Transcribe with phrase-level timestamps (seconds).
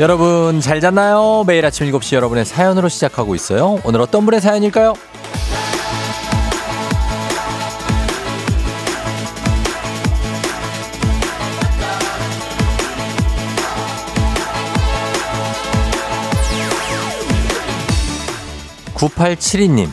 [0.00, 1.44] 여러분 잘 잤나요?
[1.46, 3.78] 매일 아침 7시 여러분의 사연으로 시작하고 있어요.
[3.84, 4.94] 오늘 어떤 분의 사연일까요?
[18.94, 19.88] 9872님,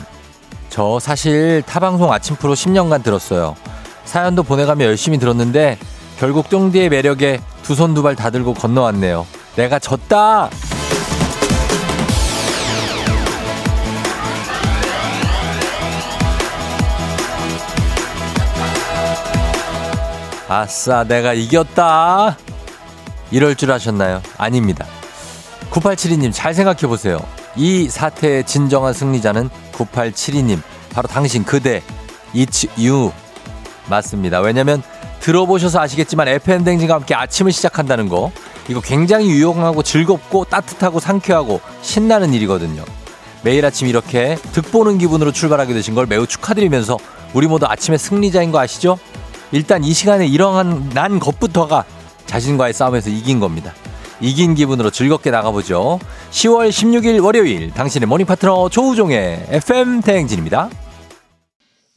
[0.68, 3.56] 저 사실 타방송 아침 프로 10년간 들었어요.
[4.04, 5.78] 사연도 보내가며 열심히 들었는데
[6.18, 9.26] 결국 쫑디의 매력에 두 손 두 발 다 들고 건너왔네요.
[9.58, 10.50] 내가 졌다!
[20.48, 22.36] 아싸, 내가 이겼다!
[23.32, 24.22] 이럴 줄 아셨나요?
[24.36, 24.86] 아닙니다.
[25.72, 27.18] 9872님, 잘 생각해 보세요.
[27.56, 30.62] 이 사태의 진정한 승리자는 9872님.
[30.92, 31.82] 바로 당신, 그대,
[32.32, 33.10] It's you.
[33.88, 34.38] 맞습니다.
[34.38, 34.84] 왜냐면
[35.18, 38.30] 들어보셔서 아시겠지만 FM대행진과 함께 아침을 시작한다는 거.
[38.68, 42.84] 이거 굉장히 유용하고 즐겁고 따뜻하고 상쾌하고 신나는 일이거든요.
[43.42, 46.98] 매일 아침 이렇게 득보는 기분으로 출발하게 되신 걸 매우 축하드리면서
[47.34, 48.98] 우리 모두 아침의 승리자인 거 아시죠?
[49.52, 51.84] 일단 이 시간에 일어난 것부터가
[52.26, 53.72] 자신과의 싸움에서 이긴 겁니다.
[54.20, 56.00] 이긴 기분으로 즐겁게 나가보죠.
[56.30, 60.68] 10월 16일 월요일 당신의 morning 파트너 조우종의 FM 대행진입니다.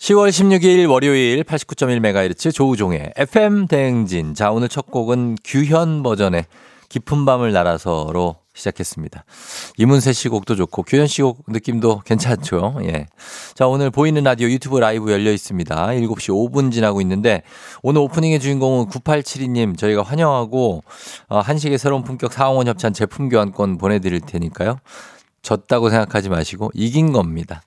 [0.02, 4.34] 10월 16일 월요일 89.1MHz 조우종의 FM 대행진.
[4.34, 6.46] 자, 오늘 첫 곡은 규현 버전의
[6.90, 9.24] 깊은 밤을 날아서로 시작했습니다.
[9.78, 12.80] 이문세 씨 곡도 좋고 규현 씨 곡 느낌도 괜찮죠.
[12.86, 13.06] 예.
[13.54, 15.76] 자, 오늘 보이는 라디오 유튜브 라이브 열려 있습니다.
[15.76, 17.44] 7시 5분 지나고 있는데
[17.84, 20.84] 오늘 오프닝의 주인공은 9872님 저희가 환영하고
[21.28, 24.80] 어, 한식의 새로운 품격 사홍원 협찬 제품 교환권 보내 드릴 테니까요.
[25.44, 27.62] 졌다고 생각하지 마시고 이긴 겁니다.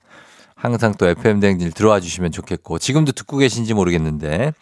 [0.65, 4.53] 항상 또 FM 댕진 들어와 주시면 좋겠고 지금도 듣고 계신지 모르겠는데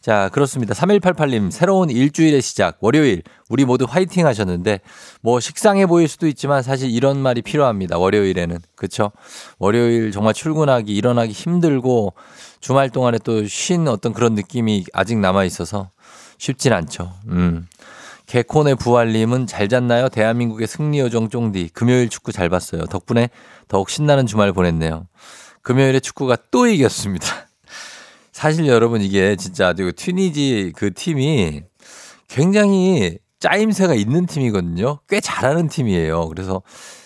[0.00, 0.72] 자, 그렇습니다.
[0.72, 4.80] 3188님, 새로운 일주일의 시작, 월요일, 우리 모두 화이팅 하셨는데,
[5.20, 7.98] 뭐 식상해 보일 수도 있지만 사실 이런 말이 필요합니다.
[7.98, 8.60] 월요일에는.
[8.76, 9.12] 그쵸?
[9.58, 12.14] 월요일 정말 출근하기, 일어나기 힘들고,
[12.60, 15.90] 주말 동안에 또 쉰 어떤 그런 느낌이 아직 남아 있어서
[16.38, 17.12] 쉽진 않죠.
[17.28, 17.66] 음.
[18.30, 20.08] 개콘의 부활님은 잘 잤나요?
[20.08, 21.70] 대한민국의 승리 요정 쫑디.
[21.74, 22.86] 금요일 축구 잘 봤어요.
[22.86, 23.28] 덕분에
[23.66, 25.08] 더욱 신나는 주말 보냈네요.
[25.62, 27.26] 금요일에 축구가 또 이겼습니다.
[28.30, 31.62] 사실 여러분 이게 진짜 그 튀니지 그 팀이
[32.28, 35.00] 굉장히 짜임새가 있는 팀이거든요.
[35.08, 36.28] 꽤 잘하는 팀이에요.
[36.28, 36.62] 그래서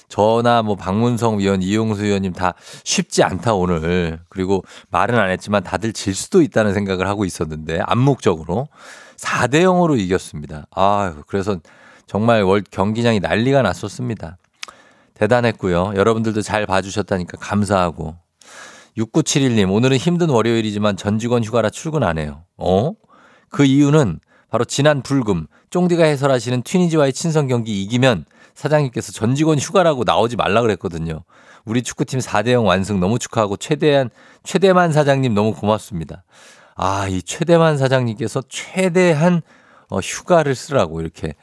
[0.09, 2.53] 저나 뭐 박문성 위원, 이용수 위원님 다
[2.85, 4.21] 쉽지 않다 오늘.
[4.29, 8.69] 그리고 말은 안 했지만 다들 질 수도 있다는 생각을 하고 있었는데 암묵적으로
[9.17, 10.67] 4대 0으로 이겼습니다.
[10.71, 11.59] 아, 그래서
[12.07, 14.39] 정말 월 경기장이 난리가 났었습니다.
[15.15, 15.93] 대단했고요.
[15.97, 18.17] 여러분들도 잘 봐주셨다니까 감사하고
[18.97, 22.45] 6971님, 오늘은 힘든 월요일이지만 전 직원 휴가라 출근 안 해요.
[22.57, 22.93] 어?
[23.49, 24.21] 그 이유는
[24.51, 30.63] 바로 지난 불금, 쫑디가 해설하시는 튀니지와의 친선 경기 이기면 사장님께서 전 직원 휴가라고 나오지 말라
[30.63, 31.25] 그랬거든요.
[31.65, 34.11] 우리 축구팀 4대0 완승 너무 축하하고 최대한,
[34.45, 36.23] 최대만 사장님 너무 고맙습니다.
[36.77, 39.43] 아, 이 최대만 사장님께서 최대한
[39.89, 41.35] 어, 휴가를 쓰라고 이렇게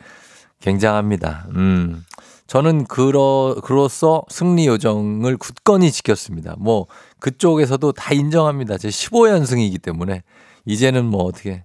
[0.60, 1.48] 굉장합니다.
[1.56, 2.04] 음.
[2.48, 6.56] 저는 그러, 그로써 승리 요정을 굳건히 지켰습니다.
[6.60, 6.88] 뭐,
[7.20, 8.78] 그쪽에서도 다 인정합니다.
[8.78, 10.24] 제 15연승이기 때문에.
[10.66, 11.64] 이제는 뭐 어떻게,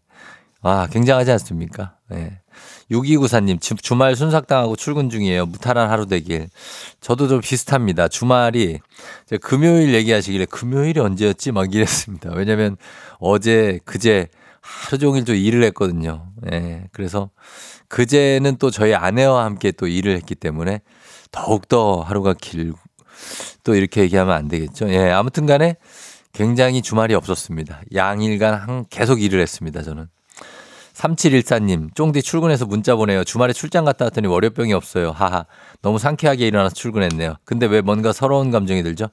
[0.62, 1.96] 아, 굉장하지 않습니까?
[2.12, 2.16] 예.
[2.16, 2.40] 네.
[2.90, 5.46] 6294님, 주말 순삭당하고 출근 중이에요.
[5.46, 6.48] 무탈한 하루 되길.
[7.00, 8.08] 저도 좀 비슷합니다.
[8.08, 8.78] 주말이,
[9.40, 11.52] 금요일 얘기하시길래 금요일이 언제였지?
[11.52, 12.32] 막 이랬습니다.
[12.34, 12.76] 왜냐면
[13.18, 14.28] 어제, 그제
[14.60, 16.26] 하루 종일 좀 일을 했거든요.
[16.46, 16.58] 예.
[16.58, 16.84] 네.
[16.92, 17.30] 그래서
[17.88, 20.80] 그제는 또 저희 아내와 함께 또 일을 했기 때문에
[21.30, 22.78] 더욱더 하루가 길고
[23.62, 24.88] 또 이렇게 얘기하면 안 되겠죠.
[24.90, 25.76] 예, 아무튼 간에
[26.32, 27.80] 굉장히 주말이 없었습니다.
[27.94, 30.08] 양일간 계속 일을 했습니다, 저는.
[30.96, 33.22] 3714님, 쫑디 출근해서 문자 보내요.
[33.22, 35.10] 주말에 출장 갔다 왔더니 월요병이 없어요.
[35.10, 35.44] 하하.
[35.82, 37.34] 너무 상쾌하게 일어나서 출근했네요.
[37.44, 39.08] 근데 왜 뭔가 서러운 감정이 들죠?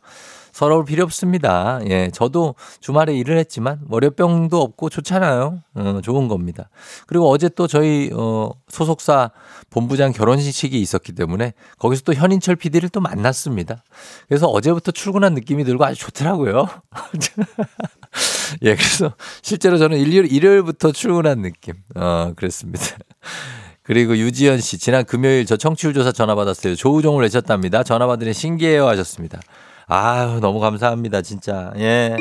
[0.54, 1.80] 서러울 필요 없습니다.
[1.90, 5.62] 예, 저도 주말에 일을 했지만 월요병도 없고 좋잖아요.
[5.74, 6.70] 어, 좋은 겁니다.
[7.08, 9.32] 그리고 어제 또 저희 어, 소속사
[9.72, 13.84] 본부장 결혼식이 있었기 때문에 거기서 또 현인철 PD를 또 만났습니다.
[14.28, 16.68] 그래서 어제부터 출근한 느낌이 들고 아주 좋더라고요.
[18.64, 21.76] 예, 그래서 실제로 저는 일요일, 일요일부터 출근한 느낌.
[21.96, 22.86] 어, 그랬습니다.
[23.84, 26.76] 그리고 유지연 씨, 지난 금요일 저 청취율 조사 전화 받았어요.
[26.76, 27.84] 조우종을 내셨답니다.
[27.84, 29.40] 전화 받으니 신기해요 하셨습니다.
[29.88, 31.22] 아유, 너무 감사합니다.
[31.22, 31.74] 진짜.
[31.78, 32.16] 예.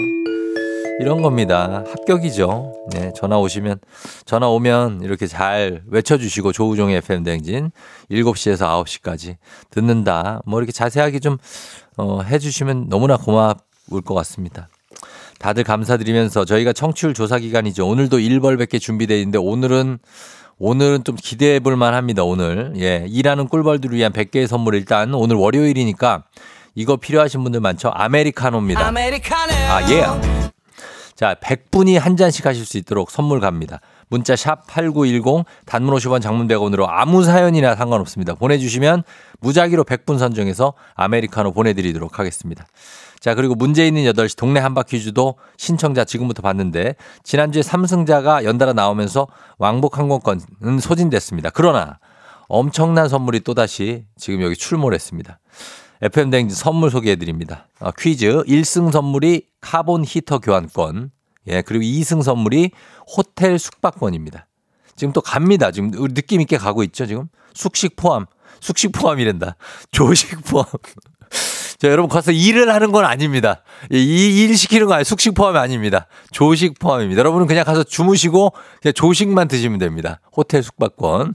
[1.00, 1.84] 이런 겁니다.
[1.86, 2.88] 합격이죠.
[2.92, 3.78] 네, 전화 오시면,
[4.24, 7.70] 전화 오면 이렇게 잘 외쳐 주시고 조우종의 FM 댕진
[8.10, 9.36] 7시에서 9시까지
[9.70, 10.42] 듣는다.
[10.44, 11.38] 뭐 이렇게 자세하게 좀,
[11.96, 13.56] 어, 해주시면 너무나 고마울
[14.04, 14.68] 것 같습니다.
[15.42, 17.86] 다들 감사드리면서 저희가 청취율 조사 기간이죠.
[17.86, 19.98] 오늘도 1벌 밖에 준비되어 있는데 오늘은
[20.58, 22.72] 오늘은 좀 기대해 볼 만합니다, 오늘.
[22.76, 23.04] 예.
[23.08, 26.22] 일하는 꿀벌들을 위한 100개의 선물 일단 오늘 월요일이니까
[26.76, 27.90] 이거 필요하신 분들 많죠?
[27.92, 28.86] 아메리카노입니다.
[28.86, 29.52] 아메리카노.
[29.52, 30.04] 아, 예.
[31.16, 33.80] 자, 100분이 한 잔씩 하실 수 있도록 선물 갑니다.
[34.08, 38.34] 문자 샵 8910 단문 50원 장문 100원으로 아무 사연이나 상관없습니다.
[38.34, 39.02] 보내주시면
[39.40, 42.66] 무작위로 100분 선정해서 아메리카노 보내드리도록 하겠습니다.
[43.22, 49.28] 자, 그리고 문제 있는 8시 동네 한바 퀴즈도 신청자 지금부터 봤는데 지난주에 3승자가 연달아 나오면서
[49.58, 51.50] 왕복 항공권은 소진됐습니다.
[51.50, 52.00] 그러나
[52.48, 55.38] 엄청난 선물이 또다시 지금 여기 출몰 했습니다.
[56.00, 57.68] FM대행진 선물 소개해 드립니다.
[57.78, 61.12] 아, 퀴즈 1승 선물이 카본 히터 교환권.
[61.46, 62.72] 예, 그리고 2승 선물이
[63.06, 64.48] 호텔 숙박권입니다.
[64.96, 65.70] 지금 또 갑니다.
[65.70, 67.28] 지금 느낌 있게 가고 있죠, 지금?
[67.54, 68.26] 숙식 포함.
[68.60, 69.54] 숙식 포함이란다.
[69.92, 70.66] 조식 포함.
[71.82, 73.64] 자, 여러분 가서 일을 하는 건 아닙니다.
[73.90, 75.02] 이 일 시키는 거 아니에요.
[75.02, 76.06] 숙식 포함이 아닙니다.
[76.30, 77.18] 조식 포함입니다.
[77.18, 80.20] 여러분은 그냥 가서 주무시고 그냥 조식만 드시면 됩니다.
[80.36, 81.34] 호텔 숙박권.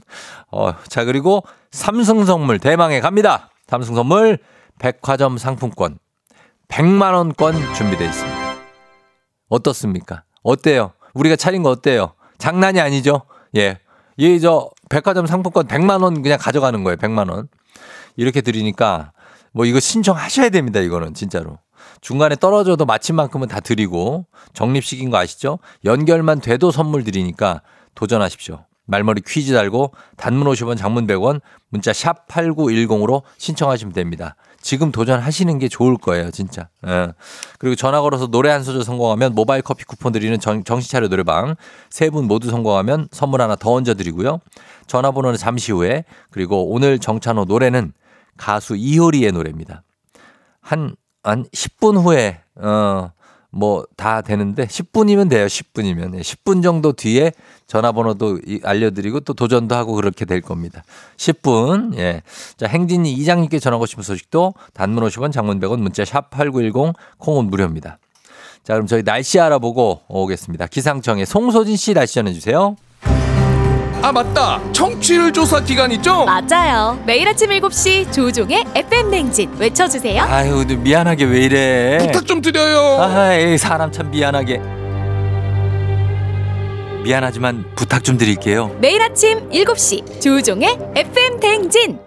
[0.50, 3.50] 어, 자, 그리고 삼성 선물 대망에 갑니다.
[3.66, 4.38] 삼성 선물
[4.78, 5.98] 백화점 상품권
[6.68, 8.54] 100만 원권 준비되어 있습니다.
[9.50, 10.22] 어떻습니까?
[10.42, 10.92] 어때요?
[11.12, 12.14] 우리가 차린 거 어때요?
[12.38, 13.20] 장난이 아니죠?
[13.54, 13.80] 예.
[14.16, 16.96] 이 저 백화점 상품권 100만 원 그냥 가져가는 거예요.
[16.96, 17.48] 100만 원.
[18.16, 19.12] 이렇게 드리니까
[19.58, 20.78] 뭐 이거 신청하셔야 됩니다.
[20.78, 21.58] 이거는 진짜로.
[22.00, 25.58] 중간에 떨어져도 마침만큼은 다 드리고 적립식인 거 아시죠?
[25.84, 27.62] 연결만 돼도 선물 드리니까
[27.96, 28.64] 도전하십시오.
[28.86, 31.40] 말머리 퀴즈 달고 단문 50원 장문 100원
[31.70, 34.36] 문자 샵 8910으로 신청하시면 됩니다.
[34.60, 36.68] 지금 도전하시는 게 좋을 거예요, 진짜.
[36.86, 37.08] 예.
[37.58, 41.56] 그리고 전화 걸어서 노래 한 소절 성공하면 모바일 커피 쿠폰 드리는 정, 정신차려 노래방
[41.90, 44.38] 세 분 모두 성공하면 선물 하나 더 얹어 드리고요.
[44.86, 47.92] 전화번호는 잠시 후에 그리고 오늘 정찬호 노래는
[48.38, 49.82] 가수 이효리의 노래입니다.
[50.62, 53.10] 한, 한 10분 후에, 어,
[53.50, 55.46] 뭐 다 되는데 10분이면 돼요.
[55.46, 56.20] 10분이면.
[56.20, 57.32] 10분 정도 뒤에
[57.66, 60.82] 전화번호도 알려드리고 또 도전도 하고 그렇게 될 겁니다.
[61.16, 61.96] 10분.
[61.98, 62.22] 예.
[62.56, 67.98] 자, 행진이 이장님께 전하고 싶은 소식도 단문 50원 장문 100원 문자 샵 8910 콩은 무료입니다.
[68.62, 70.66] 자, 그럼 저희 날씨 알아보고 오겠습니다.
[70.66, 72.76] 기상청의 송소진 씨 날씨 전해주세요.
[74.00, 74.60] 아 맞다.
[74.72, 76.24] 청취율 조사 기간 있죠?
[76.24, 76.98] 맞아요.
[77.04, 80.22] 매일 아침 7시 조종의 FM 냉진 외쳐주세요.
[80.22, 81.98] 아유 미안하게 왜 이래?
[81.98, 83.02] 부탁 좀 드려요.
[83.02, 84.60] 아이 사람 참 미안하게.
[87.02, 88.70] 미안하지만 부탁 좀 드릴게요.
[88.80, 91.98] 매일 아침 7시 조우종의 FM 대행진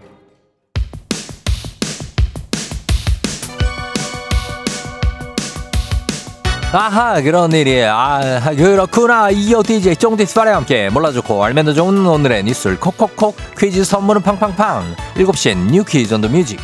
[6.74, 9.30] 아하 그런 일이 아 그렇구나.
[9.30, 14.96] 이어 DJ 쫑디스파레와 함께 몰라주고 알면 더 좋은 오늘의 뉴스를 콕콕콕 퀴즈 선물은 팡팡팡.
[15.16, 16.60] 7시엔 new 퀴즈 on the music.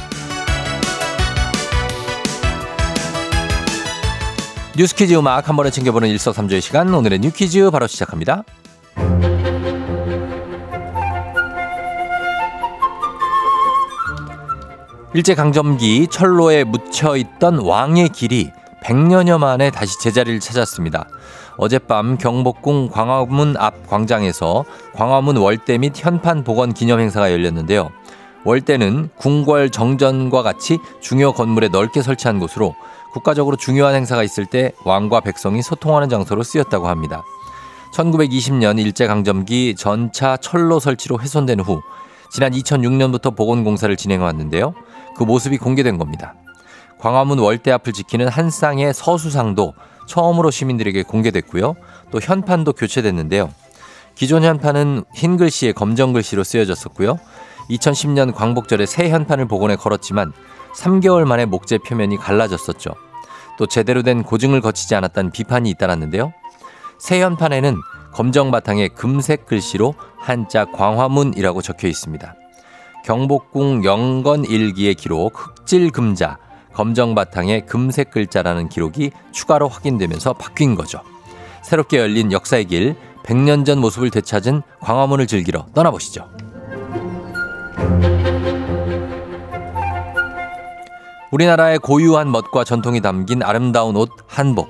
[4.78, 6.94] 뉴스 퀴즈 음악 한 번에 챙겨보는 일석삼조의 시간.
[6.94, 8.44] 오늘의 new 퀴즈 바로 시작합니다.
[15.14, 18.52] 일제강점기 철로에 묻혀있던 왕의 길이
[18.88, 21.10] 100년여 만에 다시 제자리를 찾았습니다.
[21.58, 24.64] 어젯밤 경복궁 광화문 앞 광장에서
[24.94, 27.90] 광화문 월대 및 현판 복원 기념 행사가 열렸는데요.
[28.46, 32.76] 월대는 궁궐 정전과 같이 중요 건물에 넓게 설치한 곳으로
[33.12, 37.24] 국가적으로 중요한 행사가 있을 때 왕과 백성이 소통하는 장소로 쓰였다고 합니다.
[37.94, 41.82] 1920년 일제강점기 전차 철로 설치로 훼손된 후
[42.32, 44.74] 지난 2006년부터 복원 공사를 진행해 왔는데요.
[45.18, 46.36] 그 모습이 공개된 겁니다.
[47.00, 49.74] 광화문 월대 앞을 지키는 한 쌍의 서수상도
[50.08, 51.76] 처음으로 시민들에게 공개됐고요.
[52.12, 53.52] 또 현판도 교체됐는데요.
[54.16, 57.20] 기존 현판은 흰 글씨에 검정 글씨로 쓰여졌었고요.
[57.70, 60.32] 2010년 광복절에 새 현판을 복원해 걸었지만
[60.76, 62.96] 3개월 만에 목재 표면이 갈라졌었죠.
[63.58, 66.34] 또 제대로 된 고증을 거치지 않았다는 비판이 잇따랐는데요.
[67.00, 67.76] 새 현판에는
[68.14, 72.36] 검정 바탕에 금색 글씨로 한자 광화문이라고 적혀 있습니다.
[73.06, 76.38] 경복궁 영건 일기의 기록 흑질 금자
[76.78, 81.02] 검정 바탕에 금색 글자라는 기록이 추가로 확인되면서 바뀐 거죠.
[81.64, 86.30] 새롭게 열린 역사의 길 100년 전 모습을 되찾은 광화문을 즐기러 떠나보시죠.
[91.32, 94.70] 우리나라의 고유한 멋과 전통이 담긴 아름다운 옷 한복.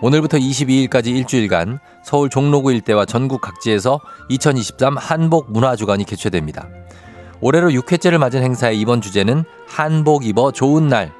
[0.00, 6.68] 오늘부터 22일까지 일주일간 서울 종로구 일대와 전국 각지에서 2023 한복 문화주간이 개최됩니다.
[7.40, 11.12] 올해로 6회째를 맞은 행사의 이번 주제는 한복 입어 좋은 날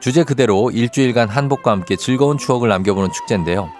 [0.00, 3.70] 주제 그대로 일주일간 한복과 함께 즐거운 추억을 남겨보는 축제인데요.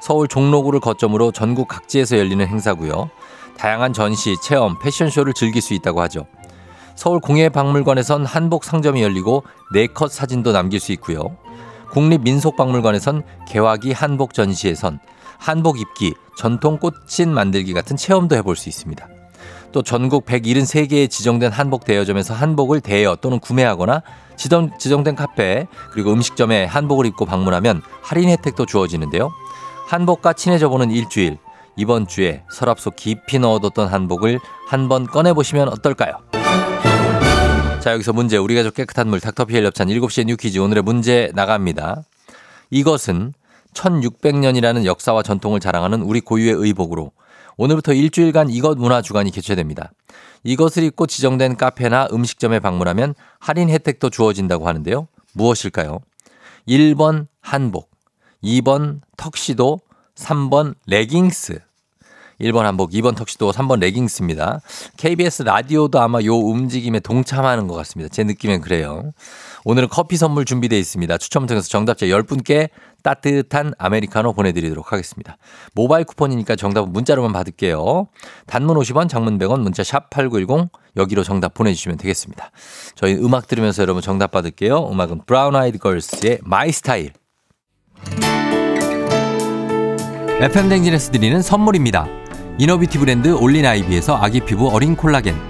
[0.00, 3.10] 서울 종로구를 거점으로 전국 각지에서 열리는 행사고요.
[3.58, 6.26] 다양한 전시, 체험, 패션쇼를 즐길 수 있다고 하죠.
[6.96, 11.36] 서울 공예박물관에선 한복 상점이 열리고 네컷 사진도 남길 수 있고요.
[11.92, 14.98] 국립민속박물관에선 개화기 한복 전시에선
[15.38, 19.08] 한복 입기, 전통 꽃신 만들기 같은 체험도 해볼 수 있습니다.
[19.72, 24.02] 또 전국 173개의 지정된 한복 대여점에서 한복을 대여 또는 구매하거나
[24.36, 29.30] 지정, 지정된 카페 그리고 음식점에 한복을 입고 방문하면 할인 혜택도 주어지는데요.
[29.86, 31.38] 한복과 친해져 보는 일주일
[31.76, 36.18] 이번 주에 서랍 속 깊이 넣어뒀던 한복을 한번 꺼내보시면 어떨까요?
[37.80, 42.02] 자 여기서 문제 우리 가족 깨끗한 물 닥터피엘 협찬 7시에 new 퀴즈 오늘의 문제 나갑니다.
[42.70, 43.32] 이것은
[43.72, 47.12] 1600년이라는 역사와 전통을 자랑하는 우리 고유의 의복으로
[47.60, 49.92] 오늘부터 일주일간 이것 문화 주간이 개최됩니다.
[50.44, 55.08] 이것을 입고 지정된 카페나 음식점에 방문하면 할인 혜택도 주어진다고 하는데요.
[55.34, 55.98] 무엇일까요?
[56.66, 57.90] 1번 한복,
[58.42, 59.78] 2번 턱시도,
[60.14, 61.60] 3번 레깅스.
[62.40, 64.60] 1번 한복, 2번 턱시도, 3번 레깅스입니다.
[64.96, 68.08] KBS 라디오도 아마 요 움직임에 동참하는 것 같습니다.
[68.10, 69.12] 제 느낌엔 그래요.
[69.66, 71.18] 오늘은 커피 선물 준비되어 있습니다.
[71.18, 72.70] 추첨 통해서 정답자 10분께
[73.02, 75.36] 따뜻한 아메리카노 보내드리도록 하겠습니다.
[75.74, 78.08] 모바일 쿠폰이니까 정답은 문자로만 받을게요.
[78.46, 82.50] 단문 50원, 장문 100원, 문자 샵 8910 여기로 정답 보내주시면 되겠습니다.
[82.94, 84.88] 저희 음악 들으면서 여러분 정답 받을게요.
[84.90, 87.12] 음악은 브라운 아이드 걸스의 My Style.
[90.40, 92.06] FM 대행진에서 드리는 선물입니다.
[92.58, 95.49] inner beauty 브랜드 올린 아이비에서 아기 피부 어린 콜라겐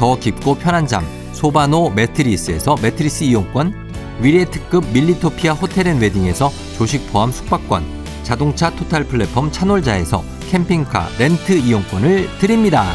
[0.00, 3.74] 더 깊고 편한 잠 소바노 매트리스에서 매트리스 이용권
[4.22, 7.84] 위례 특급 밀리토피아 호텔앤웨딩에서 조식 포함 숙박권
[8.22, 12.86] 자동차 total 플랫폼 차놀자에서 캠핑카 렌트 이용권을 드립니다.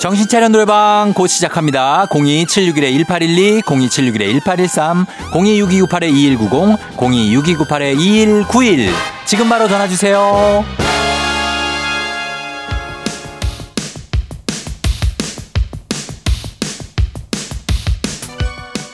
[0.00, 2.06] 정신차려 노래방 곧 시작합니다.
[2.06, 8.88] 02761-1812, 02761-1813, 026298-2190, 026298-2191.
[9.26, 10.89] 지금 바로 전화주세요.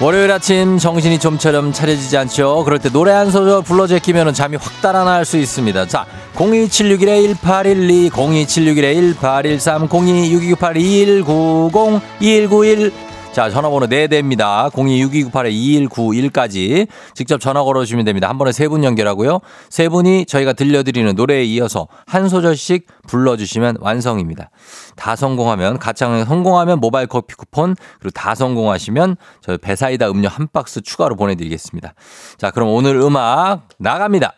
[0.00, 2.64] 월요일 아침 정신이 좀처럼 차려지지 않죠.
[2.64, 5.86] 그럴 때 노래 한 소절 불러 제끼면 잠이 확 달아날 수 있습니다.
[5.86, 12.92] 자, 02761-1812, 02761-1813, 026298-2190, 2191,
[13.32, 14.70] 자, 전화번호 4대입니다.
[14.72, 18.28] 026298-2191까지 직접 전화 걸어주시면 됩니다.
[18.28, 19.38] 한 번에 세 분 연결하고요.
[19.70, 24.50] 세 분이 저희가 들려드리는 노래에 이어서 한 소절씩 불러주시면 완성입니다.
[24.96, 30.82] 다 성공하면, 가창에 성공하면 모바일 커피 쿠폰, 그리고 다 성공하시면 저희 배사이다 음료 한 박스
[30.82, 31.94] 추가로 보내드리겠습니다.
[32.36, 34.34] 자, 그럼 오늘 음악 나갑니다.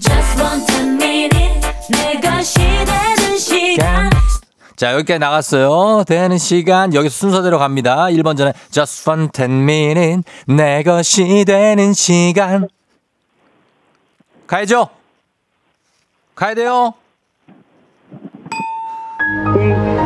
[0.00, 3.19] Just want a minute 내 것이 되는 시간
[4.80, 6.04] 자, 여기까지 나갔어요.
[6.06, 6.94] 되는 시간.
[6.94, 8.06] 여기서 순서대로 갑니다.
[8.06, 10.22] 1번 전에 just fun 10 minute.
[10.46, 12.66] 내 것이 되는 시간.
[14.46, 14.88] 가야죠.
[16.34, 16.94] 가야 돼요.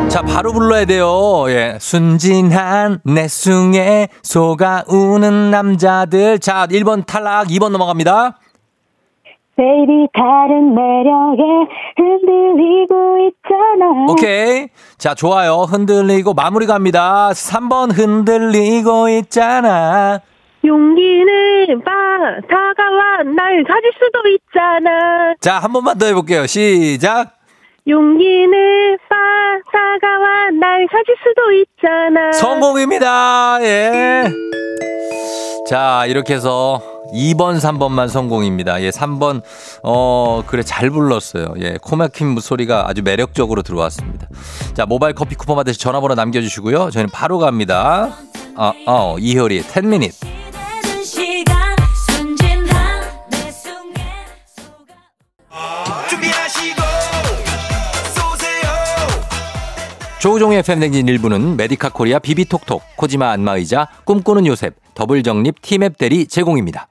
[0.09, 1.45] 자, 바로 불러야 돼요.
[1.47, 1.77] 예.
[1.79, 6.39] 순진한 내 숭에 속아 우는 남자들.
[6.39, 8.39] 자, 1번 탈락, 2번 넘어갑니다.
[9.57, 11.43] 베이비 다른 매력에
[11.97, 14.11] 흔들리고 있잖아.
[14.11, 14.67] 오케이.
[14.97, 15.61] 자, 좋아요.
[15.69, 17.29] 흔들리고 마무리 갑니다.
[17.31, 20.19] 3번 흔들리고 있잖아.
[20.65, 21.91] 용기는 봐
[22.49, 25.35] 다가와 날 가질 수도 있잖아.
[25.39, 26.47] 자, 한 번만 더 해볼게요.
[26.47, 27.34] 시작.
[27.87, 29.15] 용기는 봐
[29.71, 32.31] 다가와 날 가질 수도 있잖아.
[32.33, 33.59] 성공입니다.
[33.61, 34.23] 예.
[35.67, 36.81] 자, 이렇게 해서
[37.13, 38.81] 2번, 3번만 성공입니다.
[38.81, 39.43] 예, 3번,
[39.83, 41.53] 어, 그래, 잘 불렀어요.
[41.59, 44.27] 예, 코막힘 소리가 아주 매력적으로 들어왔습니다.
[44.73, 46.89] 자, 모바일 커피 쿠폰 받으시 전화번호 남겨주시고요.
[46.89, 48.17] 저희는 바로 갑니다.
[48.55, 49.99] 어, 어, 이효리, 10미
[60.25, 66.87] 조우종의 팬댕진 일부는 메디카 코리아 비비톡톡, 코지마 안마의자, 꿈꾸는 요셉, 더블정립 티맵 대리 제공입니다.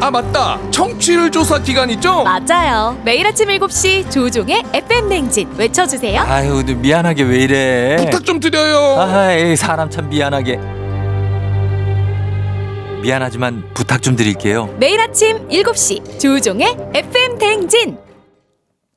[0.00, 2.24] 아 맞다 청취율 조사 기간 있죠?
[2.24, 2.98] 맞아요.
[3.04, 6.22] 매일 아침 7시 조종의 FM 냉진 외쳐주세요.
[6.22, 7.96] 아유, 미안하게 왜 이래.
[7.98, 10.58] 부탁 좀 드려요 아이, 사람 참 미안하게.
[13.02, 14.74] 미안하지만 부탁 좀 드릴게요.
[14.78, 18.11] 매일 아침 7시 조종의 FM 냉진.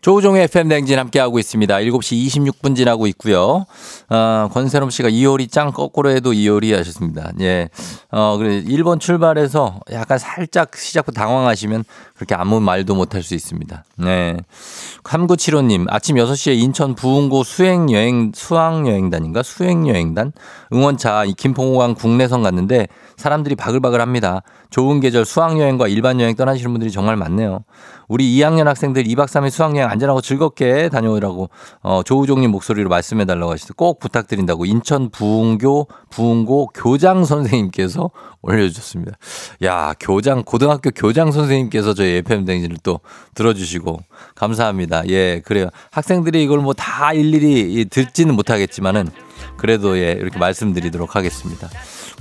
[0.05, 1.77] 조우종의 FM 냉진 함께하고 있습니다.
[1.77, 3.65] 7시 26분 지나고 있고요.
[4.07, 7.31] 어, 권세롬 씨가 이효리 짱 거꾸로 해도 이효리 하셨습니다.
[7.39, 7.69] 예.
[8.11, 8.61] 어, 그래.
[8.63, 13.83] 1번 출발해서 약간 살짝 시작부터 당황하시면 그렇게 아무 말도 못할 수 있습니다.
[13.97, 14.37] 네.
[15.03, 19.41] 3975님, 아침 6시에 인천 부흥고 수행여행, 수학여행단인가?
[19.41, 20.33] 수행여행단?
[20.71, 24.43] 응원차 이 김포공항 국내선 갔는데 사람들이 바글바글 합니다.
[24.75, 27.63] 좋은 계절 수학여행과 일반 여행 떠나시는 분들이 정말 많네요.
[28.09, 31.49] 우리 2학년 학생들 2박 3일 수학여행 안전하고 즐겁게 다녀오라고
[31.81, 38.11] 어, 조우종님 목소리로 말씀해 달라고 하시더 꼭 부탁드린다고 인천 부흥교 부흥고 교장 선생님께서
[38.41, 39.13] 올려주셨습니다.
[39.63, 42.99] 야 교장 고등학교 교장 선생님께서 저희 FM 댕진을 또
[43.33, 43.99] 들어주시고
[44.35, 45.07] 감사합니다.
[45.07, 45.69] 예 그래요.
[45.91, 49.07] 학생들이 이걸 뭐 다 일일이 듣지는 못하겠지만은
[49.57, 51.69] 그래도 예 이렇게 말씀드리도록 하겠습니다.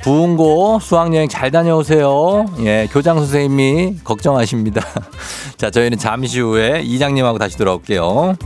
[0.03, 2.47] 부흥고 수학여행 잘 다녀오세요.
[2.61, 4.83] 예, 교장 선생님이 걱정하십니다.
[5.57, 8.37] 자, 저희는 잠시 후에 이장님하고 다시 돌아올게요.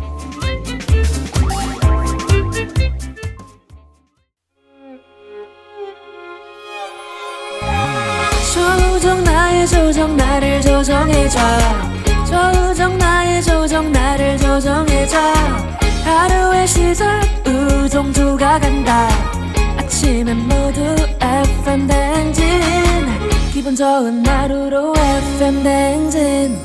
[8.55, 11.39] 조정 나의 조정 나를 조정해줘
[12.27, 15.19] 조정 나의 조정 나를 조정해줘
[16.09, 19.09] 하루의 시절 우정조가 간다
[19.77, 20.81] 아침엔 모두
[21.21, 22.45] FM 댕진
[23.53, 26.59] 기분 좋은 하루로 FM 댕진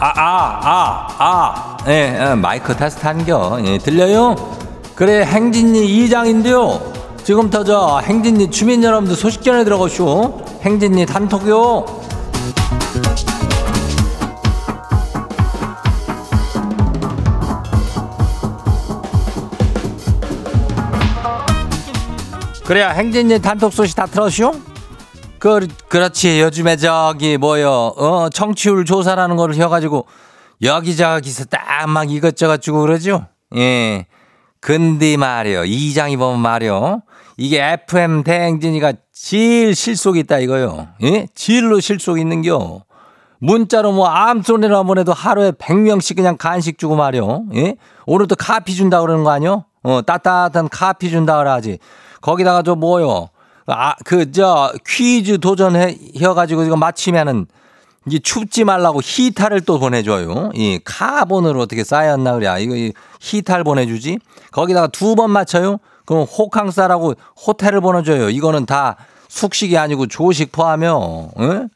[0.00, 1.76] 아, 아, 아, 아.
[1.88, 3.58] 예, 예, 마이크 테스트 한겨.
[3.64, 4.36] 예, 들려요?
[4.94, 6.97] 그래, 행진리 이장인데요.
[7.28, 10.42] 지금부터 저 행진리 주민 여러분들 소식 전해 들어가시오.
[10.62, 11.84] 행진리 단톡요.
[22.64, 24.58] 그래야 행진리 단톡 소식 다 들었슈?
[25.38, 26.40] 그, 그렇지.
[26.40, 30.06] 요즘에 저기, 뭐요, 어, 청취율 조사라는 거를 해가지고,
[30.62, 33.26] 여기저기서 딱 막 이것저것 주고 그러죠?
[33.54, 34.06] 예.
[34.60, 35.64] 근데 말이요.
[35.66, 37.02] 이장이 보면 말이요.
[37.38, 40.88] 이게 FM 대행진이가 제일 실속 있다 이거요.
[41.04, 41.28] 예?
[41.34, 42.82] 질로 실속 있는겨.
[43.40, 47.44] 문자로 뭐 암소리나 보내도 하루에 100명씩 그냥 간식 주고 말이요.
[47.54, 47.76] 예?
[48.06, 49.64] 오늘도 카피 준다 그러는 거 아니요?
[49.84, 51.78] 어, 따뜻한 카피 준다 그러지.
[52.20, 53.28] 거기다가 저 뭐요?
[53.68, 57.46] 아, 그, 저, 퀴즈 도전해, 해가지고 이거 맞히면은,
[58.10, 60.50] 이 춥지 말라고 히타를 또 보내줘요.
[60.54, 62.48] 이 카본으로 어떻게 쌓였나 그래.
[62.60, 64.18] 이거 이 히타를 보내주지.
[64.50, 65.78] 거기다가 두 번 맞춰요.
[66.08, 67.16] 그럼 호캉스라고
[67.46, 68.30] 호텔을 보내줘요.
[68.30, 68.96] 이거는 다
[69.28, 71.32] 숙식이 아니고 조식 포함이요.
[71.38, 71.68] 응?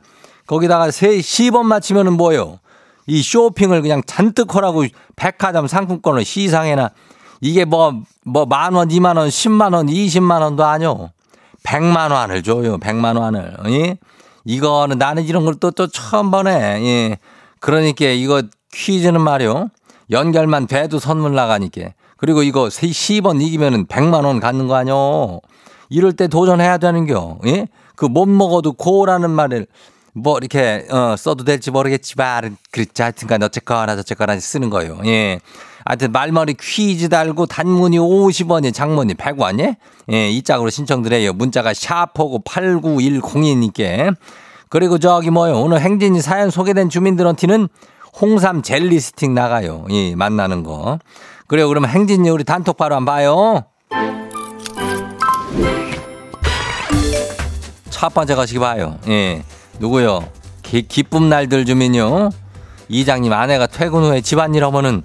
[0.46, 2.58] 거기다가 세, 10번 맞히면은 뭐요?
[3.06, 6.92] 이 쇼핑을 그냥 잔뜩 하라고 백화점 상품권을 시상해나
[7.42, 7.92] 이게 뭐,
[8.24, 11.10] 뭐 만 원, 이만 원, 십만 원, 이십만 원도 아니요.
[11.62, 12.78] 백만 원을 줘요.
[12.78, 13.54] 백만 원을.
[13.66, 13.98] 예?
[14.46, 16.50] 이거는 나는 이런 걸 또또 처음 보네.
[16.50, 17.18] 예.
[17.60, 18.42] 그러니까 이거
[18.72, 19.68] 퀴즈는 말이요.
[20.10, 21.90] 연결만 돼도 선물 나가니까.
[22.22, 25.40] 그리고 이거 10번 이기면은 100만 원 갖는 거 아니요.
[25.88, 27.38] 이럴 때 도전해야 되는겨.
[27.46, 27.66] 예?
[27.96, 29.66] 그 못 먹어도 고라는 말을
[30.14, 35.00] 뭐 이렇게 어 써도 될지 모르겠지만 그렇지 하여튼간 어쨌거나 저쨌거나 쓰는 거예요.
[35.04, 35.40] 예.
[35.84, 39.74] 하여튼 말머리 퀴즈 달고 단문이 50원이 장문이 100원이
[40.12, 41.32] 예, 이 짝으로 신청드려요.
[41.32, 44.14] 문자가 샤프고 8910이니께.
[44.68, 45.60] 그리고 저기 뭐요.
[45.60, 47.68] 오늘 행진이 사연 소개된 주민들한테는
[48.20, 49.86] 홍삼 젤리 스틱 나가요.
[49.90, 51.00] 예, 만나는 거.
[51.52, 51.68] 그래요.
[51.68, 53.64] 그러면 행진이 우리 단톡 바로 한번 봐요.
[57.90, 58.96] 첫 번째 가시기 봐요.
[59.08, 59.44] 예.
[59.78, 60.26] 누구요?
[60.62, 62.30] 기, 기쁨 날들 주민요.
[62.88, 65.02] 이장님 아내가 퇴근 후에 집안일 하면은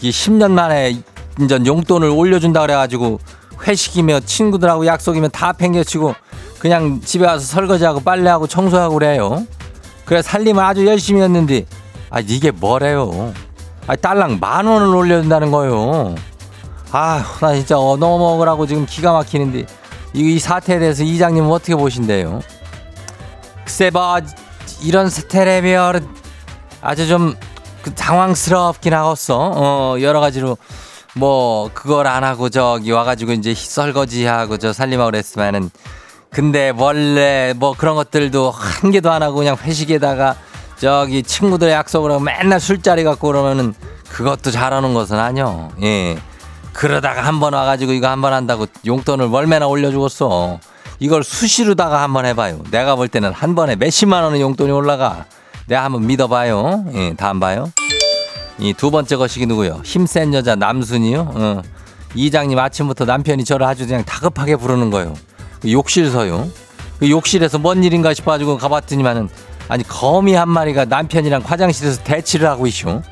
[0.00, 0.96] 이 10년 만에
[1.38, 3.20] 인전 용돈을 올려준다 그래가지고
[3.66, 6.14] 회식이며 친구들하고 약속이면 다 팽개치고
[6.58, 9.46] 그냥 집에 와서 설거지하고 빨래하고 청소하고 그래요.
[10.06, 11.66] 그래 살림을 아주 열심히 했는데
[12.08, 13.34] 아 이게 뭐래요?
[13.86, 16.14] 아 딸랑 만 원을 올려준다는 거요.
[16.92, 19.66] 아 나 진짜 얻어 먹으라고 지금 기가 막히는데
[20.14, 22.40] 이, 이 사태에 대해서 이장님은 어떻게 보신대요?
[23.64, 24.18] 글쎄 뭐
[24.82, 26.06] 이런 스테레비얼은
[26.82, 27.34] 아주 좀
[27.82, 29.52] 그 당황스럽긴 하겠어.
[29.56, 30.56] 어 여러 가지로
[31.14, 35.68] 뭐 그걸 안 하고 저기 와가지고 이제 설거지하고 저 살림하고 그랬으면은
[36.30, 40.36] 근데 원래 뭐 그런 것들도 한 개도 안 하고 그냥 회식에다가
[40.86, 43.72] 저기 친구들 약속을 하고 맨날 술자리 갖고 그러면은
[44.08, 45.70] 그것도 잘하는 것은 아니요.
[45.80, 46.18] 예.
[46.72, 50.58] 그러다가 한 번 와가지고 이거 한 번 한다고 용돈을 월매나 올려주겠어.
[50.98, 52.64] 이걸 수시로다가 한 번 해봐요.
[52.72, 55.24] 내가 볼 때는 한 번에 몇십만 원의 용돈이 올라가.
[55.68, 56.86] 내가 한번 믿어봐요.
[56.94, 57.70] 예, 다음 봐요.
[58.58, 59.82] 이 두 번째 거시기 누구요?
[59.84, 61.32] 힘센 여자 남순이요.
[61.32, 61.62] 어.
[62.16, 65.14] 이장님 아침부터 남편이 저를 아주 그냥 다급하게 부르는 거예요.
[65.60, 66.48] 그 욕실 서요.
[66.98, 69.28] 그 욕실에서 뭔 일인가 싶어가지고 가봤더니만은
[69.68, 73.02] 아니 거미 한 마리가 남편이랑 화장실에서 대치를 하고 있쇼.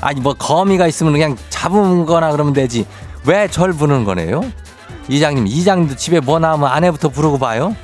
[0.00, 2.86] 아니 뭐 거미가 있으면 그냥 잡은 거나 그러면 되지.
[3.26, 4.42] 왜 절 부르는 거네요?
[5.08, 7.74] 이장님, 이장님도 집에 뭐 나오면 아내부터 부르고 봐요?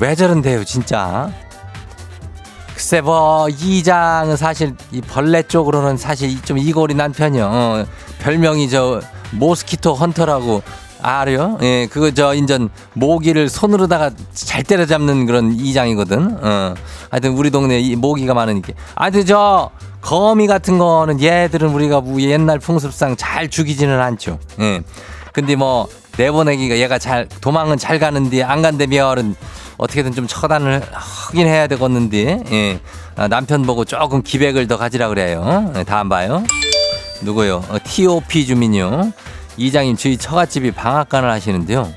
[0.00, 1.30] 왜 저런데요, 진짜?
[2.74, 7.44] 글쎄, 뭐, 이장은 사실, 이 벌레 쪽으로는 사실 좀 이골이 난 편이요.
[7.52, 7.84] 어,
[8.20, 9.02] 별명이 저,
[9.32, 10.62] 모스키토 헌터라고,
[11.02, 11.58] 알아요?
[11.62, 16.38] 예, 그거 저, 인전, 모기를 손으로다가 잘 때려잡는 그런 이장이거든.
[16.42, 16.74] 어.
[17.10, 18.72] 하여튼 우리 동네에 이 모기가 많으니까.
[18.94, 24.38] 하여튼 저, 거미 같은 거는 얘들은 우리가 뭐 옛날 풍습상 잘 죽이지는 않죠.
[24.60, 24.82] 예.
[25.32, 29.36] 근데 뭐, 내보내기가 얘가 잘 도망은 잘 가는데 안 간다면은
[29.78, 32.80] 어떻게든 좀 처단을 하긴 해야 되겠는데 예.
[33.16, 35.72] 아, 남편 보고 조금 기백을 더 가지라 그래요.
[35.76, 36.44] 예, 다음 봐요.
[37.22, 37.62] 누구요?
[37.68, 39.12] 어, TOP 주민요.
[39.60, 41.92] 이장님 저희 처갓집이 방앗간을 하시는데요.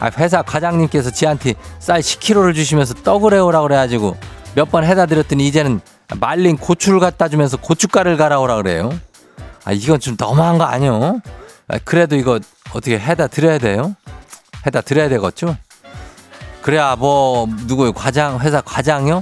[0.00, 4.16] 아, 회사 과장님께서 지한테 쌀 10kg를 주시면서 떡을 해오라 그래가지고
[4.54, 5.80] 몇 번 해다 드렸더니 이제는
[6.20, 8.90] 말린 고추를 갖다 주면서 고춧가루를 갈아오라 그래요.
[9.64, 11.20] 아 이건 좀 너무한 거 아니요?
[11.68, 12.38] 아, 그래도 이거
[12.72, 13.94] 어떻게 해다 드려야 돼요?
[14.66, 15.56] 해다 드려야 되겠죠?
[16.62, 19.20] 그래야 뭐 누구 과장 회사 과장이요?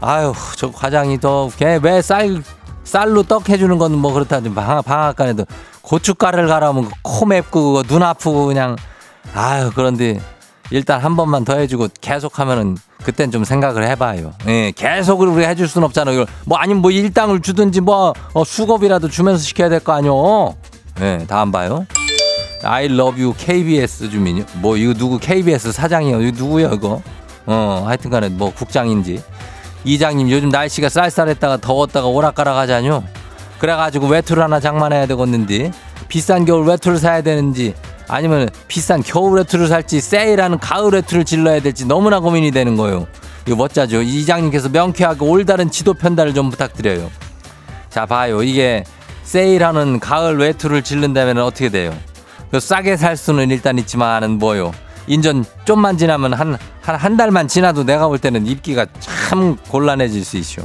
[0.00, 2.42] 아유 저 과장이 더 걔 왜 쌀
[2.84, 5.46] 쌀로 떡 해주는 건 뭐 그렇다지 방학 방앗간에도
[5.84, 8.76] 고춧가루를 갈아오면 코 맵고 눈 아프고 그냥
[9.34, 10.18] 아유 그런데
[10.70, 14.32] 일단 한 번만 더 해주고 계속 하면은 그땐 좀 생각을 해봐요.
[14.46, 16.24] 예, 계속 우리 해줄 순 없잖아요.
[16.46, 20.54] 뭐 아니면 뭐 일당을 주든지 뭐 어, 수급이라도 주면서 시켜야 될 거 아니요.
[21.02, 21.86] 예, 다음 봐요.
[22.62, 24.44] I love you KBS 주민요.
[24.54, 26.22] 뭐 이거 누구 KBS 사장이요?
[26.22, 27.02] 이거 누구야 이거?
[27.44, 29.22] 어, 하여튼 간에 뭐 국장인지.
[29.84, 33.04] 이장님 요즘 날씨가 쌀쌀했다가 더웠다가 오락가락 하자뇨.
[33.58, 35.72] 그래가지고 외투를 하나 장만해야 되겠는데
[36.08, 37.74] 비싼 겨울 외투를 사야 되는지
[38.08, 43.06] 아니면 비싼 겨울 외투를 살지 세일하는 가을 외투를 질러야 될지 너무나 고민이 되는 거예요.
[43.46, 44.02] 이거 멋자죠.
[44.02, 47.10] 이장님께서 명쾌하게 올다른 지도 편달을 좀 부탁드려요.
[47.90, 48.42] 자 봐요.
[48.42, 48.84] 이게
[49.22, 51.94] 세일하는 가을 외투를 질른다면 어떻게 돼요?
[52.50, 54.72] 그 싸게 살 수는 일단 있지만은 뭐요?
[55.06, 60.36] 인전 좀만 지나면 한 한 한 달만 지나도 내가 볼 때는 입기가 참 곤란해질 수
[60.36, 60.62] 있죠.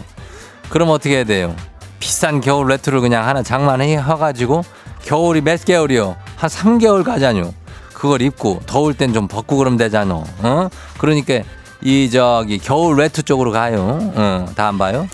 [0.70, 1.56] 그럼 어떻게 해야 돼요?
[2.00, 4.64] 비싼 겨울 외투를 그냥 하나 장만해 가지고
[5.04, 6.16] 겨울이 몇 개월이요?
[6.36, 7.54] 한 3개월 가자뇨.
[7.94, 10.16] 그걸 입고 더울 땐 좀 벗고 그러면 되잖아.
[10.16, 10.70] 어?
[10.98, 11.42] 그러니까
[11.82, 14.00] 이 저기 겨울 외투 쪽으로 가요.
[14.16, 15.08] 어, 다음 봐요.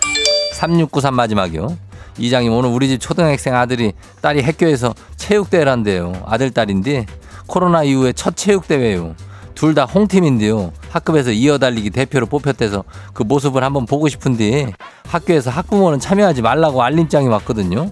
[0.53, 1.77] 3693 마지막이요.
[2.17, 6.13] 이장님 오늘 우리 집 초등학생 아들이 딸이 학교에서 체육대회를 한대요.
[6.25, 7.05] 아들 딸인데
[7.47, 9.15] 코로나 이후에 첫 체육대회예요.
[9.55, 10.71] 둘 다 홍팀인데요.
[10.89, 14.73] 학급에서 이어달리기 대표로 뽑혔대서 그 모습을 한번 보고 싶은데
[15.07, 17.89] 학교에서 학부모는 참여하지 말라고 알림장이 왔거든요.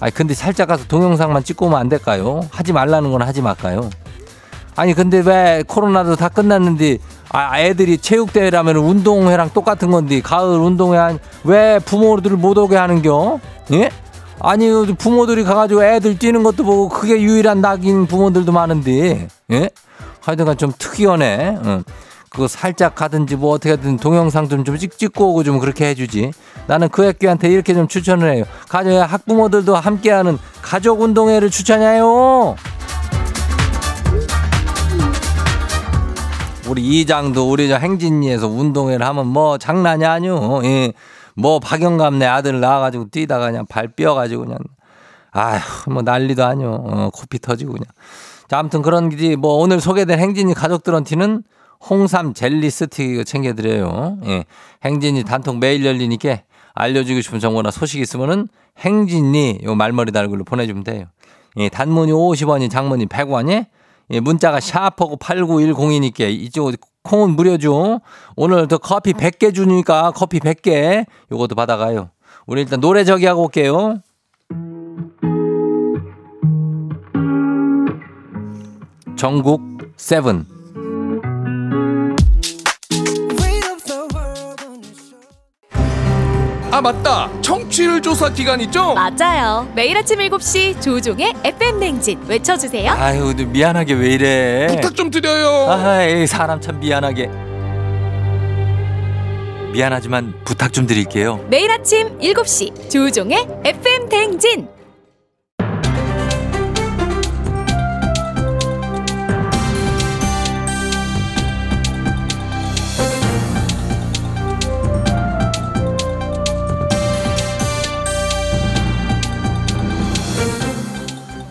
[0.00, 2.46] 아니 근데 살짝 가서 동영상만 찍고 오면 안 될까요?
[2.50, 3.88] 하지 말라는 건 하지 말까요?
[4.74, 6.98] 아니 근데 왜 코로나도 다 끝났는데
[7.30, 13.40] 아 애들이 체육대회라면 운동회랑 똑같은 건데 가을 운동회 한- 왜 부모들을 못 오게 하는겨?
[13.72, 13.90] 예?
[14.38, 19.70] 아니 부모들이 가가지고 애들 뛰는 것도 보고 그게 유일한 낙인 부모들도 많은데 예?
[20.26, 21.58] 하여튼간 좀 특이하네.
[21.64, 21.84] 응.
[22.30, 26.32] 그거 살짝 가든지 뭐 어떻게든 동영상 좀, 좀 찍, 찍고 오고 좀 그렇게 해주지.
[26.66, 28.44] 나는 그 학교한테 이렇게 좀 추천을 해요.
[28.68, 32.56] 가족, 학부모들도 함께하는 가족 운동회를 추천해요.
[36.68, 40.62] 우리 이장도 우리 저 행진리에서 운동회를 하면 뭐 장난이 아니오.
[40.64, 40.92] 예.
[41.36, 44.58] 뭐 박영감네 아들 나와가지고 뛰다가 그냥 발 뼈가지고 그냥
[45.30, 45.60] 아휴
[45.92, 46.68] 뭐 난리도 아니오.
[46.68, 47.86] 어, 코피 터지고 그냥.
[48.48, 51.42] 자 아무튼 그런 기지 뭐 오늘 소개된 행진이 가족들한테는
[51.88, 54.18] 홍삼 젤리 스틱 챙겨드려요.
[54.26, 54.44] 예.
[54.84, 56.38] 행진이 단톡 매일 열리니까
[56.74, 61.06] 알려주고 싶은 정보나 소식 있으면은 행진이 요 말머리 달글로 보내주면 돼요.
[61.56, 63.66] 예, 단문이 50원이 장문이 100원이
[64.10, 68.00] 예, 문자가 샤프고 8910이니까 이쪽 콩은 무료죠.
[68.36, 72.10] 오늘 더 커피 100개 주니까 커피 100개 요것도 받아가요.
[72.46, 74.00] 우리 일단 노래 저기 하고 올게요.
[79.16, 79.60] 전국
[79.96, 80.44] 세븐
[86.70, 88.92] 아 맞다 청취율 조사 기간 있죠?
[88.94, 89.66] 맞아요.
[89.74, 92.92] 매일 아침 7시 조종의 FM 냉진 외쳐주세요.
[92.92, 97.30] 아유 미안하게 왜 이래 부탁 좀 드려요 아이 사람 참 미안하게
[99.72, 104.75] 미안하지만 부탁 좀 드릴게요 매일 아침 7시 조종의 FM 냉진.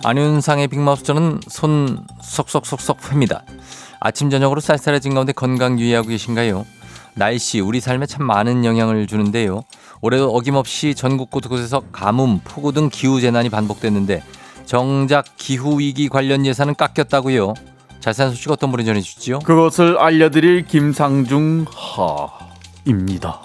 [0.05, 3.41] 안윤상의 빅마우스 저는 손 쏙쏙쏙쏙 햅니다.
[3.99, 6.63] 아침 저녁으로 쌀쌀해진 가운데 건강 유의하고 계신가요?
[7.15, 9.63] 날씨 우리 삶에 참 많은 영향을 주는데요.
[10.01, 14.21] 올해도 어김없이 전국 곳곳에서 가뭄, 폭우 등 기후 재난이 반복됐는데
[14.65, 17.55] 정작 기후 위기 관련 예산은 깎였다고요.
[17.99, 19.39] 자세한 소식 어떤 분이 전해 주시죠?
[19.39, 21.65] 그것을 알려드릴 김상중
[22.85, 23.41] 하입니다.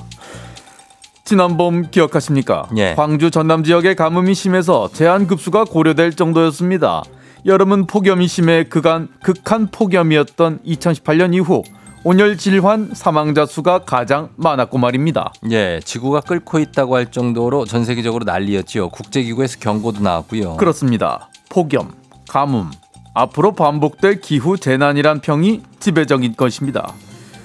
[1.30, 2.68] 지난 봄 기억하십니까?
[2.76, 2.94] 예.
[2.96, 7.04] 광주 전남 지역의 가뭄이 심해서 제한 급수가 고려될 정도였습니다.
[7.46, 11.62] 여름은 폭염이 심해 그간 극한 폭염이었던 2018년 이후
[12.02, 15.32] 온열 질환 사망자 수가 가장 많았고 말입니다.
[15.52, 18.88] 예, 지구가 끓고 있다고 할 정도로 전 세계적으로 난리였지요.
[18.88, 20.56] 국제기구에서 경고도 나왔고요.
[20.56, 21.28] 그렇습니다.
[21.48, 21.92] 폭염,
[22.28, 22.72] 가뭄,
[23.14, 26.92] 앞으로 반복될 기후 재난이란 평이 지배적인 것입니다.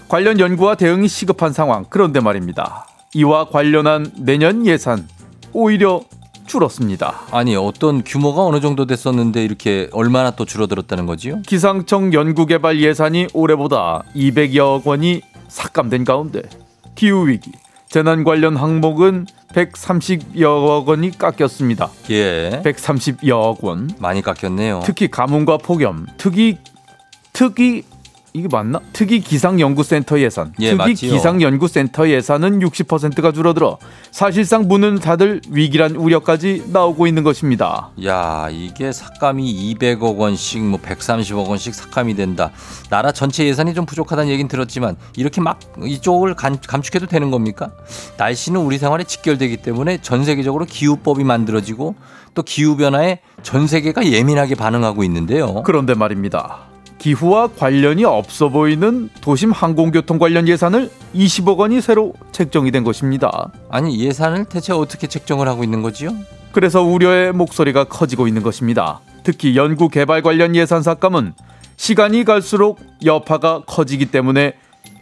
[0.08, 1.86] 관련 연구와 대응이 시급한 상황.
[1.88, 2.88] 그런데 말입니다.
[3.16, 5.08] 이와 관련한 내년 예산
[5.54, 6.02] 오히려
[6.48, 7.22] 줄었습니다.
[7.32, 11.42] 아니 어떤 규모가 어느 정도 됐었는데 이렇게 얼마나 또 줄어들었다는 거지요?
[11.48, 16.42] 기상청 연구개발 예산이 올해보다 200여억 원이 삭감된 가운데
[16.96, 17.52] 기후위기,
[17.88, 21.90] 재난 관련 항목은 130여억 원이 깎였습니다.
[22.10, 23.90] 예, 130여억 원.
[24.00, 24.82] 많이 깎였네요.
[24.84, 26.58] 특히 가뭄과 폭염, 특이
[27.32, 27.84] 특이
[28.36, 28.82] 이게 맞나?
[28.92, 30.52] 특이 기상연구센터 예산.
[30.60, 31.14] 예, 특이 맞지요.
[31.14, 33.78] 기상연구센터 예산은 60%가 줄어들어
[34.12, 37.92] 사실상 문은 닫을 위기란 우려까지 나오고 있는 것입니다.
[38.04, 42.52] 야 이게 삭감이 200억 원씩 뭐 130억 원씩 삭감이 된다.
[42.90, 47.72] 나라 전체 예산이 좀 부족하다는 얘기는 들었지만 이렇게 막 이쪽을 감, 감축해도 되는 겁니까?
[48.18, 51.96] 날씨는 우리 생활에 직결되기 때문에 전 세계적으로 기후법이 만들어지고
[52.34, 55.64] 또 기후 변화에 전 세계가 예민하게 반응하고 있는데요.
[55.64, 56.75] 그런데 말입니다.
[56.98, 63.52] 기후와 관련이 없어 보이는 도심 항공교통 관련 예산을 20억 원이 새로 책정이 된 것입니다.
[63.70, 66.12] 아니 예산을 대체 어떻게 책정을 하고 있는 거지요?
[66.52, 69.02] 그래서 우려의 목소리가 커지고 있는 것입니다.
[69.24, 71.34] 특히 연구 개발 관련 예산 삭감은
[71.78, 74.54] 시간이 갈수록 여파가 커지기 때문에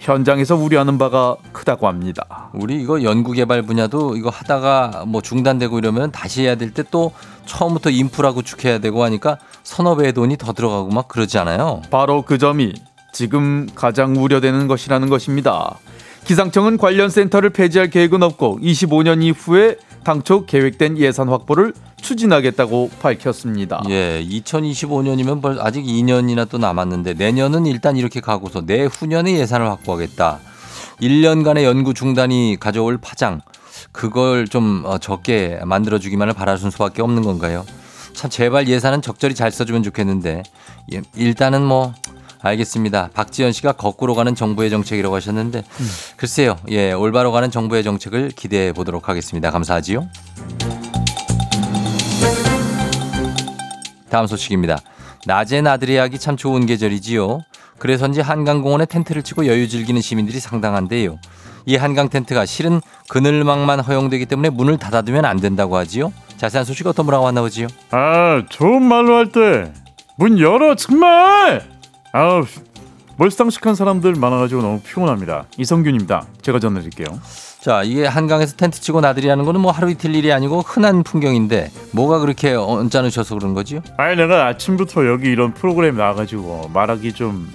[0.04, 2.50] 현장에서 우려하는 바가 크다고 합니다.
[2.54, 7.14] 우리 이거 연구개발 분야도 이거 하다가 뭐 중단되고 이러면 다시 해야 될 때 또
[7.46, 11.82] 처음부터 인프라 구축해야 되고 하니까 서너 배의 돈이 더 들어가고 막 그러지 않아요?
[11.90, 12.74] 바로 그 점이
[13.14, 15.78] 지금 가장 우려되는 것이라는 것입니다.
[16.26, 23.82] 기상청은 관련 센터를 폐지할 계획은 없고 25년 이후에 당초 계획된 예산 확보를 추진하겠다고 밝혔습니다.
[23.90, 30.40] 예, 2025년이면 벌 아직 2년이나 또 남았는데 내년은 일단 이렇게 가고서 내후년에 예산을 확보하겠다.
[31.02, 33.42] 1년간의 연구 중단이 가져올 파장
[33.92, 37.66] 그걸 좀 어, 적게 만들어 주기만을 바라는 수밖에 없는 건가요?
[38.14, 40.44] 참 제발 예산은 적절히 잘 써주면 좋겠는데
[40.94, 41.94] 예, 일단은 뭐
[42.44, 43.10] 알겠습니다.
[43.14, 45.64] 박지현 씨가 거꾸로 가는 정부의 정책이라고 하셨는데
[46.18, 49.50] 글쎄요, 예 올바로 가는 정부의 정책을 기대해 보도록 하겠습니다.
[49.50, 50.08] 감사하지요.
[54.10, 54.78] 다음 소식입니다.
[55.26, 57.40] 낮에 나들이 하기 참 좋은 계절이지요.
[57.80, 61.18] 그래서인지 한강공원에 텐트를 치고 여유 즐기는 시민들이 상당한데요.
[61.66, 66.12] 이 한강 텐트가 실은 그늘망만 허용되기 때문에 문을 닫아두면 안 된다고 하지요.
[66.38, 67.68] 자세한 소식 어떤 분하고 만나보지요.
[67.92, 69.72] 아, 좋은 말로 할 때
[70.16, 71.73] 문 열어 정말.
[72.16, 72.46] 아우
[73.18, 75.46] 멀쌍식한 사람들 많아가지고 너무 피곤합니다.
[75.58, 76.28] 이성균입니다.
[76.44, 77.08] 제가 전해드릴게요.
[77.60, 81.72] 자, 이게 한강에서 텐트 치고 나들이 하는 거는 뭐 하루 이틀 일이 아니고 흔한 풍경인데
[81.92, 83.82] 뭐가 그렇게 언짢으셔서 그런 거지요?
[83.98, 87.52] 아니 내가 아침부터 여기 이런 프로그램 나와가지고 말하기 좀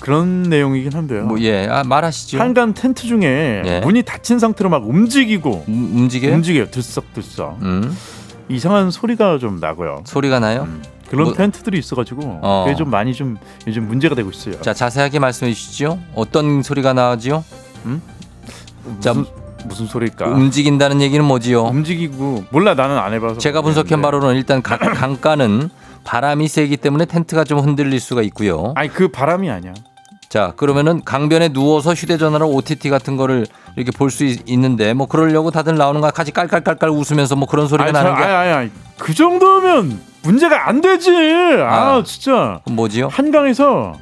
[0.00, 1.26] 그런 내용이긴 한데요.
[1.26, 2.40] 뭐 예, 아, 말하시죠.
[2.40, 3.80] 한강 텐트 중에 예.
[3.80, 6.34] 문이 닫힌 상태로 막 움직이고 음, 움직여요?
[6.34, 6.70] 움직여요.
[6.70, 7.96] 들썩들썩 음,
[8.48, 10.02] 이상한 소리가 좀 나고요.
[10.06, 10.62] 소리가 나요?
[10.62, 12.64] 음, 그런 뭐- 텐트들이 있어가지고 어.
[12.66, 14.60] 그게 좀 많이 좀 요즘 문제가 되고 있어요.
[14.60, 15.98] 자, 자세하게 말씀해 주시죠.
[16.14, 17.44] 어떤 소리가 나지요?
[19.00, 19.26] 자, 무슨,
[19.66, 20.26] 무슨 소리일까?
[20.28, 21.64] 움직인다는 얘기는 뭐지요?
[21.64, 24.00] 움직이고 몰라 나는 안 해봐서 제가 분석한.
[24.02, 25.68] 바로는 일단 가- 강가는
[26.04, 28.72] 바람이 세기 때문에 텐트가 좀 흔들릴 수가 있고요.
[28.76, 29.74] 아니 그 바람이 아니야.
[30.30, 33.46] 자, 그러면은 강변에 누워서 휴대전화로 OTT 같은 거를
[33.76, 37.84] 이렇게 볼 수 있는데 뭐 그러려고 다들 나오는 거 같이 깔깔깔깔 웃으면서 뭐 그런 소리가
[37.88, 38.70] 아니, 나는 저- 게 아니, 아니, 아니.
[38.96, 41.10] 그 정도면 문제가 안 되지.
[41.60, 42.02] 아, 아.
[42.04, 43.08] 진짜 뭐지요?
[43.08, 43.94] 한강에서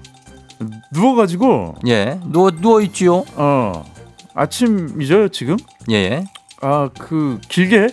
[0.92, 3.24] 누워가지고 예, 누워 누워 있지요.
[3.36, 3.84] 어
[4.34, 5.56] 아침이죠 지금?
[5.90, 6.24] 예, 예.
[6.60, 7.88] 아그 길게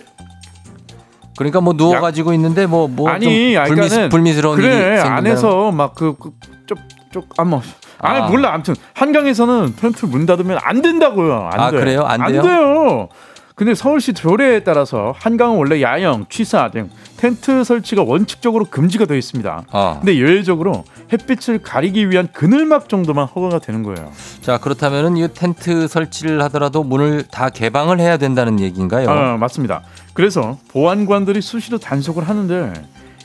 [1.36, 7.62] 그러니까 뭐 누워 가지고 있는데 뭐뭐 아니, 좀 불미, 불미스러운 그래 안에서 막 그쪽쪽안뭐
[7.98, 8.28] 아니 아.
[8.28, 11.48] 몰라 아무튼 한강에서는 텐트 문 닫으면 안 된다고요.
[11.52, 11.78] 안 아, 돼.
[11.78, 12.02] 그래요?
[12.02, 12.42] 안 돼요?
[12.42, 13.08] 돼요.
[13.54, 19.64] 근데 서울시 조례에 따라서 한강은 원래 야영, 취사 등 텐트 설치가 원칙적으로 금지가 되어 있습니다.
[19.72, 19.96] 어.
[20.00, 24.10] 근데 예외적으로 햇빛을 가리기 위한 그늘막 정도만 허가가 되는 거예요.
[24.42, 29.08] 자, 그렇다면은 이 텐트 설치를 하더라도 문을 다 개방을 해야 된다는 얘기인가요?
[29.08, 29.82] 아, 맞습니다.
[30.14, 32.72] 그래서 보안관들이 수시로 단속을 하는데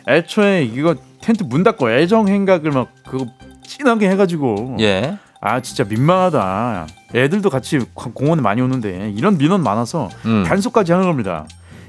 [0.07, 3.27] 애초에 이거 텐트 문 닫고 애정 행각을 막 그거
[3.65, 5.17] 진하게 해가지고 예.
[5.39, 6.87] 아 진짜 민망하다.
[7.15, 10.43] 애들도 같이 공- 공원에 많이 오는데 이런 민원 많아서 음.
[10.45, 11.45] 단속까지 하는 겁니다.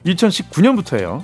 [0.06, 1.22] 2019년부터예요.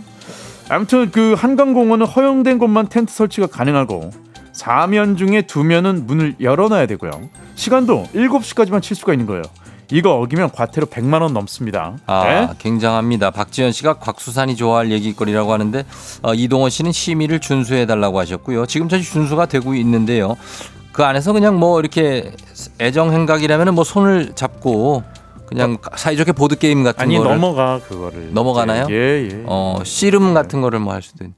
[0.69, 4.11] 아무튼 그 한강공원은 허용된 곳만 텐트 설치가 가능하고
[4.53, 7.11] 사면 중에 두 면은 문을 열어놔야 되고요.
[7.55, 9.43] 시간도 7시까지만 칠 수가 있는 거예요.
[9.91, 11.97] 이거 어기면 과태료 100만 원 넘습니다.
[12.07, 12.49] 아, 네?
[12.59, 13.31] 굉장합니다.
[13.31, 15.85] 박지현 씨가 곽수산이 좋아할 얘기거리라고 하는데
[16.23, 18.67] 어, 이동원 씨는 심의를 준수해 달라고 하셨고요.
[18.67, 20.37] 지금 사실 준수가 되고 있는데요.
[20.93, 22.33] 그 안에서 그냥 뭐 이렇게
[22.81, 25.05] 애정 행각이라면 뭐 손을 잡고
[25.49, 28.87] 그냥 사이좋게 보드 게임 같은 아니 거를 넘어가 그거를 넘어가나요?
[28.91, 29.43] 예 예.
[29.47, 31.31] 어 씨름 같은 거를 뭐 할 수도 있.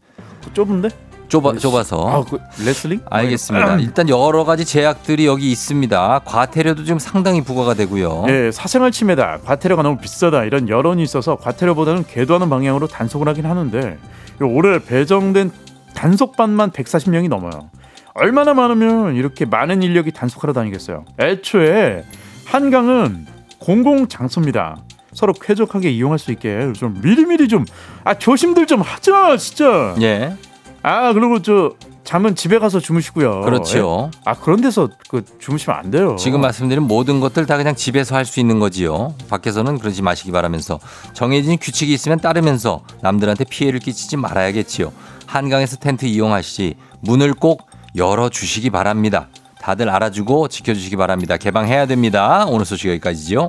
[0.54, 0.88] 좁은데?
[1.28, 2.08] 좁아 좁아서.
[2.08, 3.02] 아, 그 레슬링?
[3.08, 3.76] 알겠습니다.
[3.78, 6.22] 일단 여러 가지 제약들이 여기 있습니다.
[6.24, 8.24] 과태료도 지금 상당히 부과가 되고요.
[8.28, 9.38] 예, 사생활 침해다.
[9.44, 10.42] 과태료가 너무 비싸다.
[10.42, 13.96] 이런 여론이 있어서 과태료보다는 계도하는 방향으로 단속을 하긴 하는데
[14.40, 15.52] 올해 배정된
[15.94, 17.70] 단속반만 140명이 넘어요.
[18.14, 21.04] 얼마나 많으면 이렇게 많은 인력이 단속하러 다니겠어요.
[21.20, 22.02] 애초에
[22.46, 23.26] 한강은
[23.60, 24.76] 공공 장소입니다.
[25.12, 27.64] 서로 쾌적하게 이용할 수 있게 좀 미리미리 좀
[28.04, 29.94] 아 조심들 좀 하자 진짜.
[30.00, 30.36] 예.
[30.82, 33.42] 아 그리고 저 잠은 집에 가서 주무시고요.
[33.42, 34.10] 그렇죠.
[34.14, 34.18] 예?
[34.24, 36.16] 아 그런 데서 그 주무시면 안 돼요.
[36.18, 39.14] 지금 말씀드린 모든 것들 다 그냥 집에서 할 수 있는 거지요.
[39.28, 40.80] 밖에서는 그러지 마시기 바라면서
[41.12, 44.92] 정해진 규칙이 있으면 따르면서 남들한테 피해를 끼치지 말아야겠지요.
[45.26, 49.28] 한강에서 텐트 이용할 시 문을 꼭 열어 주시기 바랍니다.
[49.60, 51.36] 다들 알아주고 지켜주시기 바랍니다.
[51.36, 52.46] 개방해야 됩니다.
[52.48, 53.48] 오늘 소식 여기까지죠.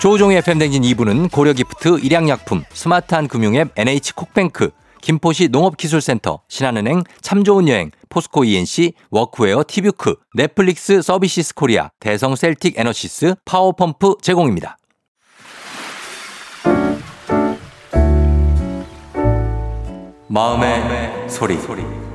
[0.00, 4.70] 조우종의 FM댕진 2부는 고려기프트, 일양약품, 스마트한 금융앱 NH콕뱅크,
[5.02, 12.78] 김포시 농업기술센터, 신한은행, 참 좋은 여행, 포스코 E&C, 워크웨어 티뷰크, 넷플릭스 서비스 코리아, 대성 셀틱
[12.78, 14.77] 에너시스, 파워펌프 제공입니다.
[20.30, 22.07] 마음의 소리.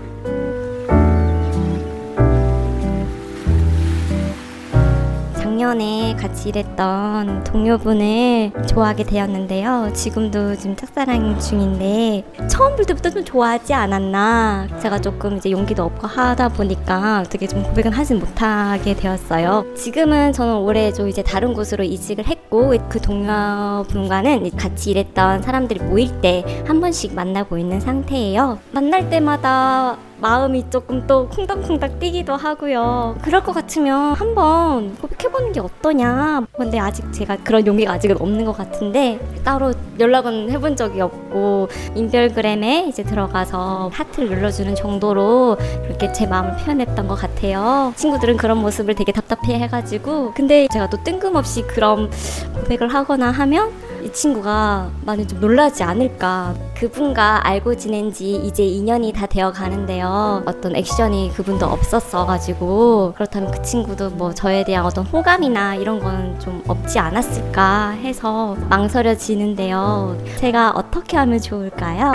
[5.54, 9.92] 작년에 같이 일했던 동료분을 좋아하게 되었는데요.
[9.94, 14.67] 지금도 지금 짝사랑 중인데 처음 볼 때부터 좀 좋아하지 않았나.
[14.82, 19.63] 제가 조금 이제 용기도 없고 하다 보니까 어떻게 좀 고백은 하지 못하게 되었어요.
[19.75, 26.19] 지금은 저는 올해 좀 이제 다른 곳으로 이직을 했고 그 동료분과는 같이 일했던 사람들이 모일
[26.21, 28.58] 때 한 번씩 만나고 있는 상태예요.
[28.71, 33.18] 만날 때마다 마음이 조금 또 쿵닥쿵닥 뛰기도 하고요.
[33.22, 36.46] 그럴 것 같으면 한번 고백해보는 게 어떠냐.
[36.54, 42.86] 근데 아직 제가 그런 용기가 아직은 없는 것 같은데 따로 연락은 해본 적이 없고 인별그램에
[42.88, 47.94] 이제 들어가서 하트를 눌러주는 정도로 그렇게 제 마음을 표현했던 것 같아요.
[47.96, 52.10] 친구들은 그런 모습을 되게 답답해 해가지고 근데 제가 또 뜬금없이 그런
[52.56, 53.72] 고백을 하거나 하면
[54.04, 56.54] 이 친구가 많이 좀 놀라지 않을까.
[56.75, 60.43] 그분과 알고 지낸 지 이제 2년이 다 되어 가는데요.
[60.45, 66.62] 어떤 액션이 그분도 없었어가지고 그렇다면 그 친구도 뭐 저에 대한 어떤 호감이나 이런 건 좀
[66.67, 70.17] 없지 않았을까 해서 망설여지는데요.
[70.39, 72.12] 제가 어떻게 하면 좋을까요?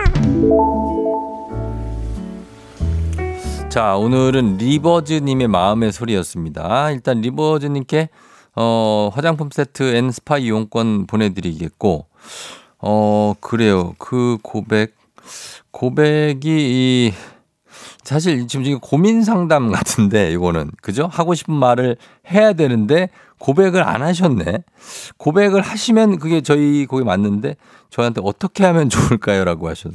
[3.68, 6.90] 자, 오늘은 리버즈님의 마음의 소리였습니다.
[6.90, 8.08] 일단 리버즈님께
[8.60, 12.06] 어, 화장품 세트 and 스파 이용권 보내드리겠고,
[12.80, 13.94] 어, 그래요.
[13.98, 14.96] 그 고백,
[15.70, 17.12] 고백이 이,
[18.02, 20.72] 사실 지금 이게 고민 상담 같은데, 이거는.
[20.82, 21.08] 그죠?
[21.08, 21.98] 하고 싶은 말을
[22.32, 24.64] 해야 되는데, 고백을 안 하셨네.
[25.18, 27.54] 고백을 하시면 그게 저희 곡이 맞는데,
[27.90, 29.44] 저한테 어떻게 하면 좋을까요?
[29.44, 29.92] 라고 하셨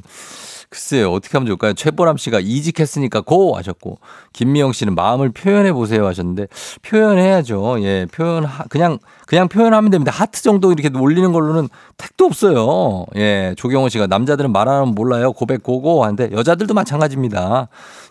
[0.74, 1.74] 글쎄요, 어떻게 하면 좋을까요?
[1.74, 3.55] 최보람 씨가 이직했으니까 고!
[3.57, 3.99] 하셨고,
[4.34, 6.47] 김미영 씨는 마음을 표현해 보세요 하셨는데,
[6.82, 7.76] 표현해야죠.
[7.84, 8.97] 예, 표현, 그냥,
[9.28, 10.11] 그냥 표현하면 됩니다.
[10.11, 13.05] 하트 정도 이렇게 올리는 걸로는 택도 없어요.
[13.17, 15.32] 예, 조경호 씨가 남자들은 말안 하면 몰라요.
[15.34, 17.67] 고백 고고 하는데, 여자들도 마찬가지입니다.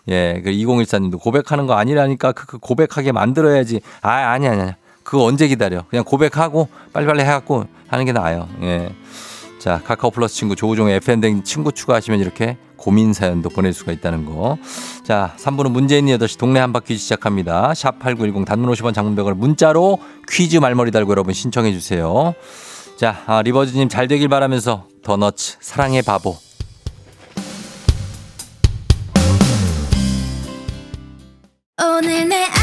[0.07, 3.81] 예, 그 2014님도 고백하는 거 아니라니까 그, 그 고백하게 만들어야지.
[3.99, 4.71] 아, 아니, 아니, 아니.
[5.03, 5.83] 그거 언제 기다려.
[5.89, 8.47] 그냥 고백하고 빨리빨리 해갖고 하는 게 나아요.
[8.61, 8.95] 예.
[9.63, 14.57] 자, 카카오 플러스 친구 조우종의 FN댕 친구 추가하시면 이렇게 고민 사연도 보낼 수가 있다는 거.
[15.05, 17.71] 자, 3부는 문재인 8시 동네 한바 퀴즈 시작합니다.
[17.71, 19.99] 샵8910 단문 50원 장문백을 문자로
[20.29, 22.33] 퀴즈 말머리 달고 여러분 신청해 주세요.
[22.97, 26.35] 자, 아, 리버즈님 잘 되길 바라면서 더너츠 사랑의 바보.
[31.81, 32.62] 오늘 내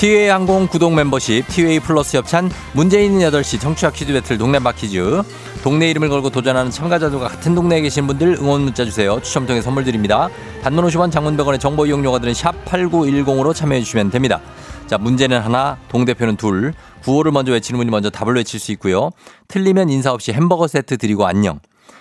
[0.00, 4.72] 티웨이 항공 구독 멤버십, 티웨이 플러스 협찬, 문제 있는 8시 청취자 퀴즈 배틀 동네 한
[4.72, 5.20] 바퀴즈.
[5.62, 9.20] 동네 이름을 걸고 도전하는 참가자들과 같은 동네에 계신 분들 응원 문자 주세요.
[9.20, 10.30] 추첨 통해 선물 드립니다.
[10.62, 14.40] 단문 50원 장문 100원의 정보 이용료가 드는 샵 8910으로 참여해 주시면 됩니다.
[14.86, 16.72] 자, 문제는 하나, 동대표는 둘.
[17.02, 19.10] 구호를 먼저 외치는 분이 먼저 답을 외칠 수 있고요.
[19.48, 21.60] 틀리면 인사 없이 햄버거 세트 드리고 안녕.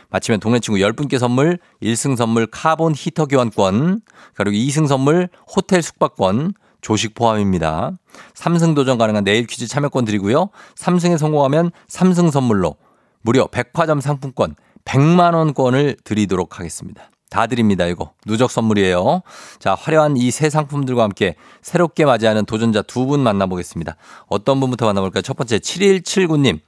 [0.09, 3.99] 맞히면 동네 친구 10분께 선물, 1승 선물 카본 히터 교환권,
[4.35, 7.91] 그리고 2승 선물 호텔 숙박권, 조식 포함입니다.
[8.35, 10.49] 3승 도전 가능한 내일 퀴즈 참여권 드리고요.
[10.77, 12.75] 3승에 성공하면 3승 선물로
[13.21, 14.55] 무려 백화점 상품권
[14.85, 17.09] 100만 원권을 드리도록 하겠습니다.
[17.29, 18.13] 다 드립니다, 이거.
[18.25, 19.21] 누적 선물이에요.
[19.59, 23.97] 자, 화려한 이새 상품들과 함께 새롭게 맞이하는 도전자 두 분 만나보겠습니다.
[24.27, 25.21] 어떤 분부터 만나볼까요?
[25.21, 26.59] 첫 번째, 7179님.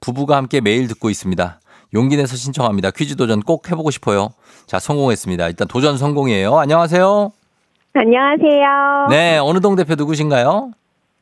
[0.00, 1.60] 부부가 함께 매일 듣고 있습니다.
[1.94, 2.92] 용기 내서 신청합니다.
[2.92, 4.30] 퀴즈 도전 꼭 해보고 싶어요.
[4.66, 5.48] 자, 성공했습니다.
[5.48, 6.58] 일단 도전 성공이에요.
[6.58, 7.32] 안녕하세요.
[7.98, 9.06] 안녕하세요.
[9.08, 10.70] 네, 어느 동 대표 누구신가요?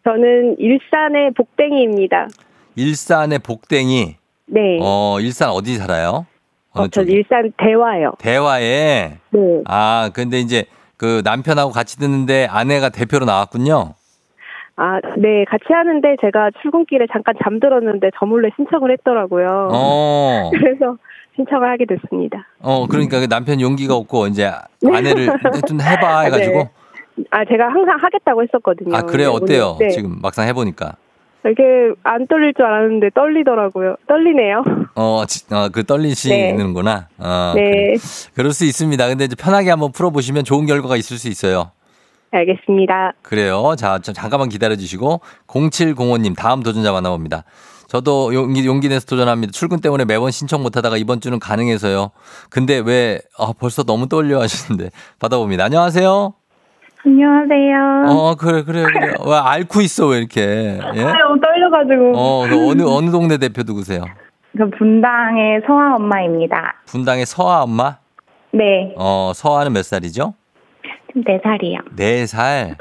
[0.03, 2.27] 저는 일산의 복댕이입니다.
[2.75, 4.16] 일산의 복댕이.
[4.47, 4.79] 네.
[4.83, 6.27] 어, 일산 어디 살아요?
[6.72, 7.03] 어느 어, 저?
[7.03, 8.14] 일산 대화요.
[8.18, 9.18] 대화에.
[9.31, 9.62] 네.
[9.66, 10.64] 아, 근데 이제
[10.97, 13.95] 그 남편하고 같이 듣는데 아내가 대표로 나왔군요.
[14.77, 19.68] 아, 네, 같이 하는데 제가 출근길에 잠깐 잠들었는데 저 몰래 신청을 했더라고요.
[19.72, 20.51] 어.
[20.59, 20.97] 그래서
[21.37, 22.47] 신청을 하게 됐습니다.
[22.61, 24.51] 어, 그러니까 그 남편 용기가 없고 이제
[24.87, 25.26] 아내를
[25.68, 26.68] 좀 해봐 해가지고.
[27.30, 28.97] 아, 제가 항상 하겠다고 했었거든요.
[28.97, 29.32] 아, 그래요?
[29.35, 29.76] 근데 어때요?
[29.80, 29.89] 네.
[29.91, 30.97] 지금 막상 해보니까.
[31.47, 31.62] 이게
[32.05, 33.97] 안 떨릴 줄 알았는데 떨리더라고요.
[34.09, 34.64] 떨리네요.
[34.97, 37.09] 어, 지- 어, 그 떨리시는구나.
[37.18, 37.95] 어, 네, 그래.
[38.35, 39.07] 그럴 수 있습니다.
[39.09, 41.70] 근데 이제 편하게 한번 풀어보시면 좋은 결과가 있을 수 있어요.
[42.30, 43.12] 알겠습니다.
[43.22, 43.74] 그래요.
[43.76, 47.45] 자, 좀 잠깐만 기다려 주시고 0705님 다음 도전자 만나봅니다.
[47.89, 49.53] 저도 용기, 용기 내서 도전합니다.
[49.53, 52.11] 출근 때문에 매번 신청 못 하다가 이번 주는 가능해서요.
[52.51, 55.64] 근데 왜, 아, 벌써 너무 떨려 하시는데 받아봅니다.
[55.64, 56.35] 안녕하세요.
[57.07, 58.05] 안녕하세요.
[58.09, 59.14] 어, 그래, 그래, 그래.
[59.26, 60.41] 왜 앓고 있어, 왜 이렇게.
[60.41, 61.03] 예?
[61.03, 62.12] 너무 떨려가지고.
[62.16, 64.05] 어, 그 어느, 어느 동네 대표 누구세요?
[64.57, 66.76] 저 분당의 성아 엄마입니다.
[66.87, 67.99] 분당의 서아 엄마?
[68.53, 70.35] 네, 어, 서아는 몇 살이죠?
[71.09, 71.97] 지금 4살이요.
[71.97, 72.76] 네 살.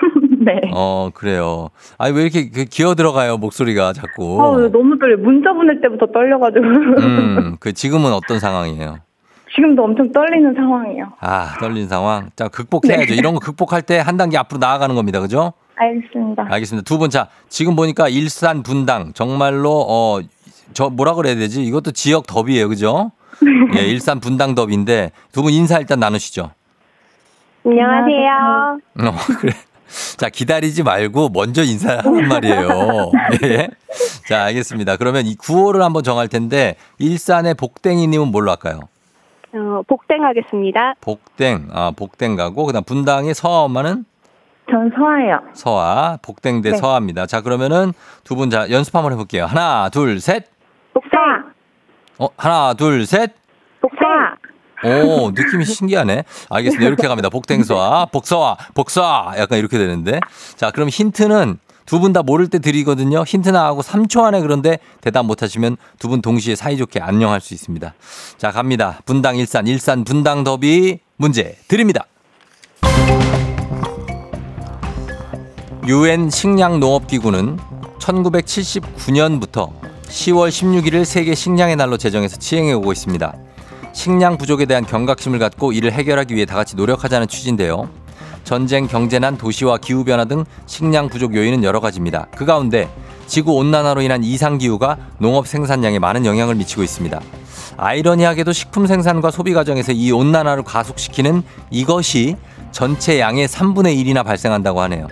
[0.45, 0.61] 네.
[0.73, 1.69] 어, 그래요.
[1.97, 4.41] 아니, 왜 이렇게 그 기어 들어가요, 목소리가 자꾸.
[4.41, 5.17] 어, 너무 떨려.
[5.17, 6.65] 문자 보낼 때부터 떨려가지고.
[6.65, 8.97] 음, 그 지금은 어떤 상황이에요?
[9.55, 11.13] 지금도 엄청 떨리는 상황이에요.
[11.19, 12.29] 아, 떨린 상황.
[12.35, 13.05] 자, 극복해야죠.
[13.11, 13.15] 네.
[13.15, 15.19] 이런 거 극복할 때 한 단계 앞으로 나아가는 겁니다.
[15.19, 15.53] 그죠?
[15.75, 16.47] 알겠습니다.
[16.49, 16.83] 알겠습니다.
[16.85, 20.19] 두 분, 자, 지금 보니까 일산 분당, 정말로, 어,
[20.73, 21.63] 저 뭐라 그래야 되지?
[21.63, 23.11] 이것도 지역 더비예요 그죠?
[23.75, 26.49] 예, 일산 분당 더비인데 두 분 인사 일단 나누시죠.
[27.65, 28.79] 안녕하세요.
[28.99, 29.53] 어, 그래.
[30.17, 33.11] 자, 기다리지 말고 먼저 인사하란 말이에요.
[33.43, 33.69] 예.
[34.27, 34.97] 자, 알겠습니다.
[34.97, 38.79] 그러면 이 구호를 한번 정할 텐데, 일산의 복댕이님은 뭘로 할까요?
[39.53, 40.95] 어, 복댕 하겠습니다.
[41.01, 44.05] 복댕, 아, 복댕 가고, 그 다음 분당의 서아 엄마는
[44.71, 45.39] 전 서아예요.
[45.53, 46.77] 서아, 복댕 대 네.
[46.77, 47.25] 서아입니다.
[47.27, 47.91] 자, 그러면은
[48.23, 49.45] 두 분 자, 연습 한번 해볼게요.
[49.45, 50.45] 하나, 둘, 셋.
[50.93, 51.19] 복댕.
[52.19, 53.33] 어, 하나, 둘, 셋.
[53.81, 53.99] 복댕.
[54.85, 56.23] 오, 느낌이 신기하네.
[56.49, 56.87] 알겠습니다.
[56.87, 57.29] 이렇게 갑니다.
[57.29, 60.19] 복댕서와 복서와 복서와 약간 이렇게 되는데.
[60.55, 63.23] 자, 그럼 힌트는 두 분 다 모를 때 드리거든요.
[63.23, 67.93] 힌트 나하고 3초 안에 그런데 대답 못 하시면 두 분 동시에 사이좋게 안녕할 수 있습니다.
[68.37, 68.99] 자, 갑니다.
[69.05, 72.05] 분당 일산 일산 분당 더비 문제 드립니다.
[75.87, 77.57] 유엔 식량 농업 기구는
[77.99, 79.71] 1979년부터
[80.07, 83.33] 10월 16일을 세계 식량의 날로 제정해서 시행해 오고 있습니다.
[83.93, 87.89] 식량 부족에 대한 경각심을 갖고 이를 해결하기 위해 다 같이 노력하자는 취지인데요.
[88.43, 92.27] 전쟁, 경제난, 도시와 기후변화 등 식량 부족 요인은 여러 가지입니다.
[92.35, 92.89] 그 가운데
[93.25, 97.21] 지구 온난화로 인한 이상 기후가 농업 생산량에 많은 영향을 미치고 있습니다.
[97.77, 102.35] 아이러니하게도 식품 생산과 소비 과정에서 이 온난화를 가속시키는 이것이
[102.71, 105.07] 전체 양의 3분의 1이나 발생한다고 하네요.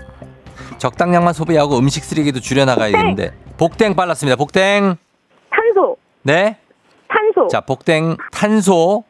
[0.77, 4.35] 적당량만 소비하고 음식 쓰레기도 줄여나가야겠는데 복댕 빨랐습니다.
[4.35, 4.97] 복댕
[5.49, 5.95] 탄소.
[6.23, 6.57] 네.
[7.11, 7.47] 탄소.
[7.47, 9.03] 자, 복댕 탄소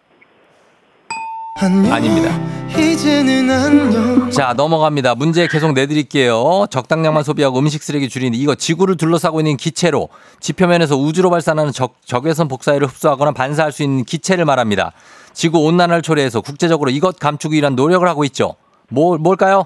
[1.91, 2.39] 아닙니다.
[2.77, 5.15] 이제는 안녕 자, 넘어갑니다.
[5.15, 6.65] 문제 계속 내드릴게요.
[6.69, 12.47] 적당량만 소비하고 음식 쓰레기 줄이는 이거 지구를 둘러싸고 있는 기체로 지표면에서 우주로 발산하는 적, 적외선
[12.47, 14.93] 복사율을 흡수하거나 반사할 수 있는 기체를 말합니다.
[15.33, 18.55] 지구 온난화를 초래해서 국제적으로 이것 감추기 위한 노력을 하고 있죠.
[18.89, 19.65] 뭐, 뭘까요?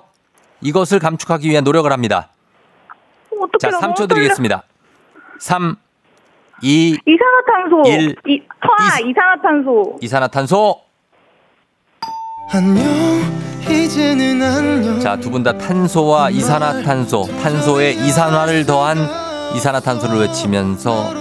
[0.62, 2.30] 이것을 감축하기 위한 노력을 합니다.
[3.60, 4.64] 자, 3초 드리겠습니다.
[5.40, 5.76] 3,
[6.68, 7.84] 2, 이산화탄소.
[7.92, 8.16] 일.
[8.28, 9.98] 이, 서아 이- 이산화탄소.
[10.02, 10.80] 이산화탄소.
[12.52, 12.84] 안녕
[13.70, 18.98] 이제는 안녕 자, 두 분 다 탄소와 이산화탄소, 탄소에 이산화를 더한
[19.56, 21.14] 이산화탄소를 외치면서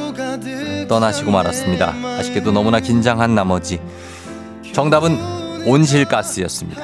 [0.89, 1.93] 떠나시고 말았습니다.
[2.19, 3.81] 아쉽게도 너무나 긴장한 나머지
[4.73, 5.19] 정답은
[5.67, 6.83] 온실가스였습니다.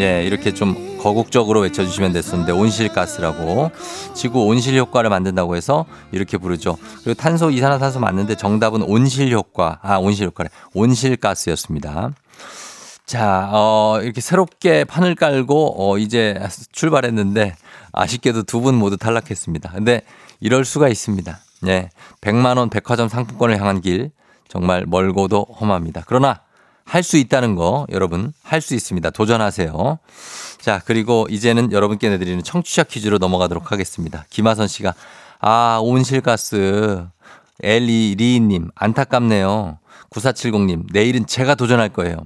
[0.00, 3.70] 예, 이렇게 좀 거국적으로 외쳐주시면 됐었는데 온실가스라고
[4.12, 6.76] 지구 온실 효과를 만든다고 해서 이렇게 부르죠.
[7.04, 12.10] 그리고 탄소, 이산화탄소 맞는데 정답은 온실 효과, 아 온실 효과래, 온실가스였습니다.
[13.06, 16.40] 자, 어, 이렇게 새롭게 판을 깔고, 어, 이제
[16.72, 17.54] 출발했는데,
[17.92, 19.70] 아쉽게도 두 분 모두 탈락했습니다.
[19.74, 20.00] 근데
[20.40, 21.38] 이럴 수가 있습니다.
[21.68, 21.88] 예.
[22.20, 24.10] 100만원 백화점 상품권을 향한 길,
[24.48, 26.02] 정말 멀고도 험합니다.
[26.08, 26.40] 그러나,
[26.86, 29.10] 할 수 있다는 거, 여러분, 할 수 있습니다.
[29.10, 29.98] 도전하세요.
[30.60, 34.24] 자, 그리고 이제는 여러분께 내드리는 청취자 퀴즈로 넘어가도록 하겠습니다.
[34.30, 34.94] 김하선 씨가,
[35.40, 37.04] 아, 온실가스.
[37.62, 39.78] 엘리 리님, 안타깝네요.
[40.10, 42.16] 9470님, 내일은 제가 도전할 거예요.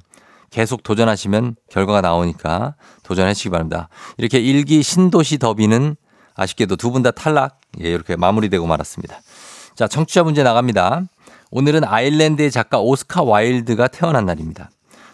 [0.50, 3.88] 계속 도전하시면 결과가 나오니까 도전하시기 바랍니다.
[4.18, 5.96] 이렇게 일기 신도시 더비는
[6.34, 7.61] 아쉽게도 두 분 다 탈락.
[7.82, 9.20] 예, 이렇게 마무리되고 말았습니다.
[9.76, 11.02] 자, 청취자 문제 나갑니다.
[11.51, 14.70] 오늘은 아일랜드의 작가 오스카 와일드가 태어난 날입니다.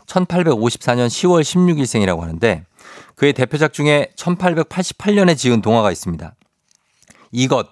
[0.07, 2.65] 1854년 10월 16일 생이라고 하는데
[3.15, 6.35] 그의 대표작 중에 1888년에 지은 동화가 있습니다.
[7.33, 7.69] 이것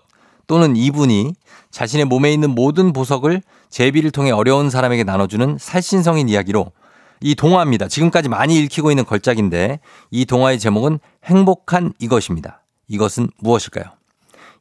[0.47, 1.35] 또는 이분이
[1.71, 6.73] 자신의 몸에 있는 모든 보석을 제비를 통해 어려운 사람에게 나눠주는 살신성인 이야기로
[7.21, 7.89] 이 동화입니다.
[7.89, 12.62] 지금까지 많이 읽히고 있는 걸작인데 이 동화의 제목은 행복한 이것입니다.
[12.89, 13.85] 이것은 무엇일까요?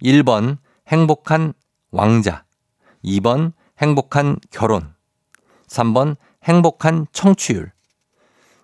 [0.01, 1.53] 1번 행복한
[1.91, 2.43] 왕자
[3.03, 3.53] 2번
[3.83, 4.93] 행복한 결혼
[5.67, 6.15] 3번
[6.45, 7.71] 행복한 청취율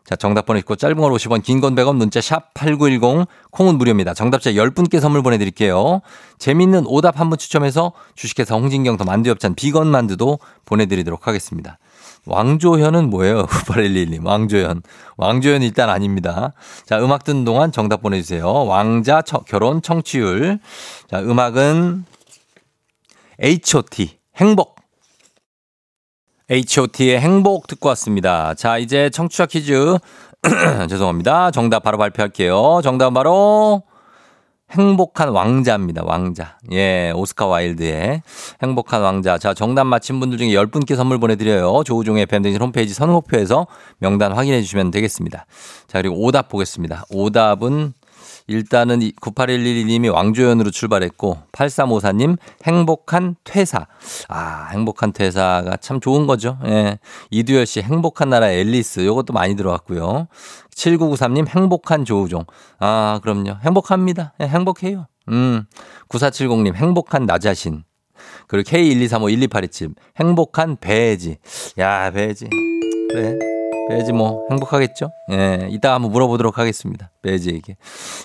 [0.05, 4.15] 자, 정답 보내주고 짧은 걸 50원, 긴 건 100원, 문자 샵 8910, 콩은 무료입니다.
[4.15, 6.01] 정답자 10분께 선물 보내드릴게요.
[6.39, 11.77] 재밌는 오답 한 분 추첨해서 주식회사 홍진경 더 만두엽찬 비건 만두도 보내드리도록 하겠습니다.
[12.25, 13.45] 왕조현은 뭐예요?
[13.67, 14.81] 9811님, 왕조현.
[15.17, 16.53] 왕조현 일단 아닙니다.
[16.87, 18.51] 자, 음악 듣는 동안 정답 보내주세요.
[18.65, 20.59] 왕자, 처- 결혼, 청취율.
[21.07, 22.05] 자, 음악은
[23.43, 24.17] H.O.T.
[24.37, 24.78] 행복.
[26.51, 28.55] H.O.T의 행복 듣고 왔습니다.
[28.55, 29.97] 자, 이제 청취자 퀴즈.
[30.89, 31.51] 죄송합니다.
[31.51, 32.81] 정답 바로 발표할게요.
[32.81, 33.83] 정답은 바로
[34.71, 36.03] 행복한 왕자입니다.
[36.05, 36.57] 왕자.
[36.71, 38.23] 예, 오스카 와일드의
[38.63, 39.37] 행복한 왕자.
[39.37, 41.83] 자, 정답 맞힌 분들 중에 10분께 선물 보내드려요.
[41.83, 43.67] 조우종의 팬데믹 홈페이지 선곡표에서
[43.99, 45.45] 명단 확인해 주시면 되겠습니다.
[45.87, 47.05] 자, 그리고 오답 보겠습니다.
[47.11, 47.93] 오답은
[48.49, 53.85] 일단은 9811님이 왕조연으로 출발했고 8354님 행복한 퇴사.
[54.27, 56.57] 아, 행복한 퇴사가 참 좋은 거죠.
[56.65, 56.97] 예.
[57.29, 60.27] 이두열 씨 행복한 나라 앨리스 요것도 많이 들어왔고요.
[60.75, 62.45] 7993님 행복한 조우종.
[62.79, 63.57] 아, 그럼요.
[63.63, 64.33] 행복합니다.
[64.41, 65.05] 예, 행복해요.
[65.29, 65.65] 음.
[66.09, 67.83] 9470님 행복한 나 자신.
[68.47, 71.37] 그리고 K123512827 행복한 배지.
[71.77, 72.49] 야, 배지.
[73.11, 73.58] 그래.
[73.89, 75.11] 배지 뭐 행복하겠죠?
[75.31, 77.09] 예, 이따 한번 물어보도록 하겠습니다.
[77.21, 77.75] 배지에게.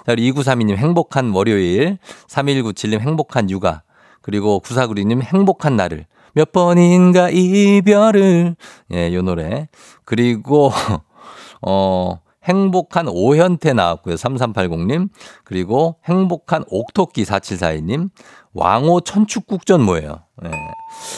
[0.07, 1.99] 자, 그리고 2932님 행복한 월요일,
[2.29, 3.83] 3197님 행복한 육아,
[4.21, 8.57] 그리고 9496님 행복한 날을 몇 번인가 이별을
[8.93, 9.69] 예, 요 노래.
[10.05, 10.71] 그리고
[11.63, 14.17] 어 행복한 오현태 나왔고요.
[14.17, 15.09] 3380님.
[15.45, 18.11] 그리고 행복한 옥토끼 4742님.
[18.53, 20.23] 왕호 천축국전 뭐예요?
[20.45, 20.51] 예.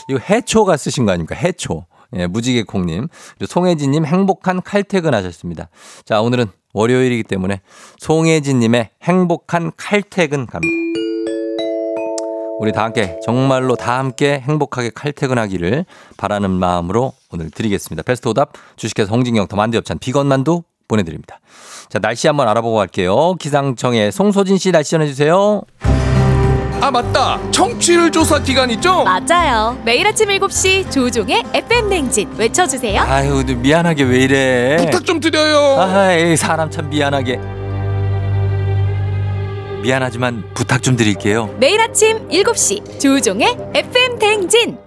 [0.08, 1.34] 이거 해초가 쓰신 거 아닙니까?
[1.34, 1.86] 해초.
[2.16, 3.08] 예, 무지개 콩님.
[3.38, 5.68] 그리고 송혜진님 행복한 칼퇴근 하셨습니다.
[6.04, 7.60] 자, 오늘은 월요일이기 때문에
[7.98, 10.86] 송혜진님의 행복한 칼퇴근 갑니다.
[12.58, 15.84] 우리 다 함께 정말로 다 함께 행복하게 칼퇴근하기를
[16.16, 18.02] 바라는 마음으로 오늘 드리겠습니다.
[18.02, 21.40] 베스트 오답 주식회사 홍진경 더 만두엽찬 비건만두 보내드립니다.
[21.90, 23.34] 자 날씨 한번 알아보고 갈게요.
[23.34, 25.62] 기상청의 송소진 씨 날씨 전해주세요.
[26.86, 29.02] 아 맞다 청취율 조사 기간 있죠?
[29.02, 29.76] 맞아요.
[29.84, 33.02] 매일 아침 7시 조종의 FM 냉진 외쳐주세요.
[33.02, 34.76] 아유 미안하게 왜 이래.
[34.76, 37.40] 부탁 좀 드려요 아이 사람 참 미안하게.
[39.82, 41.52] 미안하지만 부탁 좀 드릴게요.
[41.58, 44.78] 매일 아침 7시 조종의 FM 냉진.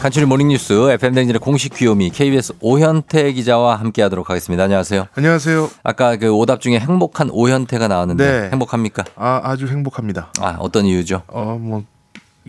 [0.00, 4.64] 간추리 모닝뉴스 FM 댕진의 공식 귀요미 KBS 오현태 기자와 함께하도록 하겠습니다.
[4.64, 5.08] 안녕하세요.
[5.14, 5.68] 안녕하세요.
[5.82, 8.48] 아까 그 오답 중에 행복한 오현태가 나왔는데 네.
[8.50, 9.04] 행복합니까?
[9.14, 10.32] 아, 아주 행복합니다.
[10.40, 11.22] 아 어떤 이유죠?
[11.28, 11.84] 어, 뭐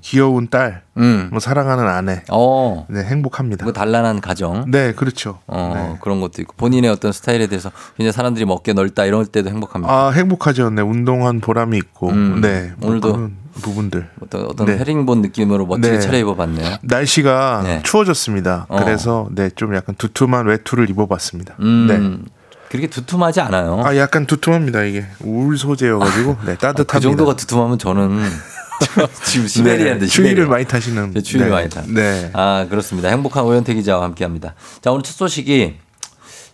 [0.01, 1.27] 귀여운 딸, 음.
[1.29, 2.23] 뭐 사랑하는 아내.
[2.31, 2.85] 어.
[2.89, 3.65] 네, 행복합니다.
[3.65, 4.71] 그 단란한 가정.
[4.71, 5.39] 네, 그렇죠.
[5.47, 5.97] 어, 네.
[5.99, 9.93] 그런 것도 있고 본인의 어떤 스타일에 대해서 굉장히 사람들이 먹게 넓다 이럴 때도 행복합니다.
[9.93, 10.69] 아, 행복하죠.
[10.69, 12.11] 네, 운동한 보람이 있고.
[12.11, 12.39] 음.
[12.39, 12.71] 네.
[12.77, 13.29] 뭐 오늘도
[13.61, 14.09] 부분들.
[14.21, 14.77] 어떤 어떤 네.
[14.77, 15.99] 헤링본 느낌으로 멋지게 네.
[15.99, 16.77] 차려입어봤네요.
[16.81, 17.81] 날씨가 네.
[17.83, 18.65] 추워졌습니다.
[18.69, 18.77] 어.
[18.83, 21.55] 그래서 네, 좀 약간 두툼한 외투를 입어봤습니다.
[21.59, 22.31] 음, 네.
[22.69, 23.81] 그렇게 두툼하지 않아요.
[23.83, 24.83] 아, 약간 두툼합니다.
[24.83, 26.83] 이게 울 소재여가지고 네, 따뜻합니다.
[26.93, 28.21] 그 정도가 두툼하면 저는
[29.25, 30.49] 지금 시베리아인데 네, 추위를 시베리아.
[30.49, 31.11] 많이 타시는.
[31.13, 31.53] 네, 추위를 네.
[31.53, 31.81] 많이 타.
[31.87, 32.29] 네.
[32.33, 33.09] 아 그렇습니다.
[33.09, 34.55] 행복한 오현태 기자와 함께합니다.
[34.81, 35.75] 자 오늘 첫 소식이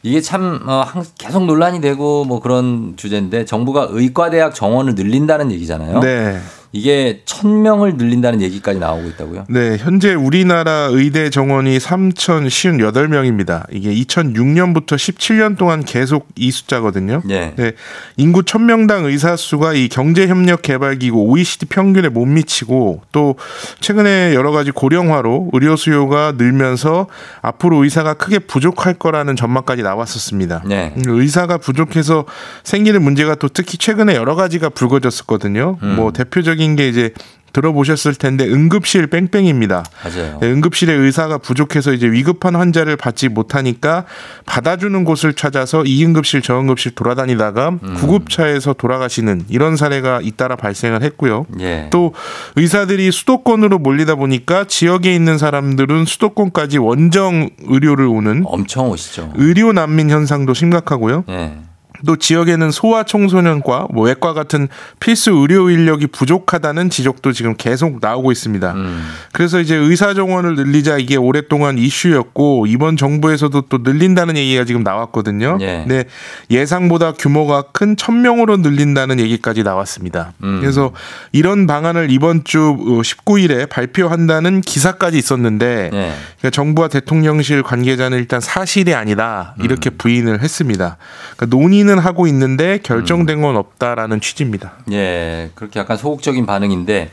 [0.04, 6.00] 이게 참 어, 항- 계속 논란이 되고 뭐 그런 주제인데 정부가 의과대학 정원을 늘린다는 얘기잖아요.
[6.02, 6.40] 네.
[6.72, 9.46] 이게 천 명을 늘린다는 얘기까지 나오고 있다고요.
[9.50, 13.66] 네, 현재 우리나라 의대 정원이 3,058명입니다.
[13.72, 17.24] 이게 2006년부터 17년 동안 계속 이 숫자거든요.
[17.30, 17.54] 예.
[17.56, 17.72] 네,
[18.18, 23.36] 인구 1,000명당 의사 수가 이 경제협력개발기구 OECD 평균에 못 미치고 또
[23.80, 27.08] 최근에 여러 가지 고령화로 의료 수요가 늘면서
[27.42, 30.64] 앞으로 의사가 크게 부족할 거라는 전망까지 나왔었습니다.
[30.66, 30.94] 네.
[30.98, 32.26] 음, 의사가 부족해서
[32.64, 35.78] 생기는 문제가 또 특히 최근에 여러 가지가 불거졌었거든요.
[35.82, 35.96] 음.
[35.96, 37.14] 뭐 대표적인 게 이제
[37.58, 39.84] 들어보셨을 텐데 응급실 뺑뺑입니다.
[40.04, 40.38] 맞아요.
[40.42, 44.06] 네, 응급실에 의사가 부족해서 이제 위급한 환자를 받지 못하니까
[44.46, 47.94] 받아주는 곳을 찾아서 이 응급실 저 응급실 돌아다니다가 음.
[47.96, 51.48] 구급차에서 돌아가시는 이런 사례가 잇따라 발생을 했고요.
[51.60, 51.88] 예.
[51.90, 52.14] 또
[52.58, 59.34] 의사들이 수도권으로 몰리다 보니까 지역에 있는 사람들은 수도권까지 원정 의료를 오는 엄청 오시죠.
[59.36, 61.24] 의료 난민 현상도 심각하고요.
[61.30, 61.58] 예.
[62.06, 64.68] 또 지역에는 소아 청소년과 뭐 외과 같은
[65.00, 68.74] 필수 의료 인력이 부족하다는 지적도 지금 계속 나오고 있습니다.
[68.74, 69.08] 음.
[69.32, 75.58] 그래서 이제 의사 정원을 늘리자 이게 오랫동안 이슈였고 이번 정부에서도 또 늘린다는 얘기가 지금 나왔거든요.
[75.62, 75.86] 예.
[75.88, 76.06] 네.
[76.52, 80.34] 예상보다 규모가 큰 1000명으로 늘린다는 얘기까지 나왔습니다.
[80.44, 80.60] 음.
[80.60, 80.92] 그래서
[81.32, 86.14] 이런 방안을 이번 주 19일에 발표한다는 기사까지 있었는데 예.
[86.40, 90.98] 그러니까 정부와 대통령실 관계자는 일단 사실이 아니다 이렇게 부인을 했습니다.
[91.36, 94.74] 그러니까 논의 는 하고 있는데 결정된 건 없다라는 취지입니다.
[94.92, 97.12] 예, 그렇게 약간 소극적인 반응인데,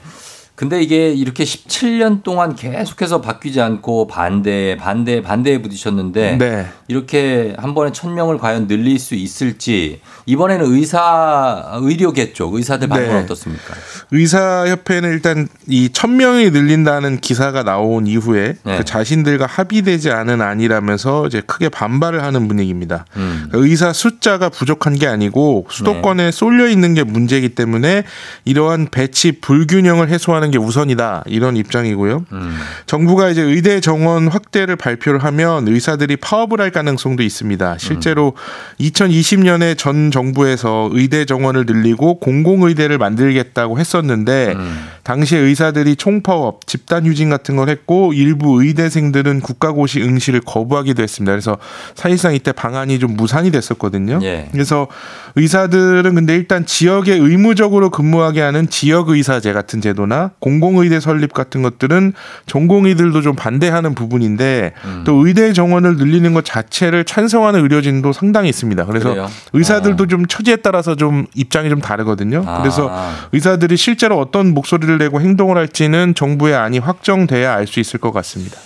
[0.56, 6.66] 근데 이게 이렇게 17년 동안 계속해서 바뀌지 않고 반대, 반대, 반대에 부딪혔는데, 네.
[6.86, 13.08] 이렇게 한 번에 천 명을 과연 늘릴 수 있을지, 이번에는 의사, 의료계 쪽, 의사들 반응은
[13.16, 13.22] 네.
[13.22, 13.74] 어떻습니까?
[14.12, 18.78] 의사협회는 일단 이 천 명이 늘린다는 기사가 나온 이후에 네.
[18.78, 23.06] 그 자신들과 합의되지 않은 안이라면서 이제 크게 반발을 하는 분위기입니다.
[23.16, 23.46] 음.
[23.48, 28.04] 그러니까 의사 숫자가 부족한 게 아니고 수도권에 쏠려 있는 게 문제이기 때문에
[28.44, 32.26] 이러한 배치 불균형을 해소하는 하는 게 우선이다 이런 입장이고요.
[32.32, 32.56] 음.
[32.86, 37.78] 정부가 이제 의대 정원 확대를 발표를 하면 의사들이 파업을 할 가능성도 있습니다.
[37.78, 38.34] 실제로
[38.80, 44.88] 2020년에 전 정부에서 의대 정원을 늘리고 공공의대를 만들겠다고 했었는데 음.
[45.02, 51.32] 당시에 의사들이 총파업, 집단 휴진 같은 걸 했고 일부 의대생들은 국가고시 응시를 거부하기도 했습니다.
[51.32, 51.58] 그래서
[51.94, 54.20] 사실상 이때 방안이 좀 무산이 됐었거든요.
[54.22, 54.48] 예.
[54.52, 54.88] 그래서
[55.36, 62.12] 의사들은 근데 일단 지역에 의무적으로 근무하게 하는 지역 의사제 같은 제도나 공공의대 설립 같은 것들은
[62.46, 65.02] 전공의들도 좀 반대하는 부분인데 음.
[65.06, 68.84] 또 의대 정원을 늘리는 것 자체를 찬성하는 의료진도 상당히 있습니다.
[68.86, 69.28] 그래서 그래요?
[69.52, 72.44] 의사들도 좀 처지에 따라서 좀 입장이 좀 다르거든요.
[72.46, 72.60] 아.
[72.60, 72.90] 그래서
[73.32, 78.58] 의사들이 실제로 어떤 목소리를 내고 행동을 할지는 정부의 안이 확정돼야 알 수 있을 것 같습니다.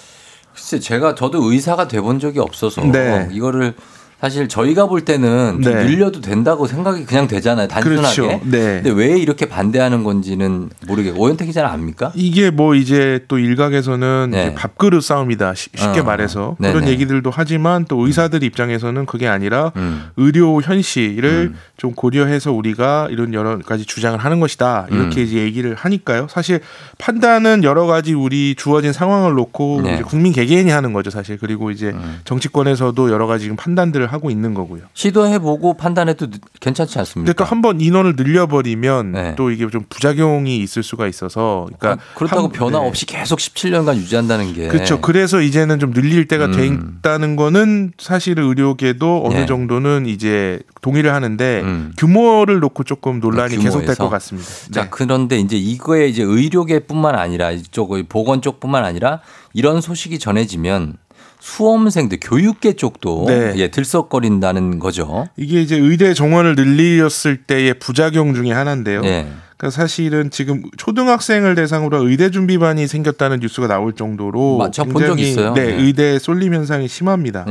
[0.53, 3.29] 글쎄 제가 저도 의사가 돼본 적이 없어서 네.
[3.31, 3.75] 이거를
[4.21, 5.85] 사실 저희가 볼 때는 좀 네.
[5.85, 7.69] 늘려도 된다고 생각이 그냥 되잖아요.
[7.69, 8.01] 단순하게.
[8.17, 8.41] 그렇죠.
[8.45, 8.81] 네.
[8.83, 12.11] 근데 왜 이렇게 반대하는 건지는 모르겠고 오현택 기자는 압니까?
[12.17, 14.47] 이게 뭐 이제 또 일각에서는 네.
[14.47, 16.03] 이제 밥그릇 싸움이다 쉬- 쉽게 어.
[16.03, 16.73] 말해서 네네.
[16.73, 20.09] 그런 얘기들도 하지만 또 의사들 입장에서는 그게 아니라 음.
[20.17, 25.25] 의료 현실을 좀 고려해서 우리가 이런 여러 가지 주장을 하는 것이다 이렇게 음.
[25.27, 26.27] 이제 얘기를 하니까요.
[26.29, 26.59] 사실
[26.99, 29.99] 판단은 여러 가지 우리 주어진 상황을 놓고 네.
[29.99, 30.03] 음.
[30.03, 31.95] 국민 개개인이 하는 거죠 사실 그리고 이제
[32.25, 34.83] 정치권에서도 여러 가지 판단들을 하고 있는 거고요.
[34.95, 37.33] 시도해보고 판단해도 늦- 괜찮지 않습니까?
[37.33, 39.35] 근데 또한번 인원을 늘려버리면 네.
[39.37, 42.87] 또 이게 좀 부작용이 있을 수가 있어서 그러니까 그렇다고 한- 변화 네.
[42.89, 45.01] 없이 계속 17년간 유지한다는 게 그렇죠.
[45.01, 46.99] 그래서 이제는 좀 늘릴 때가 음.
[47.03, 49.47] 됐다는 거는 사실은 의료계도 어느 네.
[49.47, 51.93] 정도는 이제 동의를 하는데 음.
[51.99, 53.79] 규모를 놓고 조금 논란이 규모에서.
[53.81, 54.49] 계속될 것 같습니다.
[54.73, 54.89] 자, 네.
[54.91, 59.21] 그런데 이제 이거에 이제 의료계뿐만 아니라 이쪽 보건 쪽뿐만 아니라
[59.55, 60.95] 이런 소식이 전해지면
[61.41, 63.53] 수험생들 교육계 쪽도 네.
[63.57, 65.29] 예, 들썩거린다는 거죠.
[65.37, 69.03] 이게 이제 의대 정원을 늘렸을 때의 부작용 중에 하나인데요.
[69.05, 69.27] 예.
[69.57, 74.85] 그러니까 사실은 지금 초등학생을 대상으로 의대 준비반이 생겼다는 뉴스가 나올 정도로 맞죠.
[74.85, 75.53] 본 적이 있어요.
[75.55, 75.83] 네, 네.
[75.83, 77.45] 의대 쏠림 현상이 심합니다.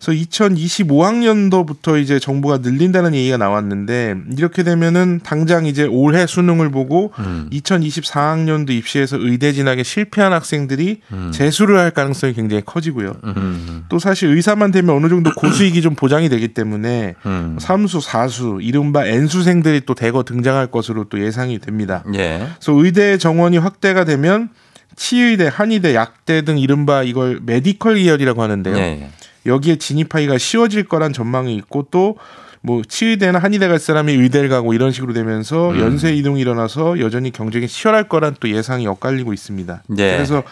[0.00, 7.48] 그래서 2025학년도부터 이제 정부가 늘린다는 얘기가 나왔는데 이렇게 되면은 당장 이제 올해 수능을 보고 음.
[7.52, 11.30] 2024학년도 입시에서 의대 진학에 실패한 학생들이 음.
[11.32, 13.14] 재수를 할 가능성이 굉장히 커지고요.
[13.24, 13.84] 음.
[13.88, 17.56] 또 사실 의사만 되면 어느 정도 고수익이 좀 보장이 되기 때문에 음.
[17.60, 22.02] 삼수, 사수, 이른바 N수생들이 또 대거 등장할 것으로 또 예상이 됩니다.
[22.14, 22.46] 예.
[22.58, 24.48] 그래서 의대 정원이 확대가 되면
[24.96, 28.76] 치의대, 한의대, 약대 등 이른바 이걸 메디컬 계열이라고 하는데요.
[28.76, 29.10] 예.
[29.46, 32.16] 여기에 진입하기가 쉬워질 거란 전망이 있고 또
[32.62, 35.80] 뭐 치의대나 한의대 갈 사람이 의대를 가고 이런 식으로 되면서 음.
[35.80, 39.82] 연쇄 이동이 일어나서 여전히 경쟁이 치열할 거란 또 예상이 엇갈리고 있습니다.
[39.88, 40.12] 네.
[40.12, 40.42] 그래서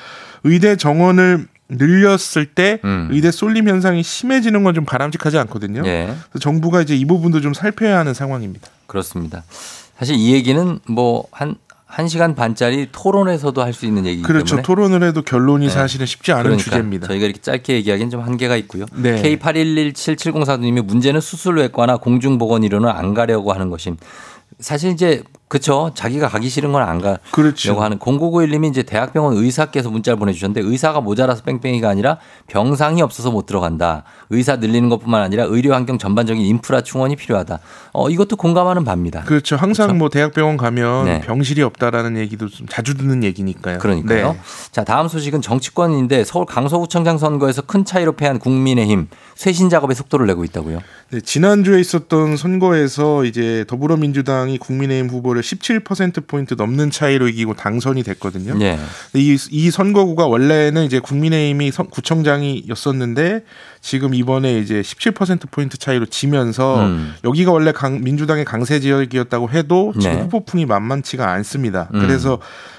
[0.44, 3.08] 의대 정원을 늘렸을 때 음.
[3.10, 5.82] 의대 쏠림 현상이 심해지는 건 좀 바람직하지 않거든요.
[5.84, 6.06] 예.
[6.30, 8.68] 그래서 정부가 이제 이 부분도 좀 살펴야 하는 상황입니다.
[8.86, 9.44] 그렇습니다.
[9.98, 11.56] 사실 이 얘기는 뭐 한
[11.88, 14.56] 한 시간 반짜리 토론에서도 할 수 있는 얘기이기 그렇죠.
[14.56, 15.72] 때문에 토론을 해도 결론이 네.
[15.72, 17.06] 사실은 쉽지 않은 그러니까 주제입니다.
[17.08, 18.84] 저희가 이렇게 짧게 얘기하기는 좀 한계가 있고요.
[18.94, 19.22] 네.
[19.22, 23.96] K811770사님이 문제는 수술외과나 공중보건의료는 안 가려고 하는 것임.
[24.60, 27.80] 사실 이제 그쵸 자기가 가기 싫은 건 안 가려고 그렇죠.
[27.80, 34.04] 하는 0991님이 이제 대학병원 의사께서 문자를 보내주셨는데 의사가 모자라서 뺑뺑이가 아니라 병상이 없어서 못 들어간다.
[34.30, 37.58] 의사 늘리는 것뿐만 아니라 의료 환경 전반적인 인프라 충원이 필요하다.
[37.92, 39.22] 어 이것도 공감하는 바입니다.
[39.22, 39.56] 그렇죠.
[39.56, 41.20] 항상 뭐 대학병원 가면 네.
[41.20, 43.78] 병실이 없다라는 얘기도 좀 자주 듣는 얘기니까요.
[43.78, 44.32] 그러니까요.
[44.32, 44.38] 네.
[44.72, 50.44] 자, 다음 소식은 정치권인데 서울 강서구청장 선거에서 큰 차이로 패한 국민의힘 쇄신 작업에 속도를 내고
[50.44, 50.80] 있다고요.
[51.10, 58.54] 네, 지난주에 있었던 선거에서 이제 더불어민주당이 국민의힘 후보를 17%포인트 넘는 차이로 이기고 당선이 됐거든요.
[58.60, 58.78] 예.
[59.12, 63.44] 근데 이, 이 선거구가 원래는 이제 국민의힘이 선- 구청장이었었는데
[63.80, 67.14] 지금 이번에 이제 17%포인트 차이로 지면서 음.
[67.24, 70.22] 여기가 원래 강, 민주당의 강세 지역이었다고 해도 지금 네.
[70.22, 71.88] 후보풍이 만만치가 않습니다.
[71.94, 72.00] 음.
[72.00, 72.38] 그래서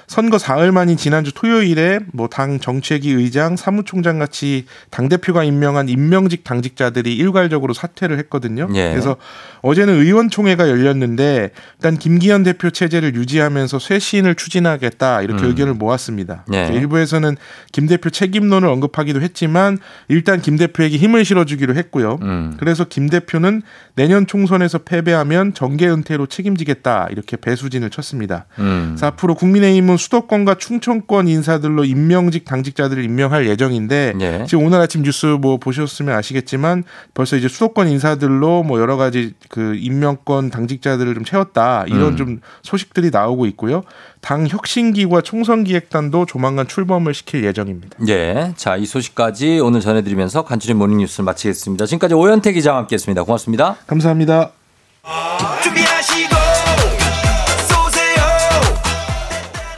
[0.10, 6.44] 선거 사흘 만인 지난주 토요일에 뭐 당 정책위 의장, 사무총장 같이 당 대표가 임명한 임명직
[6.44, 8.70] 당직자들이 일괄적으로 사퇴를 했거든요.
[8.76, 8.92] 예.
[8.92, 9.18] 그래서
[9.62, 15.50] 어제는 의원총회가 열렸는데 일단 김기현 대표 체제를 유지하면서 쇄신을 추진하겠다 이렇게 음.
[15.50, 16.46] 의견을 모았습니다.
[16.54, 16.70] 예.
[16.74, 17.36] 일부에서는
[17.74, 22.20] 김 대표 책임론을 언급하기도 했지만 일단 김 대표에게 힘을 실어주기로 했고요.
[22.22, 22.56] 음.
[22.58, 23.64] 그래서 김 대표는
[23.96, 28.46] 내년 총선에서 패배하면 정계 은퇴로 책임지겠다 이렇게 배수진을 쳤습니다.
[28.60, 28.92] 음.
[28.92, 34.46] 그래서 앞으로 국민의힘은 수도권과 충청권 인사들로 임명직 당직자들을 임명할 예정인데 예.
[34.48, 36.84] 지금 오늘 아침 뉴스 뭐 보셨으면 아시겠지만
[37.14, 42.18] 벌써 이제 수도권 인사들로 뭐 여러 가지 그 임명권 당직자들을 좀 채웠다 이런 음.
[42.18, 43.84] 좀 소식들이 나오고 있고요.
[44.22, 47.98] 당 혁신기구와 총선기획단도 조만간 출범을 시킬 예정입니다.
[48.08, 48.54] 예.
[48.56, 51.86] 자, 이 소식까지 오늘 전해드리면서 간추린 모닝뉴스를 마치겠습니다.
[51.86, 53.24] 지금까지 오현태 기자와 함께했습니다.
[53.24, 53.78] 고맙습니다.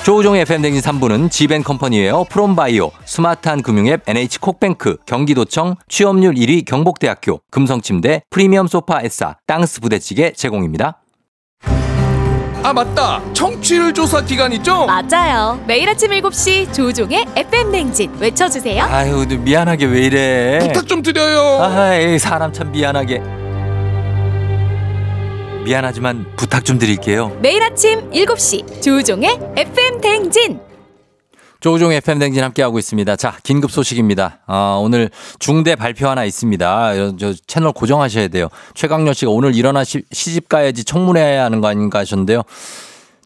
[0.03, 9.01] 조우종의 FM댕진 3부는 지벤컴퍼니웨어 프롬바이오 스마트한 금융앱 NH콕뱅크 경기도청 취업률 1위 경복대학교 금성침대 프리미엄 소파
[9.03, 10.97] 에싸 땅스 부대찌개 제공입니다.
[12.63, 14.85] 아 맞다 청취율 조사 기간 있죠?
[14.87, 15.59] 맞아요.
[15.67, 18.83] 매일 아침 7시 조종의 FM 냉진 외쳐주세요.
[18.83, 23.21] 아유 미안하게 왜 이래 부탁 좀 드려요 아이 사람 참 미안하게
[25.63, 30.59] 미안하지만 부탁 좀 드릴게요 매일 아침 7시 조종의 FM 냉진.
[31.59, 33.15] 조우종 FM 댕진 함께하고 있습니다.
[33.17, 34.39] 자, 긴급 소식입니다.
[34.47, 36.95] 아, 오늘 중대 발표 하나 있습니다.
[36.95, 38.47] 저, 저 채널 고정하셔야 돼요.
[38.73, 42.41] 최강렬 씨가 오늘 일어나 시, 시집 가야지 청문회 해야 하는 거 아닌가 하셨는데요.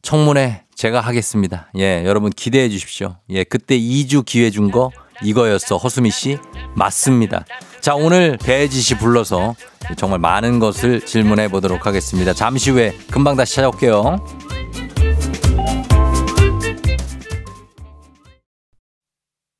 [0.01, 1.69] 청문회 제가 하겠습니다.
[1.77, 3.15] 예, 여러분 기대해 주십시오.
[3.29, 4.91] 예, 그때 2주 기회 준 거
[5.24, 5.78] 이거였어.
[5.78, 6.38] 허수미 씨.
[6.76, 7.45] 맞습니다.
[7.82, 9.55] 자, 오늘 배지 씨 불러서
[9.97, 12.34] 정말 많은 것을 질문해 보도록 하겠습니다.
[12.34, 14.18] 잠시 후에 금방 다시 찾아올게요.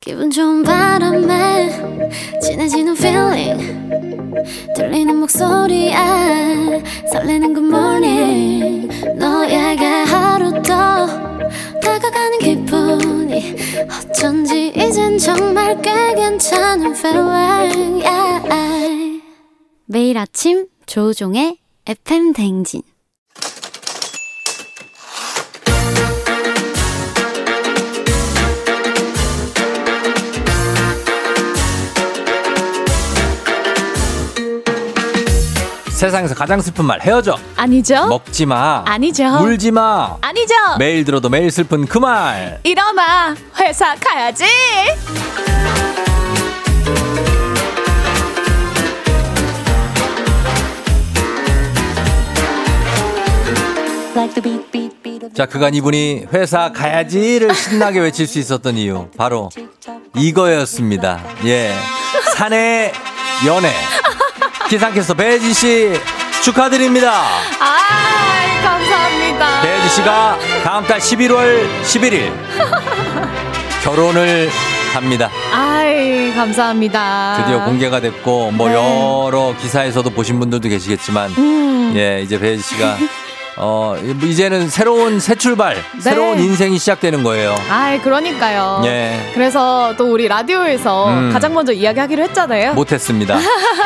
[0.01, 1.70] 기분 좋은 바람에
[2.41, 3.76] 진해지는 feeling
[4.76, 5.95] 들리는 목소리에
[7.12, 8.88] 설레는 good morning
[9.18, 10.05] 너에게
[13.89, 19.21] 어쩐지 이젠 정말 꽤 괜찮은 feeling yeah.
[19.86, 22.81] 매일 아침 조종의 FM 댕진
[35.95, 37.37] 세상에서 가장 슬픈 말 헤어져.
[37.55, 38.07] 아니죠?
[38.07, 38.83] 먹지 마.
[38.85, 39.23] 아니죠.
[39.41, 40.17] 울지 마.
[40.19, 40.53] 아니죠.
[40.77, 42.59] 매일 들어도 매일 슬픈 그 말.
[42.63, 44.43] 일어나 회사 가야지.
[55.33, 59.07] 자, 그간 이분이 회사 가야지를 신나게 외칠 수 있었던 이유.
[59.17, 59.49] 바로
[60.17, 61.21] 이거였습니다.
[61.45, 61.73] 예.
[62.35, 62.91] 사내
[63.45, 63.71] 연애.
[64.70, 65.93] 기상캐스터 배지 씨
[66.43, 67.24] 축하드립니다.
[67.59, 69.61] 아, 감사합니다.
[69.61, 72.32] 배지 씨가 다음 달 11월 11일
[73.84, 74.49] 결혼을
[74.93, 75.30] 합니다.
[75.53, 77.43] 아이, 감사합니다.
[77.43, 78.76] 드디어 공개가 됐고 뭐 네.
[78.76, 81.93] 여러 기사에서도 보신 분들도 계시겠지만 음.
[81.95, 82.97] 예 이제 배지 씨가
[83.58, 86.01] 어 이제는 새로운 새 출발 네.
[86.01, 87.56] 새로운 인생이 시작되는 거예요.
[87.70, 88.82] 아이, 그러니까요.
[88.86, 89.32] 예.
[89.34, 91.30] 그래서 또 우리 라디오에서 음.
[91.32, 92.74] 가장 먼저 이야기하기로 했잖아요.
[92.74, 93.38] 못했습니다.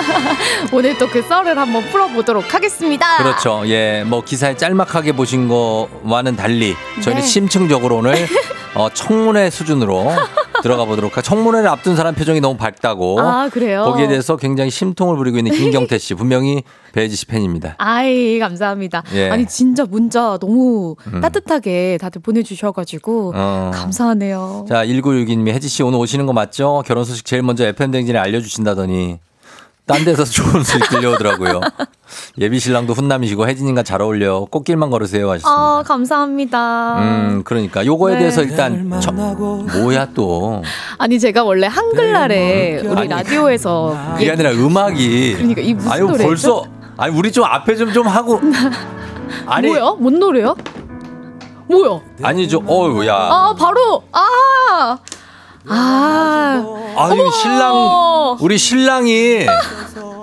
[0.72, 3.18] 오늘 또 그 썰을 한번 풀어보도록 하겠습니다.
[3.18, 3.64] 그렇죠.
[3.66, 7.28] 예, 뭐 기사에 짤막하게 보신 거와는 달리 저희는 네.
[7.28, 8.28] 심층적으로 오늘
[8.76, 10.12] 어, 청문회 수준으로
[10.62, 11.22] 들어가 보도록 하.
[11.22, 13.20] 청문회를 앞둔 사람 표정이 너무 밝다고.
[13.20, 13.84] 아, 그래요?
[13.86, 17.76] 거기에 대해서 굉장히 심통을 부리고 있는 김경태 씨 분명히 배지 씨 팬입니다.
[17.78, 19.04] 아이, 감사합니다.
[19.14, 19.30] 예.
[19.30, 21.22] 아니, 진짜 문자 너무 음.
[21.22, 23.72] 따뜻하게 다들 보내주셔가지고 어.
[23.74, 24.66] 감사하네요.
[24.68, 26.84] 자, 1962님이 혜지 씨 오늘 오시는 거 맞죠?
[26.86, 29.20] 결혼 소식 제일 먼저 FM 댕진에 알려주신다더니
[29.90, 31.62] 딴 데서 좋은 소식 들려오더라고요.
[32.38, 34.46] 예비 신랑도 훈남이시고 혜진님과 잘 어울려.
[34.46, 35.50] 꽃길만 걸으세요 하셨습니다.
[35.50, 37.00] 아, 감사합니다.
[37.00, 38.20] 음, 그러니까 요거에 네.
[38.20, 40.62] 대해서 일단 저, 뭐야 또
[41.00, 46.24] 아니, 제가 원래 한글날에 우리 아니, 라디오에서 그게 아니라 음악이 그러니까 이 무슨 아유 노래죠?
[46.24, 46.66] 벌써
[46.96, 48.40] 아니 우리 좀 앞에 좀좀 하고
[49.48, 49.96] 아니 뭐야?
[49.98, 50.54] 뭔 노래야?
[51.68, 52.00] 뭐야?
[52.22, 54.98] 아니 저 어우 야 아, 바로 아.
[55.68, 56.09] 아.
[57.00, 59.46] 아 유 신랑 우리 신랑이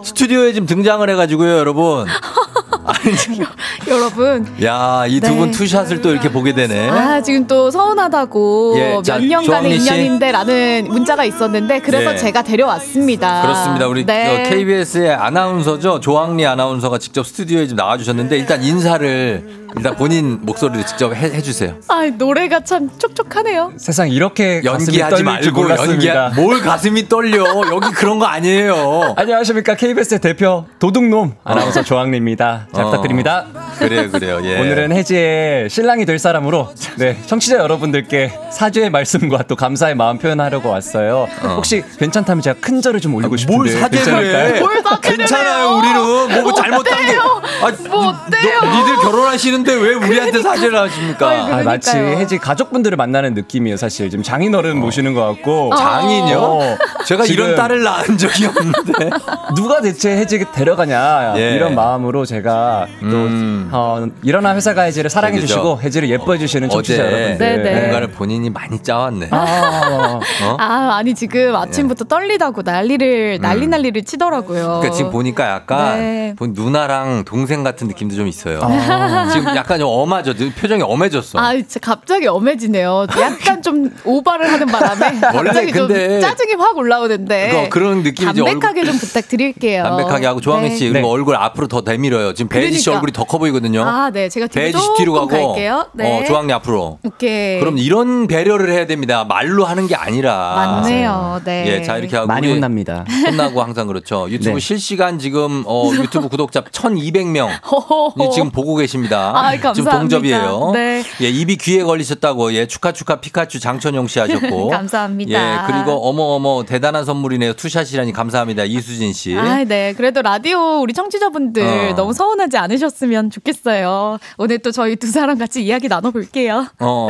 [0.04, 2.06] 스튜디오에 지금 등장을 해가지고요 여러분
[3.88, 4.46] 여러분.
[4.62, 5.56] 야 이 두분 네.
[5.56, 9.86] 투샷을 또 이렇게 보게 되네 아, 지금 또 서운하다고 예, 자, 몇 년간의 조항미 씨.
[9.94, 12.16] 인연인데 라는 문자가 있었는데 그래서 네.
[12.16, 13.42] 제가 데려왔습니다.
[13.42, 13.86] 그렇습니다.
[13.86, 14.46] 우리 네.
[14.46, 16.00] 어, KBS의 아나운서죠.
[16.00, 21.74] 조항리 아나운서가 직접 스튜디오에 좀 나와 주셨는데 일단 인사를 일단 본인 목소리로 직접 해, 해주세요.
[21.88, 23.72] 아, 노래가 참 촉촉하네요.
[23.76, 25.68] 세상 이렇게 연기하지 말고.
[25.70, 29.14] 연기 뭘 가슴이 떨려 여기 그런 거 아니에요.
[29.18, 32.68] 안녕하십니까 KBS 대표 도둑놈 아나운서 조항리입니다.
[32.74, 32.90] 잘 어.
[32.90, 33.46] 부탁드립니다.
[33.78, 34.40] 그래요, 그래요.
[34.44, 34.58] 예.
[34.60, 41.28] 오늘은 혜지의 신랑이 될 사람으로 네 청취자 여러분들께 사죄의 말씀과 또 감사의 마음 표현하려고 왔어요.
[41.42, 44.54] 혹시 괜찮다면 제가 큰 절을 좀 올리고 싶은데 뭘 사죄를?
[44.56, 44.60] 해?
[44.60, 46.42] 뭘 괜찮아요, 우리는.
[46.42, 47.16] 뭐 잘못한 게.
[47.16, 48.60] 아, 뭐 어때요?
[48.62, 51.28] 니들 결혼하시는 데 왜 우리한테 사죄를 하십니까?
[51.30, 54.08] 아, 마치 혜지 가족분들을 만나는 느낌이에요, 사실.
[54.10, 55.70] 지금 장인어른 모시는 것 같고.
[55.76, 56.38] 장인요?
[56.38, 59.10] 어, 제가 이런 딸을 낳은 적이 없는데.
[59.54, 61.52] 누가 대체 해지 데려가냐 예.
[61.54, 63.68] 이런 마음으로 제가 또 음.
[63.72, 65.46] 어, 일어나 회사 가 해지를 사랑해 그죠.
[65.46, 67.38] 주시고 해지를 예뻐해 주시는 청취자 어제 여러분들.
[67.38, 67.80] 네, 네.
[67.80, 69.28] 뭔가를 본인이 많이 짜왔네.
[69.30, 70.56] 아, 어?
[70.58, 74.62] 아, 아니 지금 아침부터 떨리다고 난리를 난리 난리를 치더라고요.
[74.64, 74.80] 음.
[74.80, 76.34] 그러니까 지금 보니까 약간 네.
[76.36, 78.60] 본 누나랑 동생 같은 느낌도 좀 있어요.
[78.62, 79.28] 아.
[79.32, 80.34] 지금 약간 좀 엄하죠.
[80.58, 81.38] 표정이 엄해졌어.
[81.38, 83.06] 아, 진짜 갑자기 엄해지네요.
[83.20, 88.42] 약간 좀 오바를 하는 바람에 원래 갑자기 근데 좀 짜증이 확 올라오는데 그거 그런 느낌이지.
[88.42, 89.82] 담백하게 좀 부탁드릴게요.
[89.82, 90.92] 담백하게 하고 조항희 씨 네.
[90.92, 92.34] 그리고 얼굴 앞으로 더 내밀어요.
[92.34, 92.98] 지금 배지 씨 그러니까.
[92.98, 93.82] 얼굴이 더 커 보이거든요.
[93.82, 95.86] 아, 네, 제가 뒤로 배지 씨 뒤로 가고 갈게요.
[95.94, 96.20] 네.
[96.20, 96.98] 어, 조항희 앞으로.
[97.02, 97.58] 오케이.
[97.58, 99.24] 그럼 이런 배려를 해야 됩니다.
[99.24, 100.54] 말로 하는 게 아니라.
[100.82, 101.40] 맞네요.
[101.44, 101.64] 네.
[101.66, 103.04] 예, 자 이렇게 하고 많이 혼납니다.
[103.26, 104.28] 혼나고 항상 그렇죠.
[104.30, 104.60] 유튜브 네.
[104.60, 108.30] 실시간 지금 어, 유튜브 구독자 1,200명 호호호.
[108.32, 109.32] 지금 보고 계십니다.
[109.38, 109.98] 아이, 지금 감사합니다.
[110.00, 110.70] 동접이에요.
[110.74, 111.02] 네.
[111.22, 114.68] 예, 입이 귀에 걸리셨다고 예, 축하 축하 피카츄 장천용 씨 하셨고.
[114.70, 115.32] 감사합니다.
[115.32, 117.54] 예, 그리고 어머 어머 대단한 선물이네요.
[117.54, 118.64] two shot이라니 감사합니다.
[118.64, 119.36] 이수진 씨.
[119.36, 119.92] 아, 네.
[119.96, 121.94] 그래도 라디오 우리 청취자분들 어.
[121.94, 124.18] 너무 서운하지 않으셨으면 좋겠어요.
[124.38, 126.66] 오늘 또 저희 두 사람 같이 이야기 나눠 볼게요.
[126.78, 127.08] 어,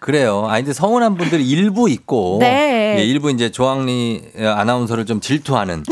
[0.00, 0.46] 그래요.
[0.48, 2.38] 아, 근데 서운한 분들이 일부 있고.
[2.40, 2.96] 네.
[2.98, 5.82] 예, 일부 이제 조항리 아나운서를 좀 질투하는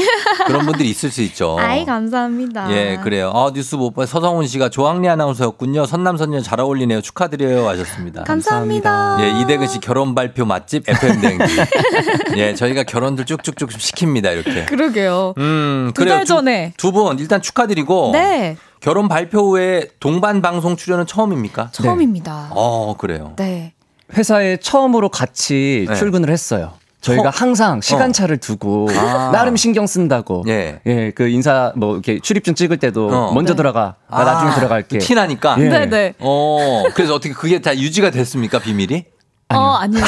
[0.46, 1.56] 그런 분들이 있을 수 있죠.
[1.60, 2.70] 아이, 감사합니다.
[2.70, 3.30] 예, 그래요.
[3.34, 4.06] 아, 뉴스 못 봐.
[4.06, 5.71] 서성훈 씨가 조항리 아나운서였군요.
[5.86, 7.00] 선남 선녀 잘 어울리네요.
[7.00, 7.68] 축하드려요.
[7.68, 8.24] 하셨습니다.
[8.24, 9.18] 감사합니다.
[9.20, 11.56] 예, 이대근 씨 결혼 발표 맛집 FM 댕지.
[12.36, 14.32] 예, 저희가 결혼들 쭉쭉쭉 시킵니다.
[14.32, 14.64] 이렇게.
[14.66, 15.34] 그러게요.
[15.38, 16.14] 음, 두 그래요.
[16.16, 16.74] 달 전에.
[16.76, 18.10] 두 분 일단 축하드리고.
[18.12, 18.56] 네.
[18.80, 21.70] 결혼 발표 후에 동반 방송 출연은 처음입니까?
[21.72, 22.48] 처음입니다.
[22.50, 23.34] 어, 그래요.
[23.36, 23.72] 네.
[24.14, 25.94] 회사에 처음으로 같이 네.
[25.94, 26.72] 출근을 했어요.
[27.03, 27.32] 저희가 어.
[27.34, 29.30] 항상 시간차를 두고 아.
[29.32, 30.44] 나름 신경 쓴다고.
[30.48, 30.80] 예.
[30.86, 33.34] 예, 그 인사 뭐 이렇게 출입증 찍을 때도 어.
[33.34, 33.57] 먼저 네.
[33.57, 33.96] 들어가.
[34.09, 34.98] 나 나중에 들어갈게.
[34.98, 35.57] 티 나니까.
[35.59, 35.68] 예.
[35.68, 36.14] 네네.
[36.20, 38.61] 어, 그래서 어떻게 그게 다 유지가 됐습니까?
[38.61, 39.05] 비밀이?
[39.53, 40.03] 어, 아니요.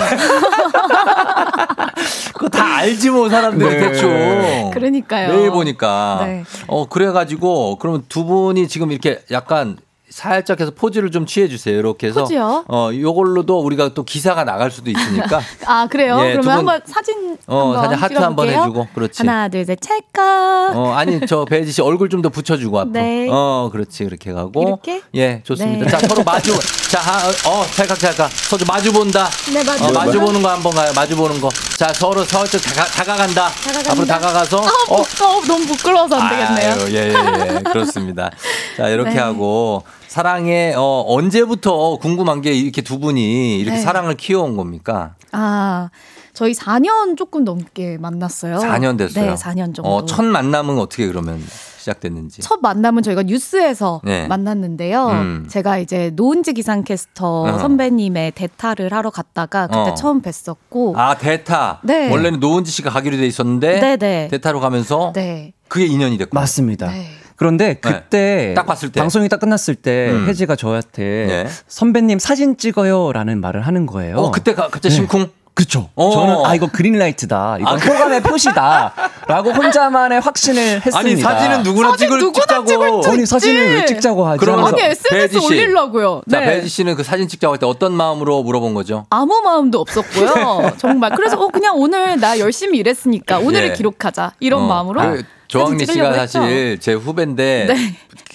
[2.33, 3.79] 그거 다 알지 뭐 사람들이 네.
[3.81, 4.71] 대충.
[4.73, 5.29] 그러니까요.
[5.35, 6.21] 매일 보니까.
[6.25, 6.45] 네.
[6.69, 9.77] 어 그래가지고 그러면 두 분이 지금 이렇게 약간
[10.19, 11.77] 살짝 해서 포즈를 좀 취해 주세요.
[11.77, 12.65] 이렇게 해서 포즈요?
[12.69, 15.41] 어 요걸로도 우리가 또 기사가 나갈 수도 있으니까.
[15.67, 16.21] 아, 그래요?
[16.23, 18.49] 예, 두 그러면 분- 한번 사진 어, 한번 사진 하트 한번.
[18.49, 19.19] 해주고, 그렇지.
[19.27, 20.77] 하나, 둘, 셋, 찰칵.
[20.77, 22.93] 어 아니 저 배지 씨 얼굴 좀 더 붙여주고 앞으로.
[22.93, 23.27] 네.
[23.29, 24.63] 어 그렇지 그렇게 가고.
[24.63, 25.03] 이렇게?
[25.17, 25.85] 예 좋습니다.
[25.85, 25.91] 네.
[25.91, 26.57] 자 서로 마주.
[26.89, 29.29] 자 하, 어 찰칵 찰칵 서로 마주 본다.
[29.53, 29.89] 네, 맞아요.
[29.89, 30.93] 어, 마주 보는 거 한번 가요.
[30.95, 31.49] 마주 보는 거.
[31.77, 33.49] 자 서로 서로 다가, 다가간다.
[33.49, 33.91] 다가간다.
[33.91, 34.59] 앞으로 다가가서.
[34.59, 36.73] 아, 부, 어, 너무 부끄러워서 안 되겠네요.
[36.85, 37.61] 아유, 예, 예, 예.
[37.65, 38.31] 그렇습니다.
[38.77, 39.19] 자, 이렇게 네.
[39.19, 39.83] 하고
[40.15, 43.83] 사랑에 어 언제부터 궁금한 게 이렇게 두 분이 이렇게 네.
[43.83, 45.17] 사랑을 키워온 겁니까?
[45.33, 45.91] 아,
[46.33, 48.59] 저희 4년 조금 넘게 만났어요.
[48.59, 49.31] 4년 됐어요.
[49.31, 49.89] 네, 4년 정도.
[49.89, 51.43] 어, 첫 만남은 어떻게 그러면
[51.79, 52.43] 시작됐는지.
[52.43, 54.29] 첫 만남은 저희가 뉴스에서 네.
[54.29, 55.09] 만났는데요.
[55.09, 55.47] 음.
[55.51, 57.59] 제가 이제 노은지 기상캐스터 어.
[57.59, 59.95] 선배님의 대타를 하러 갔다가 그때 어.
[59.95, 60.97] 처음 뵀었고.
[60.97, 61.81] 아, 대타.
[61.83, 62.09] 네.
[62.09, 64.29] 원래는 노은지 씨가 가기로 돼 있었는데 네네.
[64.29, 65.55] 대타로 가면서 네.
[65.67, 66.39] 그게 인연이 됐고.
[66.39, 66.87] 맞습니다.
[66.93, 67.09] 네.
[67.37, 69.01] 그런데 그때 딱 봤을 때.
[69.01, 70.27] 방송이 딱 끝났을 때 음.
[70.29, 71.47] 혜지가 저한테 네.
[71.69, 74.17] 선배님 사진 찍어요라는 말을 하는 거예요.
[74.19, 74.95] 어, 그때 가, 갑자기 네.
[74.95, 75.31] 심쿵.
[75.57, 75.89] 그쵸.
[75.95, 76.11] 어.
[76.11, 77.59] 저는 아 이거 그린라이트다.
[77.61, 80.99] 이거 아, 호감의 표시다라고 혼자만의 확신을 했습니다.
[80.99, 82.67] 아니, 사진은 누구나 사진 찍을 누구나 찍자고.
[82.67, 84.41] 찍을 수 아니 사진을 왜 찍자고 하지?
[84.41, 85.47] 그러면서 아니, SNS 씨.
[85.47, 86.23] 올리려고요.
[86.29, 86.47] 자, 네.
[86.47, 89.07] 배지 씨는 그 사진 찍자고 할 때 어떤 마음으로 물어본 거죠?
[89.11, 90.73] 아무 마음도 없었고요.
[90.79, 91.13] 정말.
[91.15, 93.73] 그래서 어, 그냥 오늘 나 열심히 일했으니까 오늘을 예.
[93.75, 94.33] 기록하자.
[94.41, 95.01] 이런 어, 마음으로.
[95.03, 97.77] 그 조항리 씨가 사실 제 후배인데 네.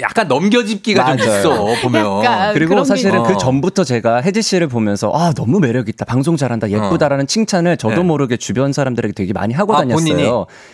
[0.01, 1.39] 약간 넘겨짚기가 좀 맞아요.
[1.39, 2.53] 있어 보면.
[2.53, 3.33] 그리고 사실은 있죠.
[3.33, 7.95] 그 전부터 제가 혜지 씨를 보면서 아 너무 매력 있다 방송 잘한다 예쁘다라는 칭찬을 저도
[7.97, 8.03] 네.
[8.03, 9.97] 모르게 주변 사람들에게 되게 많이 하고 아, 다녔어요.
[10.13, 10.29] 본인이?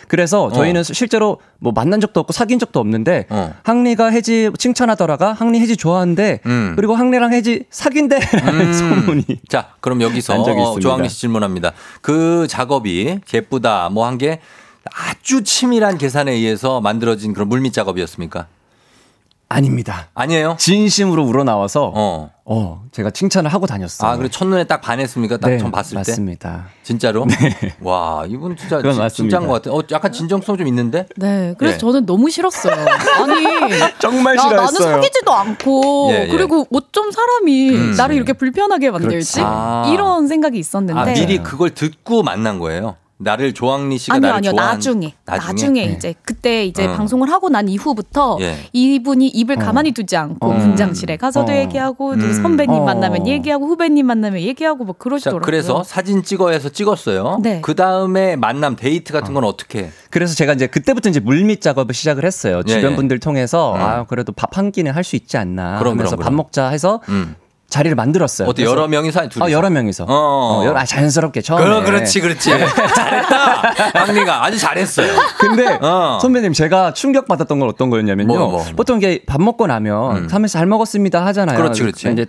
[0.08, 3.52] 그래서 저희는 실제로 뭐 만난 적도 없고 사귄 적도 없는데 어.
[3.64, 6.74] 항리가 혜지 칭찬하더라가 항리 혜지 좋아한대 음.
[6.76, 10.78] 그리고 항리랑 혜지 사귄대라는 소문이 자, 그럼 여기서 어.
[10.80, 11.72] 조항리 씨 질문합니다.
[12.02, 14.40] 그 작업이 예쁘다 뭐 한 게
[14.94, 18.46] 아주 치밀한 계산에 의해서 만들어진 그런 물밑 작업이었습니까?
[19.48, 20.08] 아닙니다.
[20.14, 20.56] 아니에요?
[20.58, 22.30] 진심으로 우러나와서 어.
[22.44, 24.10] 어 제가 칭찬을 하고 다녔어요.
[24.10, 25.36] 아, 그래 첫눈에 딱 반했습니까?
[25.36, 25.98] 딱 네, 처음 봤을 때?
[25.98, 26.66] 맞습니다.
[26.82, 27.26] 진짜로?
[27.80, 29.38] 와, 이분 진짜 그건 진- 맞습니다.
[29.38, 29.76] 진짜인 것 같아.
[29.76, 31.06] 어, 약간 진정성 좀 있는데?
[31.16, 31.54] 네.
[31.58, 31.78] 그래서 예.
[31.78, 32.74] 저는 너무 싫었어요.
[32.74, 33.46] 아니.
[34.00, 34.72] 정말 나, 나는.
[34.72, 36.26] 사귀지도 않고 예, 예.
[36.26, 37.94] 그리고 어쩜 사람이 음.
[37.96, 39.40] 나를 이렇게 불편하게 만들지 그렇지.
[39.44, 39.88] 아.
[39.92, 42.96] 이런 생각이 있었는데 아, 미리 그걸 듣고 만난 거예요.
[43.18, 45.92] 나를 조항리 씨가 아니요 나를 아니요 좋아한 나중에 나중에, 나중에, 네.
[45.92, 46.92] 이제 그때 이제 어.
[46.96, 48.56] 방송을 하고 난 이후부터 예.
[48.74, 50.58] 이분이 입을 가만히 두지 않고 어.
[50.58, 51.56] 분장실에 가서도 어.
[51.56, 52.32] 얘기하고 또 음.
[52.34, 52.84] 선배님 어.
[52.84, 55.40] 만나면 얘기하고 후배님 만나면 얘기하고 뭐 자, 그러시더라고요.
[55.46, 57.38] 그래서 사진 찍어 해서 찍었어요.
[57.42, 57.60] 네.
[57.62, 59.84] 그 다음에 만남 데이트 같은 건 어떻게?
[59.84, 59.90] 해?
[60.10, 62.60] 그래서 제가 이제 그때부터 이제 물밑 작업을 시작을 했어요.
[62.68, 62.96] 예, 주변 예.
[62.96, 63.80] 분들 통해서 음.
[63.80, 66.36] 아 그래도 밥 한 끼는 할 수 있지 않나 그럼, 하면서 그럼, 밥 그럼.
[66.36, 67.34] 먹자 해서 음.
[67.68, 68.48] 자리를 만들었어요.
[68.48, 69.44] 어때 여러 명이서 둘이서?
[69.44, 70.04] 어, 여러 명이서.
[70.04, 70.60] 어, 어.
[70.60, 71.64] 어, 여러, 아, 자연스럽게 처음에.
[71.64, 72.50] 그럼 그렇지 그렇지
[72.94, 75.12] 잘했다 박리가 아주 잘했어요.
[75.38, 76.18] 근데 어.
[76.22, 78.28] 선배님 제가 충격 받았던 건 어떤 거였냐면요.
[78.28, 78.64] 뭐, 뭐, 뭐.
[78.76, 80.28] 보통 이게 밥 먹고 나면 음.
[80.30, 81.56] 하면서 잘 먹었습니다 하잖아요.
[81.56, 82.12] 그렇지, 그렇지.
[82.12, 82.26] 이제 어,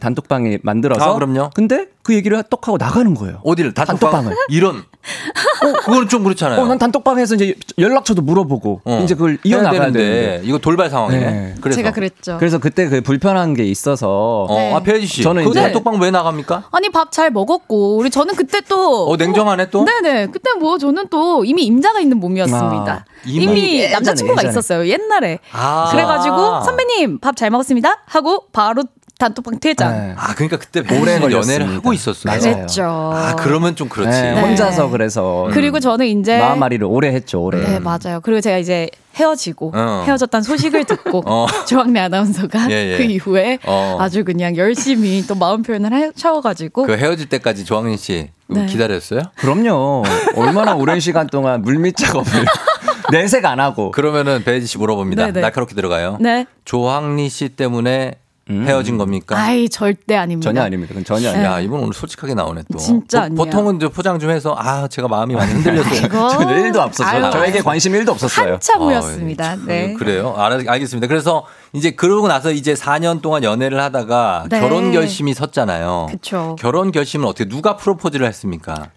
[0.00, 1.12] 단톡방에 만들어서.
[1.12, 1.50] 아, 그럼요.
[1.54, 3.40] 근데 그 얘기를 똑 하고 나가는 거예요.
[3.44, 4.36] 어디를 단톡방 단톡방 을.
[4.48, 6.60] 이런 어 그거는 좀 그렇잖아요.
[6.60, 9.00] 어, 난 단톡방에서 이제 연락처도 물어보고 어.
[9.04, 10.40] 이제 그걸 해야 이어나가야 되는데 되는데.
[10.48, 11.30] 이거 돌발 상황이네.
[11.30, 11.54] 네.
[11.60, 12.36] 그래서 제가 그랬죠.
[12.38, 16.10] 그래서 그때 그 불편한 게 있어서 어, 아 배지 씨, 저는 그 이제 단톡방 왜
[16.10, 16.64] 나갑니까?
[16.72, 19.84] 아니 밥 잘 먹었고 우리 저는 그때 또 어 냉정하네 또.
[19.84, 22.92] 네네 그때 뭐 저는 또 이미 임자가 있는 몸이었습니다.
[22.92, 24.50] 아, 이미, 이미 예전에, 남자친구가 예전에.
[24.50, 25.38] 있었어요 옛날에.
[25.52, 25.88] 아.
[25.92, 28.82] 그래가지고 선배님 밥 잘 먹었습니다 하고 바로
[29.18, 29.92] 단톡방 퇴장.
[29.92, 30.14] 네.
[30.16, 31.30] 아 그러니까 그때 걸렸습니다.
[31.32, 32.24] 연애를 하고 있었어요.
[32.30, 32.54] 맞아요.
[32.56, 32.84] 그랬죠.
[32.84, 34.10] 아 그러면 좀 그렇지.
[34.20, 37.42] 네, 혼자서 그래서 그리고 저는 이제 마음앓이를 오래 했죠.
[37.42, 37.60] 오래.
[37.60, 38.20] 네 맞아요.
[38.22, 40.04] 그리고 제가 이제 헤어지고 어.
[40.06, 41.46] 헤어졌다는 소식을 듣고 어.
[41.66, 42.96] 조학래 아나운서가 예, 예.
[42.98, 43.96] 그 이후에 어.
[43.98, 48.66] 아주 그냥 열심히 또 마음 표현을 하셔가지고 그 헤어질 때까지 조항린 씨 네.
[48.66, 49.22] 기다렸어요?
[49.36, 50.02] 그럼요.
[50.36, 52.30] 얼마나 오랜 시간 동안 물밑 작업을
[53.10, 53.90] 내색 안 하고.
[53.92, 55.26] 그러면은 배지 씨 물어봅니다.
[55.26, 55.40] 네네.
[55.40, 56.18] 날카롭게 들어가요.
[56.20, 56.46] 네.
[56.64, 58.14] 조항리 씨 때문에
[58.48, 59.36] 헤어진 겁니까?
[59.36, 60.48] 아이 절대 아닙니다.
[60.48, 60.90] 전혀 아닙니다.
[60.90, 61.44] 그건 전혀 아니에요.
[61.46, 62.78] 야, 이분 오늘 솔직하게 나오네 또.
[62.78, 63.36] 진짜 보- 아니에요.
[63.36, 66.08] 보 통은 이제 포장 좀 해서 아, 제가 마음이 많이 흔들렸어요.
[66.28, 67.24] 전혀 1도 없었어요.
[67.24, 68.52] 아유, 저에게 관심 1도 없었어요.
[68.54, 69.56] 한참 아, 후였습니다.
[69.66, 69.94] 네.
[69.94, 70.34] 그래요?
[70.36, 71.08] 알, 알겠습니다.
[71.08, 74.60] 그래서 이제 그러고 나서 이제 4년 동안 연애를 하다가 네.
[74.60, 76.06] 결혼 결심이 섰잖아요.
[76.10, 76.54] 그쵸.
[76.58, 78.90] 결혼 결심은 어떻게 누가 프로포즈를 했습니까?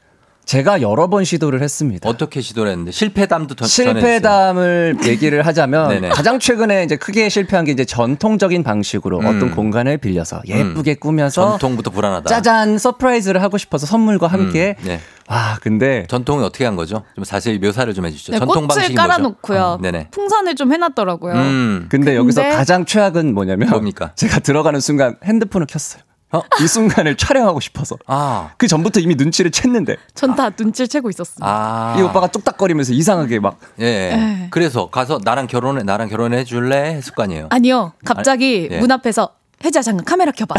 [0.49, 2.09] 제가 여러 번 시도를 했습니다.
[2.09, 6.09] 어떻게 시도를 했는데 실패담도 더 실패담을 얘기를 하자면.
[6.09, 9.25] 가장 최근에 이제 크게 실패한 게 이제 전통적인 방식으로 음.
[9.27, 12.27] 어떤 공간을 빌려서 예쁘게 꾸며서 전통부터 불안하다.
[12.27, 14.99] 짜잔 surprise를 하고 싶어서 선물과 함께 음, 네.
[15.29, 17.03] 와 근데 전통이 어떻게 한 거죠?
[17.13, 18.31] 좀 자세히 묘사를 좀 해주시죠.
[18.31, 19.61] 네, 전통 방식이 깔아놓고요.
[19.61, 20.07] 어, 네네.
[20.09, 21.33] 풍선을 좀 해놨더라고요.
[21.35, 21.85] 음.
[21.91, 24.13] 근데 여기서 근데- 가장 최악은 뭐냐면 뭡니까?
[24.15, 26.01] 제가 들어가는 순간 핸드폰을 켰어요.
[26.31, 26.41] 어?
[26.61, 27.97] 이 순간을 촬영하고 싶어서.
[28.05, 28.51] 아.
[28.57, 31.45] 그 전부터 이미 눈치를 챘는데 전 다 눈치를 채고 있었습니다.
[31.45, 31.95] 아.
[31.97, 33.85] 이 오빠가 뚝딱거리면서 이상하게 막 예.
[34.11, 34.15] 예.
[34.15, 34.47] 네.
[34.51, 36.93] 그래서 가서 나랑 결혼해, 나랑 결혼해 줄래?
[36.93, 37.47] 했을 거 아니에요.
[37.49, 37.93] 아니요.
[38.05, 38.79] 갑자기 아니, 예.
[38.79, 39.31] 문 앞에서
[39.63, 40.55] 혜지야 잠깐 카메라 켜봐.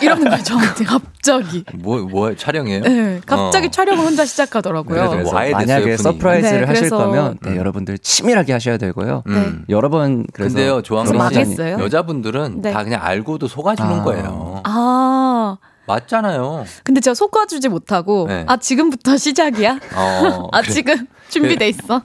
[0.00, 1.64] 이러는 거예요 저한테 갑자기.
[1.74, 2.82] 뭐, 뭐, 촬영이에요?
[2.82, 3.70] 네, 갑자기 어.
[3.70, 5.10] 촬영을 혼자 시작하더라고요.
[5.10, 6.02] 그래서 됐어요, 만약에 분위기.
[6.02, 7.56] surprise를 네, 하실 그래서- 거면 네, 음.
[7.56, 9.24] 여러분들 치밀하게 하셔야 되고요.
[9.26, 9.64] 음.
[9.68, 11.34] 여러 번 그래서 근데요, 조항 그래서 씨.
[11.34, 11.78] 망했어요?
[11.84, 12.72] 여자분들은 네.
[12.72, 14.02] 다 그냥 알고도 속아주는 아.
[14.04, 14.60] 거예요.
[14.64, 16.64] 아, 맞잖아요.
[16.84, 18.44] 근데 제가 속아주지 못하고 네.
[18.46, 19.78] 아 지금부터 시작이야?
[19.96, 20.72] 어, 아 그래.
[20.72, 22.02] 지금 준비돼 있어?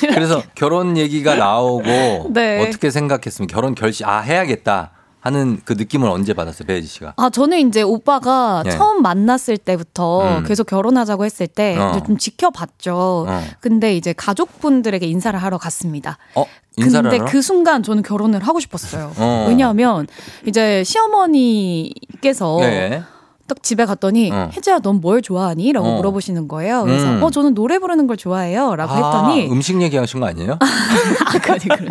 [0.00, 2.66] 그래서 결혼 얘기가 나오고 네.
[2.66, 7.14] 어떻게 생각했으면 결혼 결심 아 해야겠다 하는 그 느낌을 언제 받았어요, 배지 씨가?
[7.16, 8.70] 아 저는 이제 오빠가 네.
[8.70, 10.44] 처음 만났을 때부터 음.
[10.44, 12.00] 계속 결혼하자고 했을 때 어.
[12.18, 13.26] 지켜봤죠.
[13.28, 13.42] 어.
[13.60, 16.18] 근데 이제 가족분들에게 인사를 하러 갔습니다.
[16.34, 16.46] 어
[16.76, 17.30] 인사를 근데 하러?
[17.30, 19.12] 그 순간 저는 결혼을 하고 싶었어요.
[19.16, 19.46] 어.
[19.48, 20.06] 왜냐하면
[20.46, 23.02] 이제 시어머니께서 네.
[23.50, 24.48] 딱 집에 갔더니 어.
[24.54, 25.72] 혜지야 넌 뭘 좋아하니?
[25.72, 25.96] 라고 어.
[25.96, 26.84] 물어보시는 거예요.
[26.84, 27.20] 그래서 음.
[27.20, 28.76] 어 저는 노래 부르는 걸 좋아해요.
[28.76, 30.52] 라고 아, 했더니 음식 얘기하신 거 아니에요?
[31.26, 31.88] 아 그래 그래.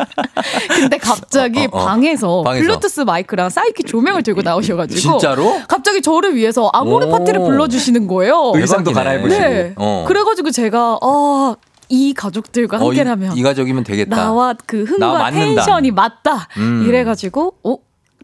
[0.69, 1.85] 근데 갑자기 어, 어, 어.
[1.85, 2.63] 방에서, 방에서.
[2.65, 5.59] 블루투스 마이크랑 사이키 조명을 들고 나오셔가지고 진짜로?
[5.67, 7.11] 갑자기 저를 위해서 아모르 오.
[7.11, 8.53] 파티를 불러주시는 거예요.
[8.55, 8.93] 의상도.
[8.93, 9.41] 갈아입으시고.
[9.43, 9.73] 네.
[9.75, 10.05] 어.
[10.07, 11.55] 그래가지고 제가 아,
[11.89, 14.15] 이 가족들과 어, 이, 함께라면 이 가족이면 되겠다.
[14.15, 15.29] 나와 그 흥과.
[15.31, 16.47] 텐션이 맞다.
[16.57, 16.85] 음.
[16.87, 17.75] 이래가지고 어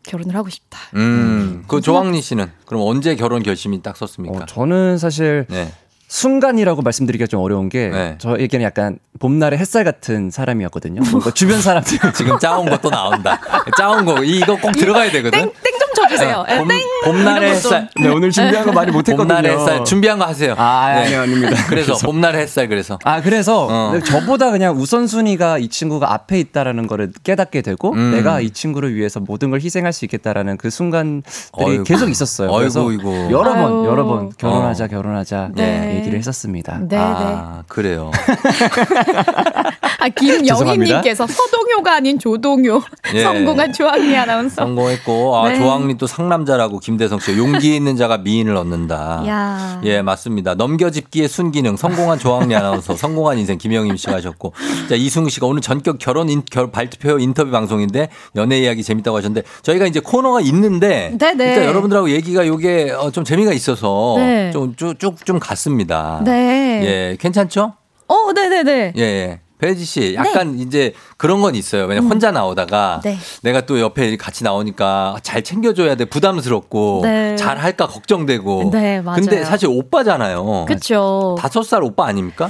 [0.06, 0.80] 결혼을 하고 싶다.
[0.96, 4.44] 음, 그 조항리 씨는 그럼 언제 결혼 결심이 딱 섰습니까?
[4.44, 5.72] 어, 저는 사실 네.
[6.20, 8.16] 순간이라고 말씀드리기가 좀 어려운 게 네.
[8.20, 11.02] 저에게는 약간 봄날의 햇살 같은 사람이었거든요.
[11.12, 13.38] 뭔가 주변 사람들 지금 짜온 거또 나온다.
[13.78, 15.40] 짜온 거 이거 꼭 들어가야 되거든.
[15.40, 16.46] 땡땡좀 쳐주세요.
[16.50, 16.80] 예, 봄, 땡.
[17.04, 17.50] 봄날의.
[17.52, 17.90] 햇살.
[18.00, 19.28] 네, 오늘 준비한 거 많이 못했거든요.
[19.28, 20.54] 봄날의 햇살 준비한 거 하세요.
[20.58, 21.06] 아, 네.
[21.06, 21.50] 아니요, 아닙니다.
[21.68, 22.98] 그래서 그래서- 봄날의 햇살 그래서.
[23.04, 24.00] 아 그래서 어.
[24.00, 28.12] 저보다 그냥 우선순위가 이 친구가 앞에 있다라는 거를 깨닫게 되고 음.
[28.12, 31.84] 내가 이 친구를 위해서 모든 걸 희생할 수 있겠다라는 그 순간들이 어이구.
[31.84, 32.50] 계속 있었어요.
[32.50, 33.28] 어이구, 그래서 이구.
[33.32, 33.86] 여러 번.
[33.86, 36.02] 여러 번 결혼하자 결혼하자 네.
[36.06, 36.80] 얘기를 했었습니다.
[36.80, 36.98] 네, 네.
[36.98, 38.12] 아 그래요.
[40.00, 42.82] 아 김영희님께서 서동효가 아닌 조동효
[43.14, 43.24] 예.
[43.24, 44.56] 성공한 조항리 아나운서.
[44.56, 45.58] 성공했고 아 네.
[45.58, 49.24] 조항리 또 상남자라고 김대성 씨 용기 있는 자가 미인을 얻는다.
[49.28, 49.82] 야.
[49.84, 50.56] 예 맞습니다.
[50.56, 54.54] 넘겨짚기의 순기능 성공한 조항리 아나운서 성공한 인생 김영임 씨가 하셨고
[54.90, 59.48] 자 이승우 씨가 오늘 전격 결혼 인, 결, 발표 인터뷰 방송인데 연애 이야기 재밌다고 하셨는데
[59.62, 61.50] 저희가 이제 코너가 있는데 네네.
[61.50, 64.52] 일단 여러분들하고 얘기가 요게 어, 좀 재미가 있어서 네.
[64.52, 66.22] 좀쭉쭉 좀 갔습니다.
[66.24, 66.82] 네.
[66.84, 67.74] 예 괜찮죠?
[68.08, 68.94] 어, 네네네.
[68.98, 69.40] 예, 예.
[69.58, 71.86] 배지 씨, 약간 이제 그런 건 있어요.
[71.86, 73.18] 왜냐 면 혼자 나오다가 네.
[73.42, 76.06] 내가 또 옆에 같이 나오니까 잘 챙겨줘야 돼.
[76.06, 77.36] 부담스럽고 네.
[77.38, 78.70] 잘 할까 걱정되고.
[78.74, 79.22] 네, 맞아요.
[79.22, 80.66] 근데 사실 오빠잖아요.
[80.68, 81.38] 그쵸.
[81.40, 82.50] 다섯 살 오빠 아닙니까?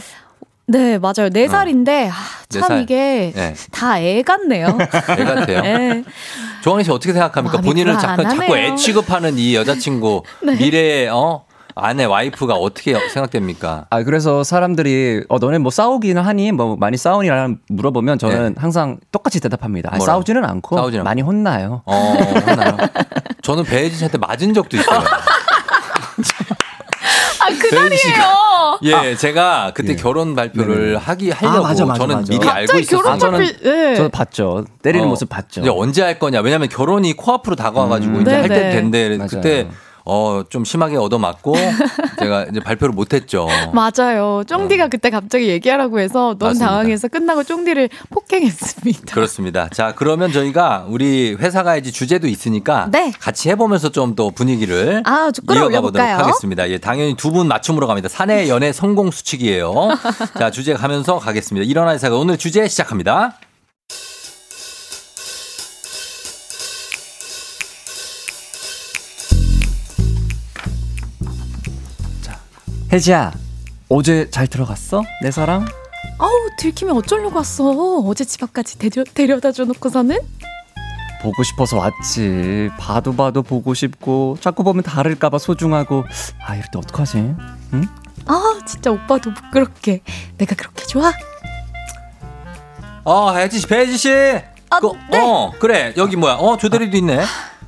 [0.68, 1.30] 네, 맞아요.
[1.32, 2.14] 네 살인데, 아,
[2.52, 2.82] 네참 살.
[2.82, 3.53] 이게 네.
[3.72, 4.65] 다애 같네요.
[5.19, 5.61] 애 같아요.
[5.61, 6.03] 네.
[6.64, 7.61] 조항희 씨 어떻게 생각합니까?
[7.61, 8.40] 본인을 자꾸, 불안하네요.
[8.41, 10.56] 자꾸 애 취급하는 이 여자친구 네.
[10.56, 11.44] 미래의 어
[11.76, 13.88] 아내 와이프가 어떻게 생각됩니까?
[13.89, 19.41] 아 그래서 사람들이 어 너네 뭐 싸우기는 하니 뭐 많이 싸우니라 물어보면 저는 항상 똑같이
[19.41, 19.89] 대답합니다.
[19.91, 19.97] 아니, 네.
[19.99, 20.19] 뭐라고?
[20.19, 21.81] 싸우지는 않고 싸우지는 많이 혼나요.
[21.85, 22.77] 어, 혼나요.
[23.41, 25.02] 저는 배혜진 씨한테 맞은 적도 있어요.
[27.39, 28.80] 아, 그날이에요.
[28.84, 32.34] 예, 제가 그때 결혼 발표를 하기 하려고 아, 맞아, 맞아, 저는 맞아.
[32.34, 33.02] 미리 알고 있었어요.
[33.02, 33.95] 결혼 저는 네.
[33.95, 34.65] 저도 봤죠.
[34.81, 35.61] 때리는 어, 모습 봤죠.
[35.61, 36.39] 이제 언제 할 거냐?
[36.41, 38.69] 왜냐면 결혼이 코앞으로 다가와가지고 이제 네, 할때 네.
[38.72, 39.10] 된대.
[39.18, 39.27] 맞아요.
[39.30, 39.68] 그때
[40.06, 41.56] 어 좀 심하게 얻어맞고
[42.19, 43.48] 제가 이제 발표를 못했죠.
[43.73, 44.44] 맞아요.
[44.48, 46.48] 쫑디가 그때 갑자기 얘기하라고 해서 너무 어.
[46.49, 46.65] 맞습니다.
[46.68, 49.14] 당황해서 끝나고 쫑디를 폭행했습니다.
[49.14, 49.68] 그렇습니다.
[49.73, 53.11] 자, 그러면 저희가 우리 회사 가야지 주제도 있으니까 네.
[53.19, 56.07] 같이 해보면서 좀 더 분위기를 아, 좀 이어가 보도록?
[56.07, 56.69] 하겠습니다.
[56.69, 58.07] 예, 당연히 두 분 맞춤으로 갑니다.
[58.07, 59.73] 사내 연애 성공 수칙이에요.
[60.40, 61.65] 자, 주제 가면서 가겠습니다.
[61.68, 63.34] 일어나 회사가 오늘 주제 시작합니다.
[72.95, 73.34] 혜지야
[73.89, 75.03] 어제 잘 들어갔어?
[75.22, 75.65] 내 사랑?
[76.17, 77.65] 아우, 들키면 어쩌려고 왔어.
[77.99, 80.17] 어제 집 앞까지 데려, 데려다 줘놓고서는?
[81.22, 82.69] 보고 싶어서 왔지.
[82.80, 86.05] 봐도 봐도 보고 싶고 자꾸 보면 다를까봐 소중하고
[86.45, 87.17] 아 이럴 때 어떡하지?
[87.73, 87.88] 응?
[88.27, 90.01] 아, 진짜 오빠도 부끄럽게.
[90.38, 91.11] 내가 그렇게 좋아?
[93.03, 94.09] 어, 혜지 씨, 배지 씨.
[94.69, 95.19] 아, 그, 네.
[95.19, 95.93] 어, 그래.
[95.97, 96.35] 여기 뭐야?
[96.35, 97.26] 어, 조대리도 있네.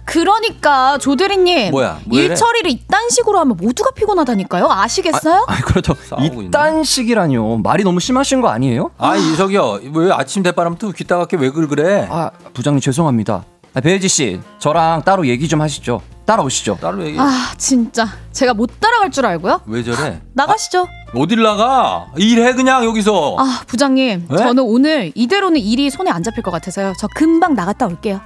[0.07, 2.35] 그러니까 조대리님 뭐야, 왜일 이래?
[2.35, 5.45] 처리를 이딴 식으로 하면 모두가 피곤하다니까요 아시겠어요?
[5.47, 5.93] 아 그렇죠.
[5.95, 7.57] 싸우고 이딴 식이라뇨.
[7.57, 8.91] 말이 너무 심하신 거 아니에요?
[8.97, 9.81] 아이, 저기요.
[9.93, 12.07] 왜 아침 대바람부터 귀따갑게 왜 그래?
[12.09, 13.43] 아 부장님 죄송합니다.
[13.73, 16.01] 아, 배혜지 씨 저랑 따로 얘기 좀 하시죠.
[16.25, 16.77] 따라오시죠.
[16.81, 17.19] 따로 얘기.
[17.19, 20.21] 아 진짜 제가 못 따라갈 줄 알고요 왜 저래?
[20.34, 22.07] 나가시죠 어딜 나가?
[22.17, 23.35] 일해 그냥 여기서.
[23.38, 24.38] 아 부장님 왜?
[24.38, 28.21] 저는 오늘 이대로는 일이 손에 안 잡힐 것 같아서요 저 금방 나갔다 올게요